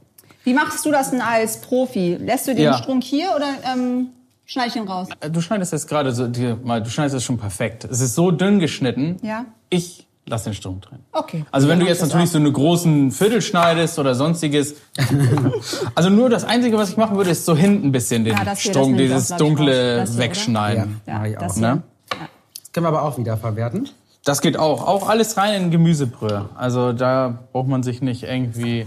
Wie 0.45 0.55
machst 0.55 0.85
du 0.87 0.91
das 0.91 1.11
denn 1.11 1.21
als 1.21 1.61
Profi? 1.61 2.17
Lässt 2.21 2.47
du 2.49 2.55
den 2.55 2.65
Ja. 2.65 2.79
Strunk 2.79 3.05
hier 3.05 3.29
oder 3.37 3.47
ähm, 3.73 4.09
schneide 4.53 4.69
ich 4.69 4.77
ihn 4.77 4.87
raus? 4.87 5.09
Du 5.31 5.41
schneidest 5.41 5.73
jetzt 5.73 5.89
gerade 5.89 6.13
so, 6.13 6.29
dir 6.29 6.59
mal, 6.63 6.83
du 6.83 6.91
schneidest 6.91 7.17
das 7.17 7.25
schon 7.25 7.39
perfekt. 7.39 7.85
Es 7.85 8.01
ist 8.01 8.15
so 8.15 8.31
dünn 8.31 8.59
geschnitten. 8.59 9.17
Ja. 9.23 9.47
Ich 9.71 10.07
lass 10.27 10.45
den 10.45 10.55
Strunk 10.55 10.83
drin. 10.83 11.01
Okay. 11.13 11.45
Also 11.51 11.69
wenn 11.69 11.79
Dann 11.79 11.87
du 11.87 11.91
jetzt 11.91 11.99
ich 11.99 12.01
das 12.03 12.09
natürlich 12.11 12.29
auch. 12.29 12.33
so 12.33 12.39
eine 12.39 12.53
großen 12.53 13.11
Viertel 13.11 13.43
schneidest 13.43 13.99
oder 13.99 14.15
sonstiges. 14.15 14.77
also 15.95 16.11
nur 16.11 16.29
das 16.29 16.45
Einzige, 16.45 16.77
was 16.77 16.91
ich 16.91 16.97
machen 16.97 17.17
würde, 17.17 17.31
ist 17.31 17.45
so 17.45 17.57
hinten 17.57 17.89
ein 17.89 17.93
bisschen 17.93 18.25
den 18.25 18.37
Ja, 18.37 18.45
das 18.45 18.61
hier, 18.61 18.73
das 18.73 18.83
auch, 18.83 18.97
dieses 18.97 19.31
ich, 19.31 19.37
dunkle. 19.37 19.97
Das 19.97 20.11
hier, 20.11 20.19
wegschneiden. 20.19 21.01
Ja. 21.07 21.19
Mach 21.19 21.25
ich 21.25 21.37
das 21.37 21.53
auch. 21.53 21.61
Ne? 21.61 21.83
Das 22.09 22.73
können 22.73 22.85
wir 22.85 22.89
aber 22.89 23.03
auch 23.03 23.19
wieder 23.19 23.37
verwerten. 23.37 23.89
Das 24.25 24.41
geht 24.41 24.57
auch. 24.57 24.87
Auch 24.87 25.09
alles 25.09 25.37
rein 25.37 25.65
in 25.65 25.71
Gemüsebrühe. 25.71 26.49
Also 26.55 26.93
da 26.93 27.39
braucht 27.53 27.69
man 27.69 27.83
sich 27.83 28.03
nicht 28.03 28.23
irgendwie 28.23 28.87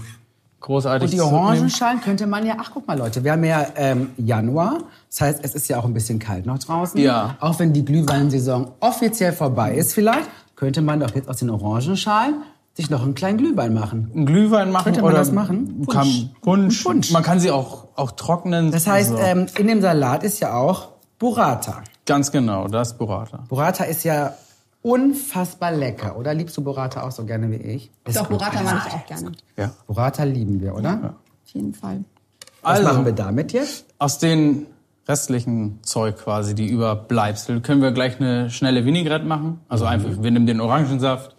großartig 0.61 1.11
Und 1.11 1.13
die. 1.13 1.21
Orangenschalen 1.21 2.01
könnte 2.01 2.27
man 2.27 2.45
ja, 2.45 2.55
ach 2.59 2.71
guck 2.73 2.87
mal 2.87 2.97
Leute, 2.97 3.23
wir 3.23 3.33
haben 3.33 3.43
ja 3.43 3.67
ähm, 3.75 4.11
Januar, 4.17 4.79
das 5.15 5.21
heißt, 5.21 5.39
es 5.43 5.55
ist 5.55 5.69
ja 5.69 5.79
auch 5.79 5.85
ein 5.85 5.93
bisschen 5.93 6.19
kalt 6.19 6.45
noch 6.45 6.59
draußen. 6.59 6.99
Ja. 6.99 7.37
Auch 7.39 7.57
wenn 7.59 7.71
die 7.71 7.85
Glühweinsaison 7.85 8.71
offiziell 8.81 9.31
vorbei 9.31 9.73
ist 9.73 9.93
vielleicht, 9.93 10.29
könnte 10.57 10.81
man 10.81 10.99
doch 10.99 11.15
jetzt 11.15 11.29
aus 11.29 11.37
den 11.37 11.49
Orangenschalen 11.49 12.43
sich 12.73 12.89
noch 12.89 13.01
einen 13.01 13.15
kleinen 13.15 13.37
Glühwein 13.37 13.73
machen. 13.73 14.11
Einen 14.13 14.25
Glühwein 14.25 14.71
machen 14.73 14.83
Könnte 14.83 15.01
man 15.01 15.11
oder 15.11 15.19
das 15.19 15.31
machen? 15.31 15.87
Kann, 15.89 16.31
Punsch. 16.41 16.83
Punsch. 16.83 17.11
Man 17.13 17.23
kann 17.23 17.39
sie 17.39 17.49
auch, 17.49 17.87
auch 17.95 18.11
trocknen. 18.11 18.71
Das 18.71 18.87
heißt, 18.87 19.11
So. 19.11 19.17
ähm, 19.17 19.45
in 19.57 19.67
dem 19.67 19.79
Salat 19.81 20.23
ist 20.23 20.41
ja 20.41 20.53
auch 20.53 20.89
Burrata. 21.17 21.81
Ganz 22.05 22.29
genau, 22.33 22.67
das 22.67 22.89
ist 22.91 22.97
Burrata. 22.97 23.45
Burrata 23.47 23.85
ist 23.85 24.03
ja 24.03 24.33
unfassbar 24.81 25.71
lecker, 25.71 26.17
oder? 26.17 26.33
Liebst 26.33 26.57
du 26.57 26.61
Burrata 26.61 27.03
auch 27.03 27.11
so 27.11 27.23
gerne 27.23 27.49
wie 27.51 27.55
ich? 27.55 27.89
Ist 28.05 28.17
Doch, 28.17 28.27
gut. 28.27 28.39
Burrata 28.39 28.61
mag 28.63 28.83
ich 28.87 28.93
auch 28.93 29.05
gerne. 29.05 29.31
Ja. 29.55 29.71
Burrata 29.87 30.23
lieben 30.23 30.59
wir, 30.59 30.75
oder? 30.75 31.15
Auf 31.45 31.53
jeden 31.53 31.73
Fall. 31.73 32.03
Was 32.61 32.79
Also, 32.79 32.83
machen 32.89 33.05
wir 33.05 33.13
damit 33.13 33.53
jetzt? 33.53 33.85
aus 33.97 34.19
den 34.19 34.65
restlichen 35.07 35.79
Zeug 35.83 36.17
quasi, 36.17 36.55
die 36.55 36.67
Überbleibsel, 36.67 37.61
können 37.61 37.81
wir 37.81 37.91
gleich 37.91 38.19
eine 38.19 38.49
schnelle 38.49 38.85
Vinaigrette 38.85 39.25
machen. 39.25 39.59
Also 39.69 39.85
einfach, 39.85 40.09
wir 40.21 40.31
nehmen 40.31 40.47
den 40.47 40.61
Orangensaft, 40.61 41.35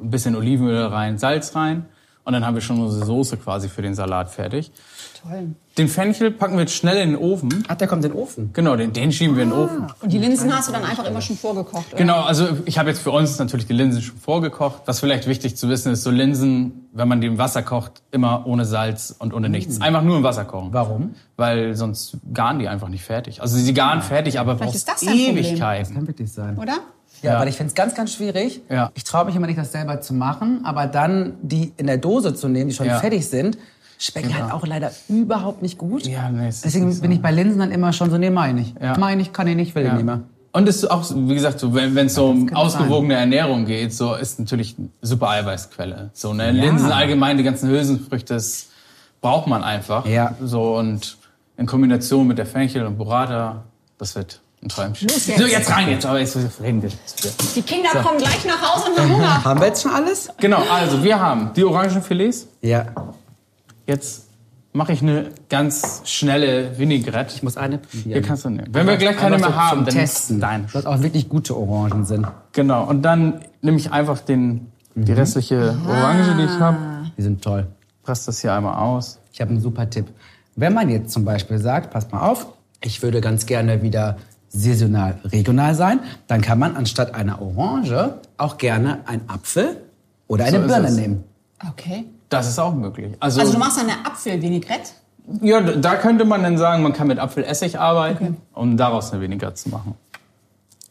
ein 0.00 0.10
bisschen 0.10 0.34
Olivenöl 0.34 0.86
rein, 0.86 1.18
Salz 1.18 1.54
rein 1.54 1.86
und 2.24 2.32
dann 2.32 2.44
haben 2.44 2.54
wir 2.54 2.60
schon 2.60 2.80
unsere 2.80 3.04
Soße 3.04 3.36
quasi 3.36 3.68
für 3.68 3.82
den 3.82 3.94
Salat 3.94 4.30
fertig. 4.30 4.72
Toll. 5.28 5.54
Den 5.78 5.88
Fenchel 5.88 6.30
packen 6.30 6.54
wir 6.54 6.60
jetzt 6.60 6.74
schnell 6.74 6.98
in 6.98 7.10
den 7.12 7.18
Ofen. 7.18 7.64
Ach, 7.66 7.74
der 7.74 7.88
kommt 7.88 8.04
in 8.04 8.12
den 8.12 8.20
Ofen. 8.20 8.50
Genau, 8.52 8.76
den, 8.76 8.92
den 8.92 9.10
schieben 9.10 9.36
wir 9.36 9.42
in 9.42 9.50
den 9.50 9.58
Ofen. 9.58 9.86
Und 10.02 10.12
die 10.12 10.18
Linsen 10.18 10.54
hast 10.56 10.68
du 10.68 10.72
dann 10.72 10.84
einfach 10.84 11.04
immer 11.06 11.20
schon 11.20 11.36
vorgekocht, 11.36 11.86
oder? 11.92 11.96
Genau, 11.96 12.20
also 12.22 12.48
ich 12.66 12.78
habe 12.78 12.90
jetzt 12.90 13.00
für 13.02 13.10
uns 13.10 13.38
natürlich 13.38 13.66
die 13.66 13.72
Linsen 13.72 14.02
schon 14.02 14.16
vorgekocht. 14.18 14.82
Was 14.86 15.00
vielleicht 15.00 15.26
wichtig 15.26 15.56
zu 15.56 15.68
wissen 15.68 15.92
ist, 15.92 16.02
so 16.02 16.10
Linsen, 16.10 16.88
wenn 16.92 17.08
man 17.08 17.20
die 17.20 17.26
im 17.26 17.38
Wasser 17.38 17.62
kocht, 17.62 18.02
immer 18.12 18.46
ohne 18.46 18.64
Salz 18.66 19.14
und 19.18 19.32
ohne 19.34 19.48
nichts. 19.48 19.80
Einfach 19.80 20.02
nur 20.02 20.16
im 20.18 20.22
Wasser 20.22 20.44
kochen. 20.44 20.68
Warum? 20.72 21.14
Weil 21.36 21.74
sonst 21.74 22.18
garen 22.32 22.58
die 22.58 22.68
einfach 22.68 22.88
nicht 22.88 23.02
fertig. 23.04 23.40
Also 23.42 23.56
sie 23.56 23.74
garen 23.74 24.02
fertig, 24.02 24.38
aber 24.38 24.54
braucht 24.56 24.74
ist 24.74 24.86
das. 24.88 25.02
Ewigkeiten. 25.02 25.94
Kann 25.94 26.06
wirklich 26.06 26.30
sein. 26.32 26.56
Oder? 26.58 26.78
Ja, 27.22 27.32
Ja. 27.34 27.40
weil 27.40 27.48
ich 27.48 27.56
finde 27.56 27.68
es 27.68 27.74
ganz, 27.74 27.94
ganz 27.94 28.12
schwierig. 28.12 28.60
Ja. 28.68 28.90
Ich 28.94 29.04
traue 29.04 29.24
mich 29.24 29.34
immer 29.34 29.46
nicht, 29.46 29.58
das 29.58 29.72
selber 29.72 30.00
zu 30.00 30.12
machen, 30.14 30.60
aber 30.64 30.86
dann 30.86 31.34
die 31.42 31.72
in 31.76 31.86
der 31.86 31.96
Dose 31.96 32.34
zu 32.34 32.48
nehmen, 32.48 32.68
die 32.70 32.76
schon 32.76 32.86
Ja. 32.86 32.98
fertig 32.98 33.26
sind, 33.26 33.56
schmecken 34.04 34.34
halt 34.36 34.52
auch 34.52 34.66
leider 34.66 34.90
überhaupt 35.08 35.62
nicht 35.62 35.78
gut. 35.78 36.06
Ja, 36.06 36.28
nee, 36.28 36.46
Deswegen 36.46 36.86
nicht 36.86 36.96
so. 36.96 37.02
bin 37.02 37.12
ich 37.12 37.22
bei 37.22 37.30
Linsen 37.30 37.58
dann 37.58 37.70
immer 37.70 37.92
schon 37.92 38.10
so, 38.10 38.18
nee, 38.18 38.30
meine 38.30 38.60
ich. 38.60 38.74
Ja. 38.80 38.98
Meine 38.98 39.22
ich, 39.22 39.32
kann 39.32 39.46
ich 39.46 39.56
nicht, 39.56 39.74
will 39.74 39.82
ich 39.82 39.88
Ja. 39.88 39.94
nicht 39.94 40.04
mehr. 40.04 40.20
Und 40.52 40.68
es 40.68 40.76
ist 40.76 40.90
auch, 40.90 41.02
so, 41.02 41.28
wie 41.28 41.34
gesagt, 41.34 41.58
so, 41.58 41.74
wenn 41.74 41.96
es 41.96 42.14
so 42.14 42.28
um 42.28 42.54
ausgewogene 42.54 43.14
Ernährung 43.14 43.64
geht, 43.64 43.92
so 43.92 44.14
ist 44.14 44.38
natürlich 44.38 44.76
eine 44.78 44.88
super 45.02 45.30
Eiweißquelle. 45.30 46.10
So 46.12 46.32
ne, 46.32 46.52
Linsen 46.52 46.92
allgemein, 46.92 47.38
die 47.38 47.42
ganzen 47.42 47.68
Hülsenfrüchte, 47.70 48.34
das 48.34 48.66
braucht 49.20 49.48
man 49.48 49.64
einfach. 49.64 50.06
Ja. 50.06 50.34
So 50.40 50.76
und 50.76 51.16
in 51.56 51.66
Kombination 51.66 52.26
mit 52.28 52.38
der 52.38 52.46
Fenchel 52.46 52.86
und 52.86 52.98
Burrata, 52.98 53.64
das 53.98 54.14
wird 54.14 54.40
ein 54.62 54.68
Träumchen. 54.68 55.08
Los 55.08 55.26
jetzt. 55.26 55.38
So 55.40 55.46
jetzt 55.46 55.70
rein 55.70 55.90
jetzt, 55.90 56.06
aber 56.06 56.20
jetzt 56.20 56.36
reden 56.62 56.82
wir. 56.82 56.90
Die 57.56 57.62
Kinder 57.62 57.90
kommen 58.02 58.18
gleich 58.18 58.44
nach 58.44 58.62
Hause 58.74 58.90
und 58.92 58.98
haben 59.00 59.12
Hunger. 59.12 59.44
Haben 59.44 59.60
wir 59.60 59.66
jetzt 59.66 59.82
schon 59.82 59.92
alles? 59.92 60.28
Genau, 60.38 60.62
also 60.72 61.02
wir 61.02 61.18
haben 61.18 61.50
die 61.56 61.64
Orangenfilets. 61.64 62.46
Ja. 62.60 62.86
Jetzt 63.86 64.28
mache 64.72 64.92
ich 64.92 65.02
eine 65.02 65.30
ganz 65.48 66.02
schnelle 66.04 66.78
Vinaigrette. 66.78 67.34
Ich 67.36 67.42
muss 67.42 67.56
eine 67.56 67.78
probieren. 67.78 68.12
Hier 68.12 68.22
kannst 68.22 68.44
du 68.44 68.50
nehmen. 68.50 68.68
Wenn 68.72 68.86
wir 68.86 68.96
gleich 68.96 69.16
keine 69.16 69.36
Einfach 69.36 69.48
mehr 69.50 69.56
so 69.56 69.62
haben, 69.62 69.84
dann 69.84 69.94
Testen. 69.94 70.38
Nein. 70.38 70.66
Das 70.72 70.86
auch 70.86 71.00
wirklich 71.00 71.28
gute 71.28 71.56
Orangen 71.56 72.04
sind. 72.04 72.26
Genau. 72.52 72.84
Und 72.84 73.02
dann 73.02 73.40
nehme 73.62 73.76
ich 73.76 73.92
einfach 73.92 74.20
den, 74.20 74.72
die 74.94 75.12
Mhm. 75.12 75.18
restliche 75.18 75.76
Orange, 75.86 76.34
die 76.38 76.44
ich 76.44 76.60
habe, 76.60 76.78
Die 77.16 77.22
sind 77.22 77.42
toll. 77.42 77.66
presse 78.02 78.26
das 78.26 78.40
hier 78.40 78.52
einmal 78.52 78.74
aus. 78.76 79.18
Ich 79.32 79.40
habe 79.40 79.50
einen 79.50 79.60
super 79.60 79.88
Tipp. 79.88 80.06
Wenn 80.56 80.72
man 80.72 80.88
jetzt 80.88 81.12
zum 81.12 81.24
Beispiel 81.24 81.58
sagt, 81.58 81.90
passt 81.92 82.12
mal 82.12 82.20
auf, 82.28 82.46
ich 82.82 83.02
würde 83.02 83.20
ganz 83.20 83.46
gerne 83.46 83.82
wieder 83.82 84.16
saisonal, 84.48 85.18
regional 85.24 85.74
sein, 85.74 85.98
dann 86.28 86.40
kann 86.40 86.58
man 86.60 86.76
anstatt 86.76 87.14
einer 87.14 87.40
Orange 87.42 88.14
auch 88.36 88.56
gerne 88.58 89.00
einen 89.06 89.28
Apfel 89.28 89.76
oder 90.28 90.44
eine 90.44 90.60
So 90.62 90.66
Birne 90.68 90.90
nehmen. 90.92 91.24
Okay. 91.68 92.04
Das 92.34 92.48
ist 92.48 92.58
auch 92.58 92.74
möglich. 92.74 93.12
Also, 93.20 93.40
Also 93.40 93.52
du 93.52 93.58
machst 93.58 93.78
eine 93.78 93.92
Apfelvinaigrette? 94.06 94.90
ja, 95.40 95.60
da 95.60 95.94
könnte 95.96 96.24
man 96.24 96.42
dann 96.42 96.58
sagen, 96.58 96.82
man 96.82 96.92
kann 96.92 97.06
mit 97.06 97.18
Apfelessig 97.18 97.78
arbeiten, 97.78 98.36
um 98.52 98.76
daraus 98.76 99.12
eine 99.12 99.22
Vinaigrette 99.22 99.54
zu 99.54 99.68
machen. 99.70 99.94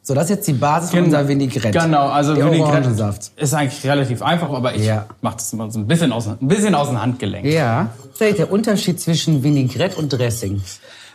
So, 0.06 0.14
das 0.14 0.26
ist 0.26 0.30
jetzt 0.32 0.48
die 0.50 0.54
Basis 0.54 0.92
von 0.92 1.06
unserer 1.06 1.28
Vinaigrette. 1.30 1.80
Genau, 1.80 2.10
also 2.10 2.34
Der 2.36 2.52
Vinaigrette 2.52 2.90
ist 3.38 3.54
eigentlich 3.54 3.86
relativ 3.86 4.22
einfach, 4.22 4.50
aber 4.52 4.76
ich 4.76 4.84
Ja. 4.86 5.06
mache 5.22 5.36
das 5.38 5.54
immer 5.54 5.72
so 5.72 5.80
ein 5.80 5.88
bisschen 5.88 6.12
aus, 6.12 6.28
ein 6.28 6.38
bisschen 6.42 6.76
aus 6.76 6.90
dem 6.90 7.02
Handgelenk. 7.02 7.46
Ja. 7.46 7.90
Das 8.08 8.16
ist 8.16 8.22
eigentlich 8.22 8.36
der 8.38 8.52
Unterschied 8.52 9.00
zwischen 9.00 9.44
Vinaigrette 9.44 9.96
und 9.98 10.12
Dressing. 10.12 10.62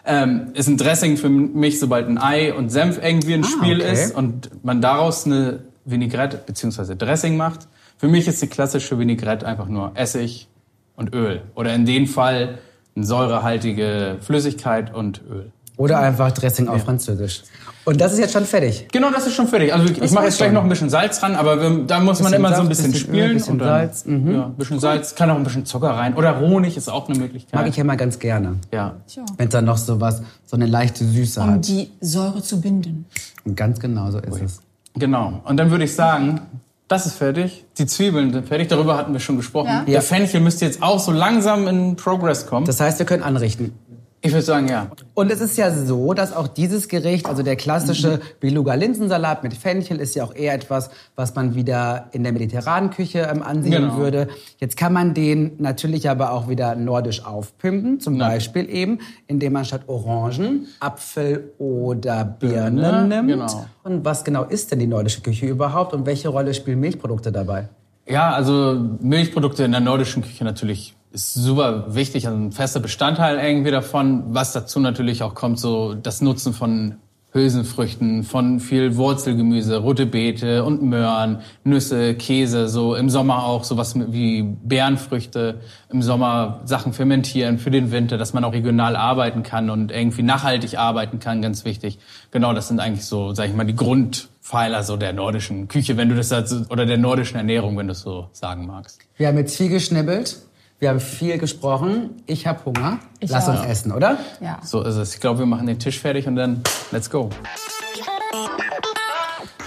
Ähm, 0.07 0.53
ist 0.55 0.69
ein 0.69 0.79
Dressing 0.79 1.19
für 1.19 1.29
mich, 1.29 1.79
sobald 1.81 2.09
ein 2.09 2.17
Ei 2.17 2.55
und 2.55 2.71
Senf 2.71 2.99
irgendwie 3.03 3.35
im 3.35 3.45
Ah, 3.45 3.47
Spiel 3.47 3.83
okay. 3.83 3.93
ist 3.93 4.15
und 4.15 4.49
man 4.65 4.81
daraus 4.81 5.27
eine 5.27 5.65
Vinaigrette 5.85 6.39
bzw. 6.47 6.95
Dressing 6.95 7.37
macht. 7.37 7.69
Für 7.99 8.09
mich 8.09 8.27
ist 8.29 8.41
die 8.41 8.47
klassische 8.47 8.99
Vinaigrette 8.99 9.47
einfach 9.47 9.69
nur 9.69 9.93
Essig 9.95 10.49
und 10.97 11.15
Öl. 11.15 11.43
Oder 11.55 11.75
in 11.75 11.85
dem 11.85 12.07
Fall 12.07 12.59
eine 12.97 13.05
säurehaltige 13.05 14.17
Flüssigkeit 14.21 14.95
und 14.95 15.21
Öl. 15.31 15.53
Oder 15.77 16.01
einfach 16.01 16.33
Dressing 16.33 16.67
auf 16.69 16.83
Französisch. 16.85 17.43
Und 17.85 18.01
das 18.01 18.13
ist 18.13 18.19
jetzt 18.19 18.33
schon 18.33 18.45
fertig. 18.45 18.89
Genau, 18.93 19.11
das 19.11 19.27
ist 19.27 19.35
schon 19.35 19.47
fertig. 19.47 19.73
Also 19.73 19.87
ich 19.87 19.99
mache 19.99 20.15
war's 20.15 20.25
jetzt 20.25 20.37
gleich 20.39 20.49
schon. 20.49 20.55
noch 20.55 20.63
ein 20.65 20.69
bisschen 20.69 20.91
Salz 20.91 21.23
ran, 21.23 21.35
aber 21.37 21.61
wir, 21.61 21.85
da 21.87 22.01
muss 22.01 22.21
man 22.21 22.33
immer 22.33 22.55
so 22.55 22.63
ein 22.63 22.69
bisschen 22.69 22.93
bisschen 22.93 23.11
Öl, 23.11 23.17
spielen. 23.17 23.33
bisschen 23.35 23.53
und 23.55 23.59
dann, 23.61 23.69
Salz, 23.69 24.05
mhm. 24.05 24.35
Ja, 24.35 24.45
ein 24.47 24.55
bisschen 24.55 24.81
Salz, 24.81 25.15
kann 25.15 25.31
auch 25.31 25.37
ein 25.37 25.45
bisschen 25.45 25.65
Zucker 25.65 25.91
rein. 25.91 26.15
Oder 26.15 26.39
Honig 26.41 26.77
ist 26.77 26.89
auch 26.89 27.09
eine 27.09 27.19
Möglichkeit. 27.19 27.55
Mag 27.59 27.69
ich 27.69 27.77
ja 27.77 27.85
mal 27.85 27.97
ganz 27.97 28.19
gerne. 28.19 28.57
ja. 28.73 28.97
Wenn 29.39 29.49
es 29.49 29.53
dann 29.53 29.65
noch 29.65 29.79
so 29.79 30.01
was, 30.01 30.23
so 30.45 30.57
eine 30.57 30.67
leichte 30.67 31.05
Süße 31.05 31.41
Um 31.41 31.51
hat. 31.51 31.69
die 31.69 31.91
Säure 32.01 32.43
zu 32.43 32.61
binden. 32.61 33.07
Und 33.45 33.57
ganz 33.57 33.81
genau 33.81 34.11
so 34.11 34.19
ist 34.19 34.43
es. 34.43 34.61
Genau. 34.95 35.41
Und 35.45 35.57
dann 35.57 35.71
würde 35.71 35.85
ich 35.85 35.95
sagen, 35.95 36.41
das 36.89 37.07
ist 37.07 37.17
fertig. 37.17 37.65
Die 37.77 37.87
Zwiebeln 37.87 38.33
sind 38.33 38.49
fertig. 38.49 38.69
Darüber 38.69 38.97
hatten 38.97 39.13
wir 39.13 39.21
schon 39.21 39.37
gesprochen. 39.37 39.69
Ja. 39.69 39.85
Der. 39.85 40.03
Fenchel 40.03 40.41
müsste 40.41 40.65
jetzt 40.65 40.83
auch 40.83 40.99
so 40.99 41.13
langsam 41.13 41.69
in 41.69 41.97
Progress 41.97 42.47
kommen. 42.47 42.67
Das 42.67 42.81
heißt, 42.81 42.99
wir 42.99 43.07
können 43.07 43.23
anrichten. 43.23 43.73
Ich 44.21 44.33
würde 44.33 44.43
sagen, 44.45 44.69
ja. 44.69 44.91
Und 45.15 45.31
es 45.31 45.41
ist 45.41 45.57
ja 45.57 45.71
so, 45.73 46.13
dass 46.13 46.35
auch 46.35 46.49
dieses 46.49 46.89
Gericht, 46.89 47.27
also 47.27 47.43
der 47.43 47.55
klassische 47.57 48.21
Beluga-Linsensalat 48.41 49.43
mit 49.45 49.55
Fenchel, 49.55 50.01
ist 50.01 50.15
ja 50.15 50.25
auch 50.25 50.35
eher 50.35 50.55
etwas, 50.55 50.91
was 51.17 51.35
man 51.35 51.55
wieder 51.55 52.07
in 52.13 52.25
der 52.25 52.33
mediterranen 52.33 52.91
Küche 52.91 53.21
ähm, 53.33 53.43
ansehen 53.43 53.73
Genau. 53.73 53.97
würde. 53.97 54.29
Jetzt 54.59 54.77
kann 54.77 54.93
man 54.93 55.15
den 55.15 55.53
natürlich 55.59 56.11
aber 56.11 56.33
auch 56.33 56.49
wieder 56.49 56.75
nordisch 56.75 57.25
aufpimpen, 57.25 58.01
zum 58.01 58.17
Ja. 58.17 58.29
Beispiel 58.29 58.69
eben, 58.69 58.99
indem 59.27 59.53
man 59.53 59.65
statt 59.65 59.83
Orangen 59.87 60.67
Apfel 60.81 61.53
oder 61.59 62.25
Birnen 62.25 62.77
Birne, 62.77 63.09
nimmt. 63.23 63.29
genau. 63.29 63.67
Und 63.85 64.05
was 64.05 64.25
genau 64.25 64.45
ist 64.45 64.73
denn 64.73 64.81
die 64.81 64.87
nordische 64.87 65.21
Küche 65.21 65.47
überhaupt 65.47 65.93
und 65.95 66.07
welche 66.07 66.29
Rolle 66.29 66.55
spielen 66.55 66.81
Milchprodukte 66.81 67.31
dabei? 67.33 67.69
Ja, 68.07 68.33
also 68.33 68.77
Milchprodukte 69.01 69.65
in 69.65 69.71
der 69.73 69.81
nordischen 69.81 70.23
Küche 70.23 70.43
natürlich 70.45 70.95
ist 71.13 71.35
super 71.35 71.95
wichtig, 71.95 72.27
also 72.27 72.39
ein 72.39 72.53
fester 72.53 72.81
Bestandteil 72.81 73.39
irgendwie 73.39 73.71
davon. 73.71 74.25
Was 74.29 74.53
dazu 74.53 74.81
natürlich 74.81 75.23
auch 75.23 75.35
kommt, 75.35 75.59
so 75.59 75.95
das 75.95 76.21
Nutzen 76.21 76.53
von 76.53 76.97
Hülsenfrüchten, 77.33 78.25
von 78.25 78.59
viel 78.59 78.97
Wurzelgemüse, 78.97 79.77
rote 79.77 80.07
Beete 80.07 80.65
und 80.65 80.83
Möhren, 80.83 81.41
Nüsse, 81.63 82.15
Käse, 82.15 82.69
so 82.69 82.95
im 82.95 83.11
Sommer 83.11 83.45
auch 83.45 83.65
sowas 83.65 83.95
wie 83.95 84.43
Beerenfrüchte, 84.43 85.61
im 85.91 86.01
Sommer 86.01 86.61
Sachen 86.65 86.95
fermentieren 86.95 87.59
für 87.59 87.71
den 87.71 87.91
Winter, 87.91 88.17
dass 88.17 88.33
man 88.33 88.45
auch 88.45 88.55
regional 88.55 88.97
arbeiten 88.97 89.43
kann 89.43 89.69
und 89.69 89.93
irgendwie 89.93 90.23
nachhaltig 90.23 90.79
arbeiten 90.79 91.21
kann, 91.21 91.43
ganz 91.43 91.67
wichtig. 91.67 91.99
Genau, 92.31 92.55
das 92.55 92.69
sind 92.69 92.81
eigentlich 92.81 93.05
so, 93.05 93.35
sag 93.35 93.49
ich 93.49 93.55
mal, 93.55 93.65
die 93.65 93.77
Grundpfeiler 93.77 94.83
so 94.83 94.97
der 94.97 95.13
nordischen 95.13 95.69
Küche, 95.69 95.99
wenn 95.99 96.09
du 96.09 96.17
das 96.17 96.33
oder 96.71 96.87
der 96.87 96.97
nordischen 96.97 97.37
Ernährung, 97.37 97.77
wenn 97.77 97.89
du 97.89 97.93
es 97.93 98.01
so 98.01 98.29
sagen 98.33 98.67
magst. 98.67 99.01
Wir 99.19 99.29
haben 99.29 99.37
jetzt 99.37 99.57
viel 99.57 99.69
geschnibbelt. 99.69 100.48
Wir 100.81 100.91
haben 100.91 101.01
viel 101.01 101.39
gesprochen. 101.39 102.23
Ich 102.27 102.47
habe 102.47 102.65
Hunger. 102.65 103.01
Ich 103.19 103.31
Lass 103.31 103.49
uns 103.49 103.61
auch. 103.61 103.67
essen, 103.67 103.91
oder? 103.91 104.19
Ja. 104.41 104.59
So 104.63 104.83
ist 104.83 104.95
es. 104.95 105.15
Ich 105.15 105.21
glaube, 105.21 105.41
wir 105.41 105.47
machen 105.47 105.67
den 105.67 105.81
Tisch 105.81 105.99
fertig 105.99 106.29
und 106.29 106.37
dann 106.37 106.63
let's 106.93 107.11
go. 107.11 107.31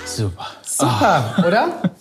Super. 0.06 0.48
Super, 0.66 1.36
oder? 1.46 1.92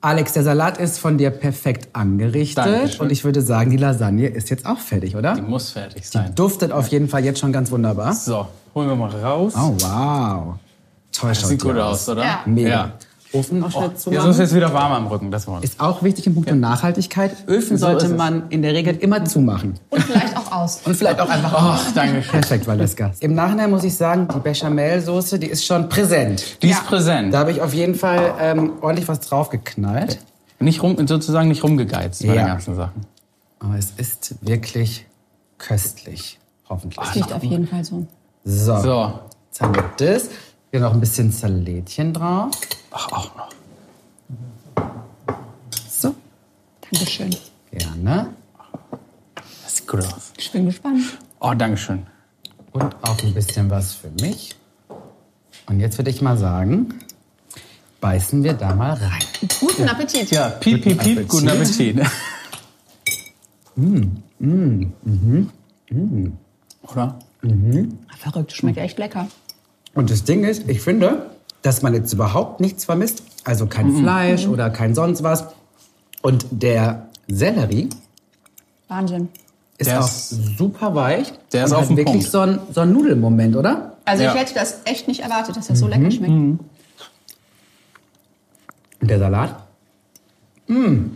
Alex, 0.00 0.34
der 0.34 0.44
Salat 0.44 0.78
ist 0.78 0.98
von 0.98 1.18
dir 1.18 1.30
perfekt 1.30 1.88
angerichtet. 1.94 2.64
Dankeschön. 2.64 3.00
Und 3.00 3.10
ich 3.10 3.24
würde 3.24 3.42
sagen, 3.42 3.70
die 3.70 3.76
Lasagne 3.76 4.28
ist 4.28 4.50
jetzt 4.50 4.64
auch 4.66 4.78
fertig, 4.78 5.16
oder? 5.16 5.34
Die 5.34 5.42
muss 5.42 5.70
fertig 5.70 6.08
sein. 6.08 6.34
Duftet 6.34 6.72
auf 6.72 6.88
jeden 6.88 7.08
Fall 7.08 7.24
jetzt 7.24 7.40
schon 7.40 7.52
ganz 7.52 7.70
wunderbar. 7.70 8.12
So, 8.12 8.46
holen 8.74 8.88
wir 8.88 8.96
mal 8.96 9.10
raus. 9.10 9.54
Oh, 9.56 9.74
wow. 9.80 10.54
Toll 11.10 11.30
Das 11.30 11.40
schaut 11.40 11.48
sieht 11.48 11.62
die 11.62 11.66
gut 11.66 11.78
aus, 11.78 12.08
oder? 12.08 12.22
Ja. 12.22 12.40
Mega. 12.44 12.68
Ja. 12.68 12.92
Ofen 13.34 13.58
noch 13.58 13.70
schnell 13.70 13.90
Oh, 13.92 13.96
zu 13.98 14.10
jetzt 14.10 14.20
ist 14.22 14.26
machen. 14.28 14.40
jetzt 14.40 14.54
wieder 14.54 14.72
warm 14.72 14.92
am 14.92 15.06
Rücken, 15.08 15.30
das. 15.30 15.46
Ist 15.60 15.80
auch 15.80 16.02
wichtig 16.02 16.26
in 16.26 16.34
puncto 16.34 16.54
Nachhaltigkeit. 16.54 17.36
Öfen 17.48 17.76
So 17.76 17.86
sollte 17.86 18.06
ist 18.06 18.12
es. 18.12 18.16
man 18.18 18.48
in 18.50 18.62
der 18.62 18.72
Regel 18.74 18.96
immer 18.96 19.24
zumachen. 19.24 19.74
Und 19.90 20.02
vielleicht 20.02 20.36
auch 20.36 20.52
aus. 20.52 20.80
Und 20.84 20.96
vielleicht 20.96 21.20
auch 21.20 21.28
einfach 21.28 21.52
Ach, 21.56 21.92
danke 21.94 22.22
schön. 22.22 22.30
Perfekt, 22.32 22.66
Valeska. 22.66 23.12
Im 23.20 23.34
Nachhinein 23.34 23.70
muss 23.70 23.84
ich 23.84 23.96
sagen, 23.96 24.28
die 24.34 24.38
Bechamelsoße, 24.40 25.38
die 25.38 25.48
ist 25.48 25.64
schon 25.66 25.88
präsent. 25.88 26.62
Die 26.62 26.68
Ja. 26.68 26.76
ist 26.76 26.86
präsent. 26.86 27.34
Da 27.34 27.40
habe 27.40 27.50
ich 27.50 27.60
auf 27.60 27.74
jeden 27.74 27.94
Fall 27.94 28.34
ähm, 28.40 28.72
ordentlich 28.80 29.08
was 29.08 29.20
draufgeknallt. 29.20 30.18
Nicht 30.60 30.82
rum, 30.82 30.96
sozusagen 31.06 31.48
nicht 31.48 31.62
rumgegeizt 31.64 32.22
bei 32.22 32.28
Ja. 32.34 32.42
den 32.42 32.46
ganzen 32.46 32.76
Sachen. 32.76 33.04
Aber 33.58 33.76
es 33.76 33.90
ist 33.96 34.36
wirklich 34.42 35.06
köstlich. 35.58 36.38
Hoffentlich. 36.68 36.98
Das 37.04 37.14
riecht 37.16 37.32
auf 37.32 37.42
jeden 37.44 37.66
Fall 37.66 37.84
so. 37.84 38.06
So, 38.44 38.78
So. 38.80 39.12
jetzt 39.50 39.60
haben 39.60 39.74
wir 39.74 39.84
das. 39.96 40.28
Hier 40.74 40.80
noch 40.80 40.92
ein 40.92 40.98
bisschen 40.98 41.30
Salätchen 41.30 42.12
drauf. 42.12 42.50
Ach, 42.90 43.12
auch 43.12 43.30
noch. 43.36 43.48
So, 45.88 46.12
Dankeschön. 46.90 47.30
gerne. 47.70 48.30
Das 49.62 49.76
sieht 49.76 49.86
gut 49.86 50.00
aus. 50.00 50.32
Ich 50.36 50.50
bin 50.50 50.66
gespannt. 50.66 51.16
Oh, 51.38 51.54
Dankeschön. 51.54 52.04
Und 52.72 52.92
auch 53.02 53.22
ein 53.22 53.32
bisschen 53.32 53.70
was 53.70 53.94
für 53.94 54.10
mich. 54.20 54.56
Und 55.66 55.78
jetzt 55.78 55.96
würde 55.96 56.10
ich 56.10 56.20
mal 56.20 56.36
sagen, 56.36 56.92
beißen 58.00 58.42
wir 58.42 58.54
da 58.54 58.74
mal 58.74 58.94
rein. 58.94 59.22
Guten 59.60 59.88
Appetit. 59.88 60.32
Ja, 60.32 60.48
piep, 60.48 60.82
piep, 60.82 60.98
piep, 60.98 61.18
Appetit. 61.18 61.28
guten 61.28 61.48
Appetit. 61.50 62.00
Oder? 66.82 67.18
Verrückt, 68.18 68.50
schmeckt 68.50 68.78
echt 68.78 68.98
lecker. 68.98 69.28
Und 69.94 70.10
das 70.10 70.24
Ding 70.24 70.44
ist, 70.44 70.68
ich 70.68 70.80
finde, 70.80 71.30
dass 71.62 71.82
man 71.82 71.94
jetzt 71.94 72.12
überhaupt 72.12 72.60
nichts 72.60 72.84
vermisst. 72.84 73.22
Also 73.44 73.66
kein 73.66 73.92
Mhm. 73.92 74.00
Fleisch 74.02 74.46
oder 74.46 74.70
kein 74.70 74.94
sonst 74.94 75.22
was. 75.22 75.44
Und 76.22 76.46
der 76.50 77.08
Sellerie 77.28 77.88
Wahnsinn. 78.88 79.28
ist 79.78 79.88
Der 79.90 80.00
auch 80.00 80.06
ist- 80.06 80.30
super 80.58 80.94
weich. 80.94 81.32
der 81.52 81.64
ist 81.64 81.70
und 81.72 81.76
auf 81.78 81.86
den 81.88 81.96
wirklich 81.96 82.16
Punkt. 82.16 82.30
so 82.30 82.40
ein, 82.40 82.58
so 82.72 82.80
ein 82.80 82.92
Nudelmoment, 82.92 83.56
oder? 83.56 83.96
Also 84.04 84.24
Ja. 84.24 84.34
ich 84.34 84.40
hätte 84.40 84.54
das 84.54 84.80
echt 84.84 85.08
nicht 85.08 85.20
erwartet, 85.20 85.56
dass 85.56 85.68
das 85.68 85.78
so 85.78 85.86
lecker 85.88 86.10
schmeckt. 86.10 86.32
Und 86.32 86.60
der 89.00 89.18
Salat? 89.18 89.56
Mmh. 90.66 91.10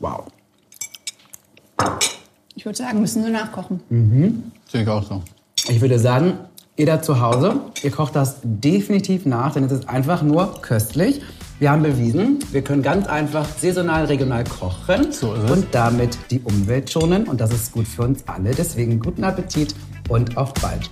Wow. 0.00 0.24
Ich 2.54 2.64
würde 2.64 2.78
sagen, 2.78 3.00
müssen 3.00 3.22
sie 3.24 3.30
nachkochen. 3.30 3.80
Sehe 4.70 4.82
ich 4.82 4.88
auch 4.88 5.02
so. 5.02 5.22
Ich 5.68 5.80
würde 5.80 5.98
sagen, 5.98 6.38
ihr 6.76 6.86
da 6.86 7.00
zu 7.00 7.20
Hause, 7.20 7.60
ihr 7.82 7.90
kocht 7.90 8.16
das 8.16 8.38
definitiv 8.42 9.26
nach, 9.26 9.54
denn 9.54 9.64
es 9.64 9.72
ist 9.72 9.88
einfach 9.88 10.22
nur 10.22 10.60
köstlich. 10.60 11.22
Wir 11.60 11.70
haben 11.70 11.84
bewiesen, 11.84 12.40
wir 12.50 12.62
können 12.62 12.82
ganz 12.82 13.06
einfach 13.06 13.46
saisonal, 13.48 14.06
regional 14.06 14.42
kochen 14.42 15.12
So 15.12 15.30
und 15.30 15.66
damit 15.70 16.18
die 16.30 16.40
Umwelt 16.40 16.90
schonen. 16.90 17.28
Und 17.28 17.40
das 17.40 17.52
ist 17.52 17.70
gut 17.70 17.86
für 17.86 18.02
uns 18.02 18.26
alle. 18.26 18.50
Deswegen 18.50 18.98
guten 18.98 19.22
Appetit 19.22 19.72
und 20.08 20.36
auf 20.36 20.52
bald. 20.54 20.90